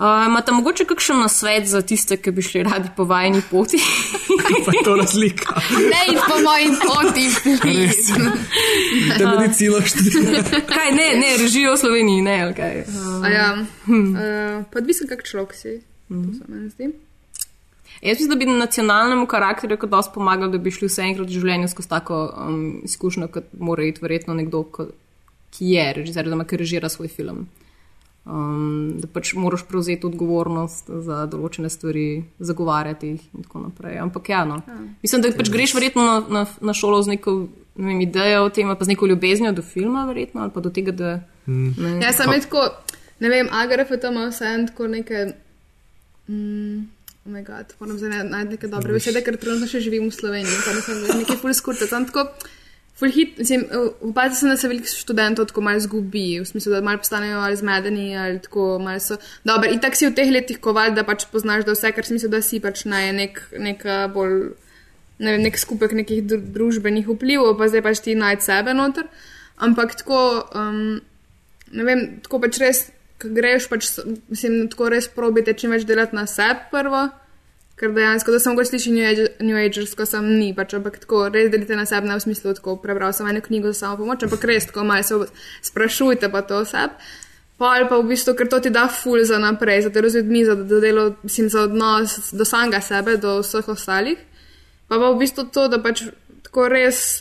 Uh, 0.00 0.26
Imate 0.26 0.52
mogoče 0.52 0.84
kakšen 0.84 1.18
nasvet 1.20 1.66
za 1.68 1.82
tiste, 1.82 2.16
ki 2.16 2.30
bi 2.32 2.42
šli 2.42 2.62
radi 2.64 2.88
po 2.96 3.04
vajni 3.04 3.42
poti? 3.50 3.76
Pa 4.64 4.72
je 4.72 4.84
to 4.84 4.94
razlika. 4.96 5.60
Ne, 5.76 6.16
po 6.28 6.38
mojim 6.44 6.76
poti. 6.80 7.26
Da 9.18 9.40
medicino 9.40 9.80
študira. 9.80 10.42
kaj, 10.72 10.92
ne, 10.92 11.10
ne, 11.20 11.36
režijo 11.42 11.74
v 11.74 11.76
Sloveniji, 11.76 12.22
ne, 12.22 12.38
ali 12.42 12.54
kaj. 12.54 12.80
Uh, 12.80 13.24
A 13.24 13.28
ja, 13.28 13.50
uh, 13.60 14.64
pa 14.72 14.80
odvisen 14.80 15.08
kak 15.08 15.26
človek 15.28 15.54
si. 15.54 15.76
To 16.08 16.32
se 16.38 16.48
meni 16.48 16.70
zdi. 16.70 16.92
jaz 18.00 18.16
mislim, 18.16 18.28
da 18.28 18.36
bi 18.36 18.46
nacionalnemu 18.46 19.26
karakterju 19.26 19.78
kot 19.78 19.90
dosti 19.90 20.14
pomagal, 20.14 20.48
da 20.48 20.58
bi 20.58 20.70
šli 20.70 20.88
vse 20.88 21.02
enkrat 21.12 21.28
v 21.28 21.36
življenju 21.36 21.68
skozi 21.68 21.88
tako 21.88 22.24
um, 22.48 22.80
izkušnjo, 22.88 23.28
kot 23.28 23.52
mora 23.52 23.84
iti 23.84 24.00
verjetno 24.00 24.34
nekdo, 24.34 24.64
ki 25.52 25.74
je 25.76 25.92
režiser, 25.92 26.24
oziroma 26.24 26.48
ki 26.48 26.64
režira 26.64 26.88
svoj 26.88 27.12
film. 27.12 27.50
Um, 28.20 29.00
da 29.00 29.08
pač 29.08 29.32
moraš 29.34 29.62
prevzeti 29.66 30.04
odgovornost 30.06 30.90
za 31.02 31.22
določene 31.26 31.70
stvari, 31.72 32.20
zagovarjati 32.38 33.14
jih 33.14 33.22
in 33.32 33.46
tako 33.46 33.62
naprej. 33.64 33.96
Ampak 34.02 34.28
ja, 34.28 34.44
no. 34.44 34.60
Mislim, 35.00 35.24
da 35.24 35.32
pač 35.34 35.48
greš 35.50 35.72
verjetno 35.74 36.04
na, 36.04 36.18
na, 36.28 36.42
na 36.60 36.74
šolo 36.76 37.00
z 37.02 37.16
neko 37.16 37.36
ne 37.80 37.86
vem, 37.86 38.00
idejo 38.04 38.44
o 38.44 38.52
tem, 38.52 38.68
pa 38.68 38.84
z 38.84 38.92
neko 38.92 39.06
ljubeznijo 39.06 39.52
do 39.52 39.62
filma, 39.62 40.04
verjetno, 40.06 40.42
ali 40.44 40.50
pa 40.54 40.60
do 40.60 40.70
tega, 40.70 40.92
da. 40.92 41.20
Ne, 41.46 41.98
Ja, 42.02 42.12
sem 42.12 42.32
je 42.32 42.44
tako, 42.44 42.68
ne 43.20 43.28
vem, 43.28 43.48
Agraf 43.52 43.90
je 43.90 44.00
tam 44.00 44.20
vse 44.28 44.54
en 44.54 44.66
tako 44.68 44.88
neke. 44.92 45.32
Mm, 46.28 46.86
oh 47.26 47.32
bog, 47.32 47.74
moram 47.80 47.98
zdaj 47.98 48.24
najti 48.24 48.50
neke 48.56 48.68
dobre 48.68 48.92
besede, 48.92 49.22
ker 49.24 49.36
trenutno 49.36 49.66
še 49.66 49.80
živim 49.80 50.08
v 50.08 50.14
Sloveniji, 50.14 50.62
pa 50.64 50.74
ne 50.76 50.84
sem 50.84 51.02
več 51.04 51.16
nekaj 51.24 51.40
full 51.42 51.56
skurte. 51.56 51.88
Tam 51.90 52.06
tako, 52.08 52.28
hit, 53.08 53.38
mislim, 53.38 53.64
upati 54.00 54.34
sem, 54.34 54.48
da 54.48 54.56
se 54.56 54.68
veliko 54.68 54.88
študentov 54.92 55.46
tako 55.46 55.62
malo 55.64 55.80
zgubi, 55.80 56.40
v 56.40 56.44
smislu, 56.44 56.72
da 56.72 56.80
malo 56.84 56.98
postanejo 56.98 57.38
ali 57.38 57.56
zmedeni 57.56 58.16
ali 58.16 58.40
tako 58.42 58.78
malo 58.78 59.00
so. 59.00 59.16
Dobro, 59.44 59.70
in 59.70 59.80
tako 59.80 59.96
si 59.96 60.08
v 60.08 60.14
teh 60.14 60.32
letih 60.32 60.60
koval, 60.60 60.92
da 60.94 61.04
pač 61.04 61.24
poznaš, 61.32 61.64
da 61.64 61.72
vse, 61.76 61.92
kar 61.96 62.06
si 62.06 62.16
mislil, 62.16 62.32
da 62.32 62.42
si 62.42 62.60
pač 62.60 62.84
naj 62.84 63.12
nek, 63.16 63.42
neka 63.58 64.06
bolj. 64.14 64.52
Ne 65.20 65.34
vem, 65.34 65.42
nek 65.44 65.58
skupek 65.60 65.92
nekih 65.92 66.22
dru 66.24 66.38
družbenih 66.40 67.08
vplivov, 67.08 67.58
pa 67.58 67.68
zdaj 67.68 67.82
pač 67.84 68.00
ti 68.04 68.14
najti 68.16 68.46
sebe 68.46 68.72
noter. 68.72 69.08
Ampak 69.60 69.92
tako, 70.00 70.20
um, 70.56 71.00
ne 71.76 71.84
vem, 71.84 72.06
tako 72.24 72.40
pač 72.40 72.60
res, 72.62 72.86
ko 73.20 73.28
greš, 73.36 73.68
pač, 73.68 73.90
mislim, 74.32 74.62
tako 74.72 74.88
res 74.92 75.10
probite 75.12 75.52
čim 75.52 75.76
več 75.76 75.84
delati 75.84 76.16
na 76.16 76.24
sebi 76.24 76.70
prvo, 76.72 77.10
ker 77.80 77.94
dejansko, 77.96 78.34
da 78.34 78.38
sem 78.42 78.52
mogoče 78.52 78.74
slišal 78.74 78.94
New, 78.94 79.06
Age, 79.08 79.26
New 79.40 79.56
Agersko, 79.56 80.04
sem 80.06 80.26
ni, 80.36 80.50
pač, 80.56 80.74
ampak 80.76 80.98
tako 81.00 81.22
res 81.32 81.48
delite 81.52 81.78
na 81.78 81.86
sebi, 81.88 82.10
ne 82.10 82.18
v 82.18 82.24
smislu, 82.26 82.52
tako 82.58 82.76
prebral 82.82 83.14
sem 83.16 83.28
eno 83.30 83.40
knjigo 83.40 83.72
za 83.72 83.86
samo 83.86 84.02
pomoč, 84.02 84.26
ampak 84.26 84.44
res 84.50 84.68
tako 84.68 84.84
malo 84.84 85.06
se 85.06 85.16
sprašujte 85.70 86.28
pa 86.32 86.44
to 86.44 86.60
o 86.60 86.68
sebi. 86.68 87.16
Pa 87.60 87.74
ali 87.76 87.88
pa 87.88 87.98
v 88.00 88.08
bistvu, 88.08 88.32
ker 88.36 88.48
to 88.48 88.60
ti 88.64 88.70
da 88.72 88.86
ful 88.88 89.20
za 89.24 89.36
naprej, 89.40 89.82
za 89.84 89.90
delo 89.92 90.08
z 90.08 90.22
ljudmi, 90.22 90.44
za, 90.48 90.54
za 90.56 90.78
delo, 90.80 91.02
mislim, 91.22 91.48
za 91.52 91.64
odnos 91.68 92.32
do 92.32 92.44
samega 92.48 92.80
sebe, 92.80 93.18
do 93.20 93.40
vseh 93.40 93.68
ostalih. 93.68 94.20
Pa 94.88 94.96
pa 94.96 95.10
v 95.12 95.18
bistvu 95.20 95.44
to, 95.52 95.66
da 95.68 95.80
pač 95.80 96.06
tako 96.48 96.68
res, 96.72 97.20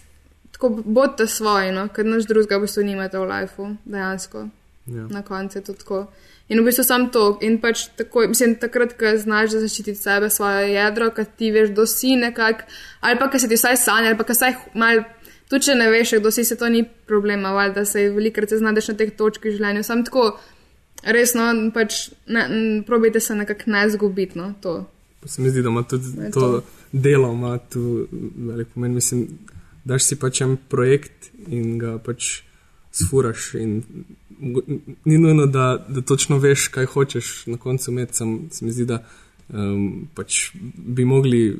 tako 0.55 0.69
bodite 0.79 1.27
svoji, 1.27 1.73
no, 1.75 1.89
ker 1.91 2.07
nič 2.07 2.27
drugega 2.27 2.55
v 2.55 2.67
bistvu 2.67 2.87
nimate 2.87 3.19
v 3.19 3.27
lifeu, 3.27 3.73
dejansko. 3.83 4.47
Ja. 4.89 5.07
Na 5.09 5.21
koncu 5.23 5.57
je 5.57 5.63
to 5.63 5.73
tako. 5.73 6.07
In 6.49 6.59
v 6.59 6.65
bistvu 6.65 6.83
sam 6.83 7.09
to. 7.13 7.37
In 7.45 7.59
pač 7.61 7.85
tako, 7.97 8.25
mislim, 8.31 8.55
takrat, 8.61 8.95
ko 8.97 9.13
znaš 9.21 9.53
zaščititi 9.53 9.99
sebe, 9.99 10.29
svoje 10.33 10.73
jedro, 10.73 11.11
ko 11.13 11.25
ti 11.37 11.51
veš, 11.53 11.73
kdo 11.75 11.85
si 11.85 12.15
nekako, 12.17 12.65
ali 13.05 13.19
pa, 13.19 13.29
ko 13.29 13.39
se 13.39 13.49
ti 13.49 13.59
vsaj 13.59 13.77
sanja, 13.77 14.09
ali 14.09 14.17
pa, 14.17 14.25
ko 14.25 14.37
vsaj 14.37 14.55
mal. 14.73 15.03
Tudi, 15.49 15.65
če 15.65 15.75
ne 15.77 15.89
veš, 15.89 16.15
kdo 16.21 16.31
si, 16.33 16.45
se 16.45 16.57
to 16.57 16.69
ni 16.69 16.83
problema, 17.09 17.53
ali 17.57 17.73
da 17.73 17.85
se 17.85 18.09
velikrat 18.13 18.53
znajdeš 18.53 18.91
na 18.91 18.97
teh 18.97 19.13
točkah 19.17 19.49
v 19.49 19.55
življenju. 19.57 19.85
Sam 19.85 20.03
tako, 20.05 20.31
resno, 21.05 21.51
pač 21.73 22.09
ne, 22.27 22.45
m, 22.49 22.83
probajte 22.85 23.21
se 23.21 23.37
nekako 23.37 23.71
ne 23.73 23.85
zgubiti, 23.89 24.37
no, 24.37 24.53
to. 24.61 24.75
Se 25.25 25.41
mi 25.41 25.49
zdi, 25.49 25.61
da 25.61 25.69
ima 25.69 25.83
tudi 25.83 26.31
to 26.33 26.39
to. 26.39 26.61
delo, 26.91 27.31
ima 27.33 27.57
tu 27.57 28.07
velik 28.37 28.67
pomen. 28.73 28.93
Mislim, 28.93 29.27
daš 29.83 30.05
si 30.07 30.19
pač 30.19 30.41
en 30.41 30.57
projekt 30.69 31.29
in 31.47 31.77
ga 31.81 31.97
pač 32.01 32.41
sfuraš. 32.91 33.53
In 33.59 33.81
ni 35.05 35.17
nujno, 35.17 35.45
da, 35.45 35.85
da 35.89 36.01
točno 36.01 36.37
veš, 36.37 36.67
kaj 36.67 36.85
hočeš 36.85 37.45
na 37.45 37.57
koncu 37.57 37.91
imeti. 37.91 38.15
Sam 38.15 38.49
se 38.51 38.65
mi 38.65 38.71
zdi, 38.71 38.85
da 38.85 39.03
um, 39.49 40.07
pač 40.15 40.51
bi 40.75 41.05
mogli 41.05 41.59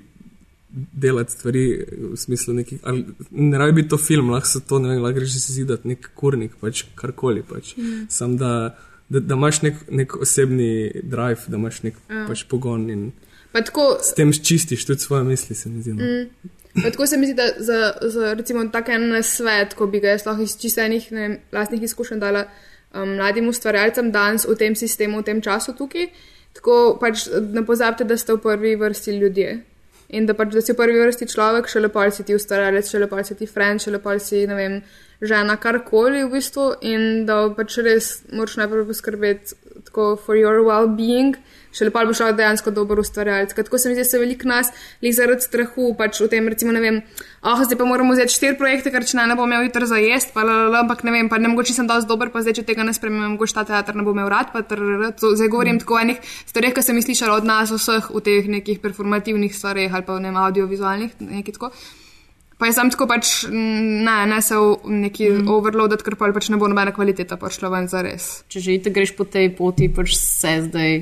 delati 0.72 1.32
stvari 1.32 1.86
v 2.14 2.18
smislu 2.18 2.54
nekih. 2.54 2.80
ali 2.84 3.06
Ne 3.32 3.58
rabi 3.58 3.72
biti 3.82 3.90
to 3.90 3.98
film, 3.98 4.30
lahko 4.30 4.48
so 4.48 4.60
to, 4.60 4.80
ne 4.80 4.90
vem, 4.90 5.02
lahko 5.04 5.20
greš 5.20 5.40
si 5.40 5.54
zidati 5.54 5.88
nek 5.88 6.12
kurnik, 6.16 6.60
pač 6.62 6.84
karkoli. 6.96 7.44
Pač. 7.44 7.76
Mm. 7.78 8.06
Sam 8.10 8.38
da, 8.38 8.76
da, 9.10 9.20
da 9.20 9.36
imaš 9.36 9.62
nek, 9.62 9.82
nek 9.90 10.16
osebni 10.22 10.92
drive, 11.04 11.48
da 11.48 11.58
imaš 11.58 11.84
nek 11.84 11.98
Ja. 12.10 12.28
pač 12.28 12.46
pogon 12.50 12.90
in 12.90 13.12
Pa 13.52 13.62
tako, 13.66 13.98
s 14.02 14.14
tem 14.14 14.32
čistiš 14.34 14.86
tudi 14.86 15.02
svoje 15.02 15.24
misli, 15.24 15.56
se 15.56 15.70
mi 15.70 15.82
zdi. 15.82 15.94
No. 15.94 16.06
Mm. 16.06 16.50
Pa 16.84 16.92
tako 16.92 17.08
se 17.08 17.18
mi 17.18 17.26
zdi, 17.26 17.34
da 17.34 17.48
za, 17.58 17.94
za 18.02 18.34
recimo 18.34 18.68
tak 18.70 18.90
en 18.90 19.24
svet, 19.24 19.74
ko 19.74 19.88
bi 19.88 20.00
ga 20.00 20.14
jaz 20.14 20.26
lahko 20.26 20.46
iz 20.46 20.58
čistenih 20.62 21.12
ne, 21.12 21.22
vem, 21.22 21.38
lastnih 21.52 21.84
izkušenj 21.84 22.20
dala 22.20 22.46
um, 22.94 23.16
mladim 23.16 23.50
ustvarjalcem 23.50 24.12
danes 24.12 24.46
v 24.48 24.56
tem 24.56 24.76
sistemu, 24.76 25.22
v 25.22 25.28
tem 25.30 25.42
času 25.42 25.76
tukaj, 25.78 26.10
tako 26.58 26.98
pač 27.02 27.28
ne 27.30 27.66
pozabite, 27.66 28.08
da 28.08 28.18
ste 28.18 28.34
v 28.34 28.44
prvi 28.44 28.76
vrsti 28.76 29.18
ljudje. 29.20 29.60
In 30.10 30.26
da 30.26 30.34
pač, 30.34 30.56
da 30.56 30.62
si 30.66 30.74
v 30.74 30.80
prvi 30.80 30.98
vrsti 30.98 31.28
človek, 31.30 31.70
še 31.70 31.84
lepo 31.84 32.02
si 32.10 32.26
ti 32.26 32.34
ustvarjalec, 32.34 32.88
še 32.90 33.02
lepo 33.04 33.22
si 33.24 33.36
ti 33.38 33.46
friend, 33.46 33.84
še 33.84 33.94
lepo 33.94 34.16
si, 34.18 34.42
ne 34.50 34.56
vem, 34.58 34.78
žena, 35.22 35.60
karkoli 35.62 36.24
v 36.24 36.32
bistvu. 36.34 36.72
In 36.82 37.28
da 37.30 37.44
pač 37.54 37.78
res 37.86 38.08
moraš 38.34 38.58
najprej 38.58 38.88
poskrbeti 38.90 39.54
tako 39.86 40.16
for 40.16 40.36
your 40.36 40.62
well-being, 40.66 41.38
še 41.76 41.88
lepo 41.88 42.02
boš 42.10 42.22
lahko 42.24 42.38
dejansko 42.38 42.74
dober 42.74 43.00
ustvarjalec. 43.02 43.54
Tako 43.56 43.78
se 43.78 43.90
mi 43.90 43.96
zdi, 43.96 44.04
da 44.04 44.10
se 44.10 44.22
veliko 44.22 44.50
nas 44.50 44.72
jih 45.06 45.16
zaradi 45.16 45.46
strahu, 45.46 45.94
pač 46.00 46.20
v 46.22 46.30
tem, 46.32 46.48
recimo, 46.52 46.74
ne 46.76 46.82
vem, 46.84 47.00
ah, 47.42 47.62
zdaj 47.64 47.80
pa 47.80 47.88
moramo 47.90 48.16
vzeti 48.16 48.36
štiri 48.36 48.58
projekte, 48.60 48.94
ker 48.94 49.06
če 49.06 49.20
ne, 49.20 49.28
ne 49.32 49.38
bom 49.40 49.50
imel 49.50 49.68
jutri 49.68 49.90
za 49.90 50.02
jesti, 50.02 50.34
pa 50.36 50.46
lalala, 50.48 50.84
ampak 50.86 51.06
ne 51.08 51.16
vem, 51.16 51.30
pa 51.32 51.40
ne 51.42 51.52
mogoče 51.54 51.78
sem 51.78 51.90
dosti 51.90 52.10
dober, 52.10 52.34
pa 52.34 52.44
zdaj, 52.46 52.60
če 52.60 52.68
tega 52.72 52.88
ne 52.88 52.96
spremem, 52.96 53.36
mogoče 53.36 53.60
ta 53.60 53.68
teater 53.70 54.00
ne 54.00 54.08
bo 54.08 54.16
imel 54.18 54.32
rad, 54.32 54.52
pa 54.56 54.66
trrr, 54.66 55.12
to, 55.20 55.36
zdaj 55.38 55.54
govorim 55.54 55.78
mm. 55.78 55.86
tako 55.86 56.00
o 56.00 56.04
enih 56.04 56.20
stvareh, 56.50 56.76
ki 56.76 56.86
sem 56.86 57.00
jih 57.00 57.10
slišala 57.12 57.40
od 57.40 57.50
nas 57.50 57.74
vseh 57.76 58.12
v 58.12 58.26
teh 58.26 58.52
nekih 58.60 58.82
performativnih 58.84 59.56
stvareh 59.56 59.94
ali 59.94 60.08
pa 60.08 60.18
v 60.18 60.26
ne 60.26 60.34
vem, 60.34 60.44
audiovizualnih, 60.50 61.18
nekaj 61.30 61.60
tako. 61.60 61.74
Pa 62.60 62.68
je 62.68 62.76
sam 62.76 62.90
tako 62.92 63.08
pač, 63.08 63.46
mm, 63.48 64.04
ne, 64.04 64.18
ne 64.28 64.42
se 64.44 64.58
v 64.60 64.92
neki 65.06 65.30
mm. 65.32 65.48
overloadati, 65.48 66.04
ker 66.04 66.18
pa 66.20 66.28
pač 66.36 66.50
ne 66.52 66.60
bo 66.60 66.68
nobena 66.68 66.92
kvaliteta 66.92 67.40
prišla 67.40 67.72
ven 67.72 67.88
za 67.88 68.04
res. 68.04 68.28
Če 68.52 68.60
že 68.66 68.92
greš 68.92 69.16
po 69.16 69.24
tej 69.24 69.54
poti, 69.56 69.88
pač 69.88 70.18
se 70.20 70.58
zdaj, 70.68 71.00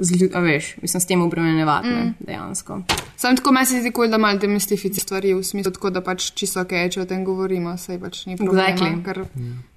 z, 0.00 0.10
lju- 0.16 0.30
a 0.34 0.40
veš, 0.40 0.76
mislim, 0.82 1.00
s 1.00 1.06
tem 1.06 1.22
obremenjevati, 1.22 1.88
mm. 1.88 2.14
dejansko. 2.20 2.82
Sam 3.16 3.36
tako 3.36 3.52
meni 3.52 3.66
se 3.66 3.80
zdi, 3.80 3.92
cool, 3.96 4.08
da 4.08 4.18
malo 4.18 4.38
demistificiraš 4.38 5.02
stvari 5.02 5.34
v 5.34 5.42
smislu, 5.44 5.72
tako 5.72 5.90
da 5.90 6.00
pač 6.00 6.30
čisto 6.34 6.62
ok, 6.64 6.72
če 6.90 7.02
o 7.02 7.04
tem 7.04 7.24
govorimo, 7.24 7.74
sej 7.78 7.98
pač 8.00 8.22
ni 8.26 8.36
problema. 8.36 8.70
Exactly. 8.72 9.04
Ker, 9.04 9.20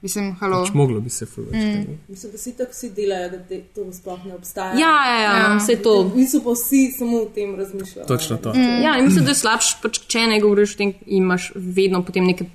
mislim, 0.02 0.32
halo. 0.40 0.62
Pač 0.64 0.74
moglo 0.80 1.02
bi 1.04 1.12
se 1.12 1.28
ful 1.28 1.50
več. 1.50 1.60
Mm. 1.60 2.00
Mislim, 2.08 2.32
da 2.32 2.40
vsi 2.40 2.56
tako 2.58 2.78
vsi 2.78 2.92
delajo, 2.96 3.30
da 3.36 3.42
te, 3.50 3.62
to 3.76 3.88
sploh 3.92 4.26
ne 4.30 4.38
obstaja. 4.38 4.80
Ja, 4.80 4.96
ja, 5.10 5.20
ja, 5.20 5.36
ja. 5.42 5.52
vse 5.60 5.78
to. 5.84 5.98
Niso 6.16 6.44
pa 6.46 6.56
vsi 6.56 6.82
samo 6.96 7.22
o 7.26 7.30
tem 7.36 7.56
razmišljali. 7.60 8.08
Točno 8.08 8.40
to. 8.40 8.56
Mm. 8.56 8.82
Ja, 8.88 8.98
in 9.00 9.12
mislim, 9.12 9.28
da 9.28 9.36
je 9.36 9.42
slabše, 9.44 9.78
pač, 9.84 10.02
če 10.08 10.28
ne 10.32 10.40
govoriš 10.44 10.78
o 10.78 10.84
tem, 10.86 10.96
imaš 11.20 11.52
vedno 11.56 12.04
potem 12.08 12.32
neke 12.32 12.48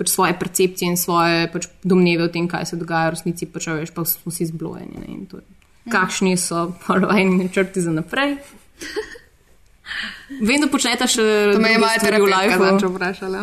pač 0.00 0.08
svoje 0.08 0.32
percepcije 0.40 0.88
in 0.88 0.96
svoje 0.96 1.50
pač, 1.52 1.68
domneve 1.84 2.30
o 2.30 2.32
tem, 2.32 2.48
kaj 2.48 2.72
se 2.72 2.80
dogaja 2.80 3.10
v 3.10 3.18
resnici, 3.18 3.48
pač 3.52 3.68
veš, 3.68 3.92
pa 3.92 4.08
smo 4.08 4.32
vsi 4.32 4.48
zblojeni. 4.48 5.04
Ne, 5.04 5.08
in 5.12 5.26
to 5.28 5.44
je. 5.44 5.59
Kakšni 5.88 6.36
so 6.36 6.74
vajni 6.88 7.44
načrti 7.44 7.80
za 7.80 7.90
naprej? 7.90 8.36
Vem, 10.40 10.60
da 10.62 10.68
počnete 10.70 11.08
še 11.10 11.24
To 11.56 11.58
me 11.58 11.72
je 11.72 11.78
stvari 11.98 12.20
v 12.22 12.26
lifeu. 12.30 12.58
zadnjič 12.62 12.84
vprašala. 12.86 13.40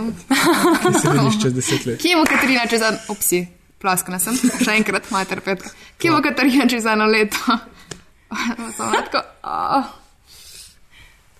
Kje 0.82 1.00
se 1.00 1.10
vidiš 1.12 1.41
čez 1.41 1.54
deset 1.54 1.86
let? 1.86 2.00
Kje 2.02 2.15
bo 2.15 2.23
Katarina 2.30 2.63
čez 2.69 2.82
eno, 2.82 2.97
opsi, 3.12 3.41
plaskana 3.82 4.19
sem, 4.23 4.38
še 4.38 4.78
enkrat 4.80 5.12
moja 5.12 5.26
terapeutka. 5.28 5.73
Kje 6.00 6.13
bo 6.15 6.21
Katarina 6.23 6.67
čez 6.71 6.86
eno 6.88 7.06
leto? 7.12 7.58
Samo 8.78 9.02
tako, 9.04 9.23
oh, 9.43 9.84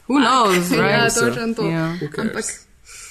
Who 0.08 0.20
knows, 0.24 0.72
ja, 0.72 0.80
right? 0.84 1.14
točno 1.20 1.54
to. 1.54 1.68
Ja. 1.68 1.92
Cares? 2.00 2.20
Ampak, 2.20 2.46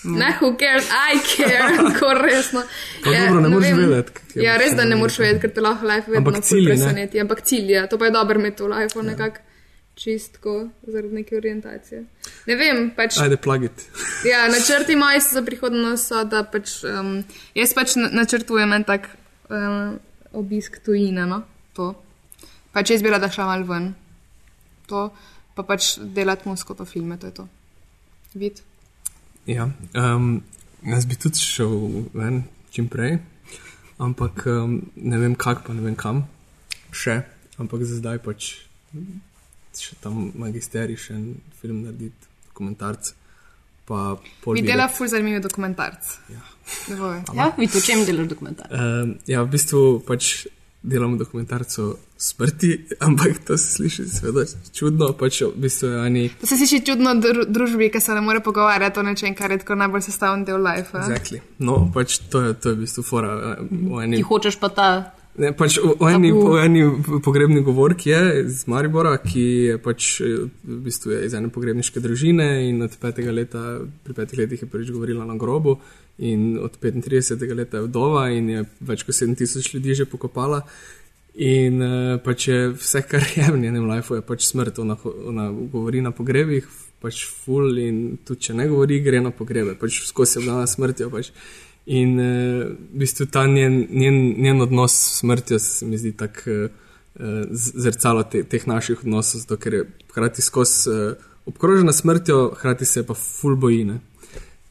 Ne, 0.07 0.37
who 0.37 0.57
cares, 0.57 0.87
I 0.87 1.19
care, 1.21 1.71
tako 1.88 2.12
resno. 2.14 2.62
Pa 3.05 3.11
dobro, 3.11 3.40
ne 3.40 3.49
moreš 3.49 3.71
vem. 3.71 3.88
vedeti, 3.88 4.12
Ja, 4.37 4.57
res, 4.57 4.73
da 4.73 4.85
ne 4.85 4.97
moreš 4.97 5.19
vedeti, 5.19 5.40
ker 5.40 5.51
te 5.51 5.61
lahko 5.61 5.87
life 5.87 6.11
vedno 6.11 6.31
ne? 6.31 6.40
preseneti. 6.66 7.21
Ampak 7.21 7.42
cilj 7.42 7.73
je, 7.73 7.88
to 7.88 7.99
pa 7.99 8.05
je 8.05 8.11
dobro 8.12 8.40
imeti 8.40 8.62
v 8.62 8.69
life, 8.69 9.03
nekako 9.03 9.42
čistko, 9.97 10.55
zaradi 10.85 11.14
neke 11.14 11.37
orientacije. 11.37 12.03
Ne 12.47 12.57
vem, 12.57 12.90
pač. 12.90 13.16
Ajde, 13.19 13.37
plagit. 13.38 13.87
Ja, 14.25 14.49
načrti 14.49 14.97
moji 14.97 15.21
za 15.23 15.42
prihodnost 15.42 16.07
so, 16.07 16.25
da 16.25 16.42
pač 16.45 16.83
um, 16.85 17.23
jaz 17.55 17.73
pač 17.75 17.95
na- 17.97 18.11
načrtujem 18.12 18.73
en 18.73 18.85
tak 18.85 19.09
um, 19.49 19.99
obisk 20.33 20.79
tujine, 20.85 21.25
no, 21.27 21.42
to. 21.73 21.95
Pač 22.73 22.90
jaz 22.90 23.03
bi 23.03 23.09
rada 23.09 23.29
šla 23.29 23.47
mal 23.47 23.62
ven, 23.64 23.95
to, 24.87 25.09
pa 25.55 25.62
pač 25.62 25.95
delati 25.99 26.45
musko, 26.45 26.75
pa 26.75 26.85
filme, 26.85 27.16
to 27.16 27.27
je 27.27 27.35
to. 27.35 27.49
Vid. 28.35 28.61
Ja, 29.47 29.69
um, 29.95 30.43
jaz 30.83 31.07
bi 31.07 31.15
tudi 31.15 31.39
šel 31.39 31.75
ven 32.15 32.43
čim 32.75 32.89
prej, 32.91 33.19
ampak 34.03 34.43
um, 34.51 34.81
ne 34.97 35.21
vem 35.23 35.37
kak, 35.39 35.63
pa 35.67 35.75
ne 35.77 35.85
vem 35.85 35.95
kam, 35.95 36.25
še, 36.91 37.21
ampak 37.63 37.85
za 37.87 38.01
zdaj 38.01 38.19
pač 38.25 38.49
še 39.77 39.95
tam 40.03 40.33
magisterij, 40.41 40.99
še 40.99 41.15
en 41.15 41.29
film 41.61 41.85
narediti, 41.85 42.29
dokumentarc. 42.49 43.13
Pa 43.87 44.17
pol 44.43 44.57
videti. 44.57 44.73
dela 44.73 44.89
ful 44.91 45.07
zanimiv 45.07 45.45
dokumentarc. 45.45 46.09
Ja. 46.33 46.43
Ja, 47.37 47.53
vi 47.55 47.69
to 47.71 47.79
čem 47.79 48.03
delaš 48.03 48.33
dokumentar? 48.33 48.67
Um, 48.75 49.15
ja, 49.31 49.45
v 49.47 49.53
bistvu 49.53 49.83
pač 50.03 50.49
delamo 50.87 51.18
dokumentarc 51.18 51.79
o 51.83 51.87
smrti, 52.16 52.70
ampak 53.07 53.42
to 53.46 53.59
se 53.59 53.72
sliši 53.72 54.07
seveda 54.09 54.46
čudno, 54.72 55.11
pač 55.18 55.42
v 55.42 55.51
bistvu 55.57 55.88
je 55.88 55.99
ani. 56.01 56.22
To 56.40 56.46
se 56.46 56.57
sliši 56.57 56.81
čudno 56.87 57.14
dru 57.18 57.44
družbi, 57.49 57.90
ki 57.90 58.01
se 58.01 58.14
ne 58.14 58.22
more 58.22 58.40
pogovarjati 58.40 59.01
o 59.01 59.03
nečem, 59.03 59.35
kar 59.35 59.51
je 59.51 59.59
tako 59.59 59.75
najbolj 59.75 60.07
sestavni 60.07 60.46
del 60.46 60.62
life. 60.62 60.94
Exactly. 60.94 61.42
No, 61.59 61.90
pač 61.94 62.18
to 62.31 62.46
je, 62.46 62.55
to 62.55 62.72
je 62.72 62.79
v 62.79 62.85
bistvu 62.87 63.03
fora. 63.03 63.57
eh, 63.59 64.16
Ti 64.16 64.22
hočeš 64.22 64.57
pa 64.62 64.68
ta. 64.68 64.90
Ne, 65.37 65.51
pač 65.53 65.77
v, 65.77 65.92
v, 66.01 66.09
eni, 66.16 66.31
v 66.33 66.57
eni 66.64 66.83
pogrebni 67.20 67.61
govorki 67.61 68.09
je 68.09 68.20
iz 68.46 68.62
Maribora, 68.72 69.18
ki 69.20 69.44
je 69.68 69.77
pač 69.85 70.20
eh, 70.25 70.46
v 70.49 70.79
bistvu 70.87 71.12
je 71.12 71.18
iz 71.29 71.37
ene 71.37 71.51
pogrebniške 71.53 72.01
družine 72.01 72.46
in 72.70 72.81
od 72.87 72.96
petega 73.01 73.35
leta, 73.37 73.64
pri 74.05 74.16
petih 74.16 74.40
letih 74.40 74.64
je 74.64 74.68
prvič 74.72 74.92
govorila 74.94 75.29
na 75.29 75.37
grobu 75.37 75.77
in 76.25 76.57
od 76.57 76.79
35. 76.81 77.53
leta 77.53 77.83
je 77.83 77.88
vdova 77.88 78.31
in 78.33 78.49
je 78.49 78.64
več 78.81 79.05
kot 79.05 79.18
7000 79.18 79.75
ljudi 79.75 79.99
že 80.01 80.09
pokopala. 80.09 80.62
In 81.37 81.83
uh, 81.85 82.16
pač 82.25 82.49
je 82.49 82.70
vse, 82.72 83.03
kar 83.05 83.20
je 83.20 83.44
v 83.53 83.61
njenem 83.61 83.85
lifeu, 83.90 84.16
je 84.16 84.25
pač 84.25 84.46
smrt. 84.49 84.79
Ona, 84.81 84.96
ona 85.05 85.51
govori 85.53 86.01
na 86.01 86.14
pogrebih, 86.16 86.64
pač 87.05 87.27
full 87.29 87.77
in 87.77 88.16
tudi 88.25 88.49
če 88.49 88.57
ne 88.57 88.64
govori, 88.70 89.03
gre 89.05 89.20
na 89.20 89.35
pogrebe, 89.37 89.77
pač 89.77 90.01
skozi 90.09 90.38
je 90.38 90.46
bila 90.46 90.62
na 90.62 90.70
smrtjo. 90.70 91.11
Pač. 91.12 91.29
In 91.87 92.18
uh, 92.18 92.66
v 92.92 92.99
bistvu 92.99 93.29
ta 93.31 93.46
njen, 93.46 93.87
njen, 93.90 94.35
njen 94.42 94.61
odnos 94.61 94.92
s 94.92 95.18
smrtjo 95.20 95.59
se 95.59 95.87
mi 95.87 95.99
zdi 95.99 96.12
tako 96.16 96.51
uh, 96.51 97.44
zrcalo 97.53 98.25
te, 98.27 98.42
teh 98.42 98.66
naših 98.66 99.05
odnosov, 99.05 99.40
zato 99.44 99.57
ker 99.57 99.75
je 99.75 99.85
hkrati 100.11 100.42
skozi 100.42 100.90
uh, 100.90 101.31
obkrožena 101.46 101.92
smrtjo, 101.92 102.55
hkrati 102.59 102.85
se 102.85 103.07
pa 103.07 103.14
ful 103.14 103.57
bojine. 103.57 104.01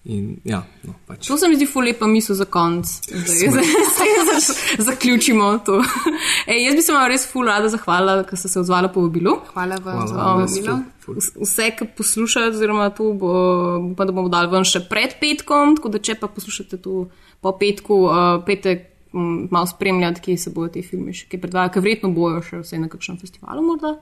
In 0.06 0.36
ja, 0.46 0.60
no, 0.86 0.94
pač. 1.10 1.26
To 1.26 1.38
se 1.38 1.48
mi 1.50 1.58
zdi 1.58 1.66
ful 1.66 1.88
lepa 1.88 2.06
misel 2.06 2.38
za 2.38 2.46
konc. 2.46 2.86
Zdaj, 3.10 3.50
zdaj, 3.50 3.70
zdaj 3.98 4.84
zaključimo 4.86 5.48
to. 5.66 5.80
Ej, 6.52 6.60
jaz 6.68 6.76
bi 6.78 6.84
se 6.86 6.94
vam 6.94 7.08
res 7.10 7.26
ful 7.26 7.50
rada 7.50 7.72
zahvalila, 7.74 8.22
ker 8.30 8.38
ste 8.38 8.52
se 8.54 8.60
odzvala 8.62 8.92
po 8.94 9.02
vabilu. 9.08 9.40
Hvala 9.54 9.80
vam 9.82 10.46
za 10.46 10.78
ful. 11.02 11.18
Vse, 11.18 11.72
ki 11.78 11.90
poslušate, 11.98 12.54
oziroma 12.54 12.92
to 12.94 13.12
bo, 13.18 13.34
upam, 13.92 14.06
da 14.06 14.14
bomo 14.14 14.30
dali 14.30 14.52
ven 14.54 14.66
še 14.68 14.84
pred 14.90 15.18
petkom, 15.22 15.74
tako 15.80 15.96
da 15.98 16.02
če 16.02 16.20
pa 16.22 16.30
poslušate 16.30 16.82
to 16.86 17.08
po 17.42 17.58
petku, 17.58 18.04
uh, 18.06 18.40
petek 18.46 18.92
um, 19.14 19.48
malo 19.52 19.66
spremljati, 19.70 20.22
kje 20.22 20.38
se 20.38 20.54
bojo 20.54 20.70
te 20.78 20.86
filme 20.86 21.18
še 21.18 21.32
kaj 21.34 21.42
predvajali, 21.48 21.74
ker 21.74 21.86
verjetno 21.86 22.14
bojo 22.14 22.46
še 22.46 22.62
vse 22.62 22.82
na 22.82 22.94
kakšnem 22.94 23.18
festivalu 23.22 23.66
morda. 23.66 23.98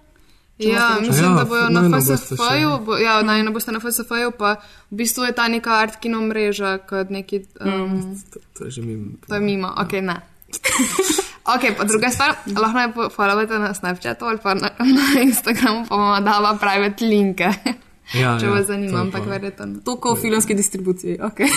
Ja, 0.59 0.97
mislim, 1.01 1.25
Ja, 1.25 1.35
da 1.35 1.45
bojo 1.45 1.69
na 1.69 1.81
FSF-ju, 1.91 2.79
bo, 2.79 2.97
ja, 2.97 3.21
najno 3.21 3.51
boste 3.51 3.71
na 3.71 3.79
FSF-ju, 3.79 4.31
pa 4.31 4.55
v 4.91 4.95
bistvu 4.95 5.23
je 5.23 5.31
ta 5.31 5.47
neka 5.47 5.71
art 5.71 5.95
kino 5.95 6.21
mreža, 6.21 6.77
kot 6.79 7.09
neki, 7.09 7.41
um, 7.59 8.15
To, 8.29 8.39
to 8.53 8.65
je 8.65 8.71
že 8.71 8.81
mi. 8.81 9.17
to 9.27 9.33
je 9.33 9.41
mimo, 9.41 9.73
ok, 9.77 9.91
ne. 9.93 10.21
Ok, 11.45 11.75
pa 11.77 11.83
druga 11.83 12.07
stvar, 12.07 12.35
lahko 12.47 12.71
naj 12.73 12.87
followate 13.09 13.59
na 13.59 13.73
Snapchatu 13.73 14.25
ali 14.25 14.37
pa 14.37 14.53
na, 14.53 14.69
na 15.09 15.21
Instagramu, 15.21 15.83
pa 15.83 15.95
bomo 15.95 16.19
dala 16.21 16.55
private 16.55 17.03
linke, 17.03 17.49
Ja, 18.13 18.37
če 18.39 18.45
ja, 18.45 18.51
vas 18.51 18.67
zanima, 18.67 19.01
ampak 19.01 19.23
pa- 19.23 19.29
verjetno. 19.29 19.81
To 19.81 19.95
kot 19.95 20.17
v 20.17 20.21
filmski 20.21 20.53
distribuciji. 20.53 21.17
Okay. 21.19 21.47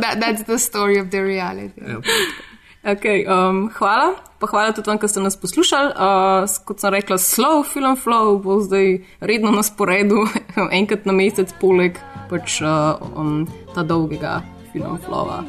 that, 0.00 0.20
that's 0.20 0.42
the 0.44 0.58
story 0.58 0.98
of 0.98 1.10
the 1.10 1.18
reality. 1.18 1.80
Ja, 1.80 1.98
Okay, 2.88 3.28
um, 3.28 3.68
hvala, 3.76 4.16
pa 4.40 4.46
hvala 4.48 4.72
tudi 4.72 4.88
vam, 4.88 4.96
ker 4.96 5.10
ste 5.12 5.20
nas 5.20 5.36
poslušali. 5.36 5.92
Uh, 5.92 6.48
kot 6.64 6.80
sem 6.80 6.94
rekla, 6.94 7.18
slow 7.20 7.60
film 7.60 7.98
flow 8.00 8.38
bo 8.40 8.56
zdaj 8.64 9.02
redno 9.20 9.52
na 9.52 9.60
sporedu, 9.60 10.24
enkrat 10.78 11.04
na 11.04 11.12
mesec, 11.12 11.52
poleg 11.60 12.00
pač, 12.32 12.62
uh, 12.64 12.96
um, 13.12 13.44
ta 13.76 13.84
dolgega 13.84 14.40
film 14.72 14.96
flowa, 15.04 15.42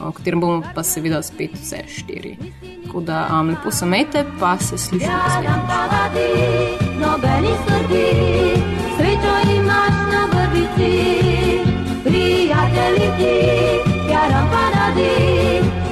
o 0.00 0.08
katerem 0.16 0.40
bomo 0.40 0.64
pa 0.72 0.80
seveda 0.80 1.20
spet 1.20 1.52
vse 1.60 1.84
štiri. 1.84 2.32
Tako 2.86 3.04
da 3.04 3.26
um, 3.28 3.52
lepo 3.52 3.68
se 3.70 3.84
mejte, 3.84 4.24
pa 4.40 4.56
se 4.56 4.80
slišimo 4.80 5.12
naslednjič. 5.12 5.68
paradi, 5.68 6.28
nobenih 6.96 7.58
skrbi, 7.60 8.06
srečo 8.96 9.34
imaš 9.52 9.96
na 10.14 10.22
vrbici, 10.32 10.92
prijatelji 12.08 13.08
ti, 13.20 13.34
sreča 13.84 14.28
na 14.32 14.40
vrbici. 14.48 15.85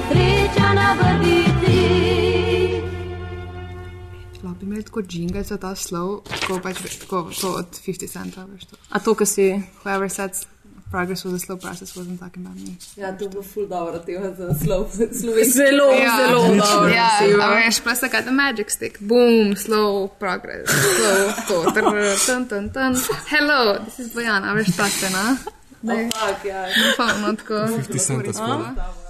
Lahko 4.44 4.58
bi 4.58 4.66
imeli 4.66 4.82
tako 4.82 5.02
jingle 5.08 5.42
za 5.42 5.56
ta 5.56 5.74
slov, 5.74 6.20
tako 6.40 6.60
pač 6.62 6.98
tako, 7.00 7.30
to 7.40 7.52
od 7.52 7.66
50 7.86 8.10
centov. 8.10 8.48
A 8.90 8.98
to, 8.98 9.14
kar 9.14 9.26
si. 9.26 9.62
Whoever 9.84 10.08
says 10.08 10.46
progress 10.90 11.24
was 11.24 11.32
a 11.34 11.38
slow 11.38 11.56
process 11.56 11.96
wasn't 11.96 12.20
talking 12.20 12.46
about 12.46 12.58
me. 12.60 12.76
Ja, 12.96 13.12
to 13.18 13.28
bo 13.28 13.42
ful 13.42 13.66
dobro 13.66 13.98
tema 13.98 14.30
za 14.38 14.54
slov, 14.64 14.90
slovenski. 15.20 15.52
Zelo, 15.52 15.90
Ja, 15.90 16.16
zelo 16.26 16.42
dobro. 16.42 16.88
Ja, 16.88 17.08
a 17.42 17.54
veš, 17.54 17.80
plus 17.82 18.02
I 18.02 18.08
got 18.08 18.24
the 18.24 18.30
magic 18.32 18.70
stick. 18.70 19.00
Boom, 19.00 19.56
slow 19.56 20.08
progress. 20.18 20.70
Slow, 20.70 21.32
to, 21.48 21.70
trr, 21.74 22.26
tan, 22.26 22.48
tan, 22.48 22.70
tan. 22.70 22.92
Hello, 23.28 23.78
this 23.84 23.98
is 23.98 24.14
Bojana, 24.14 24.52
a 24.52 24.54
veš, 24.54 24.76
ta 24.76 24.88
scena. 24.88 25.36
Oh, 25.84 26.08
fuck, 26.14 26.44
ja. 26.44 26.66
Pa, 26.96 27.06
no, 27.20 27.34
tako. 27.36 27.54
50 27.54 27.98
cent 27.98 28.22
spod. 28.22 28.34
Stavo. 28.34 29.03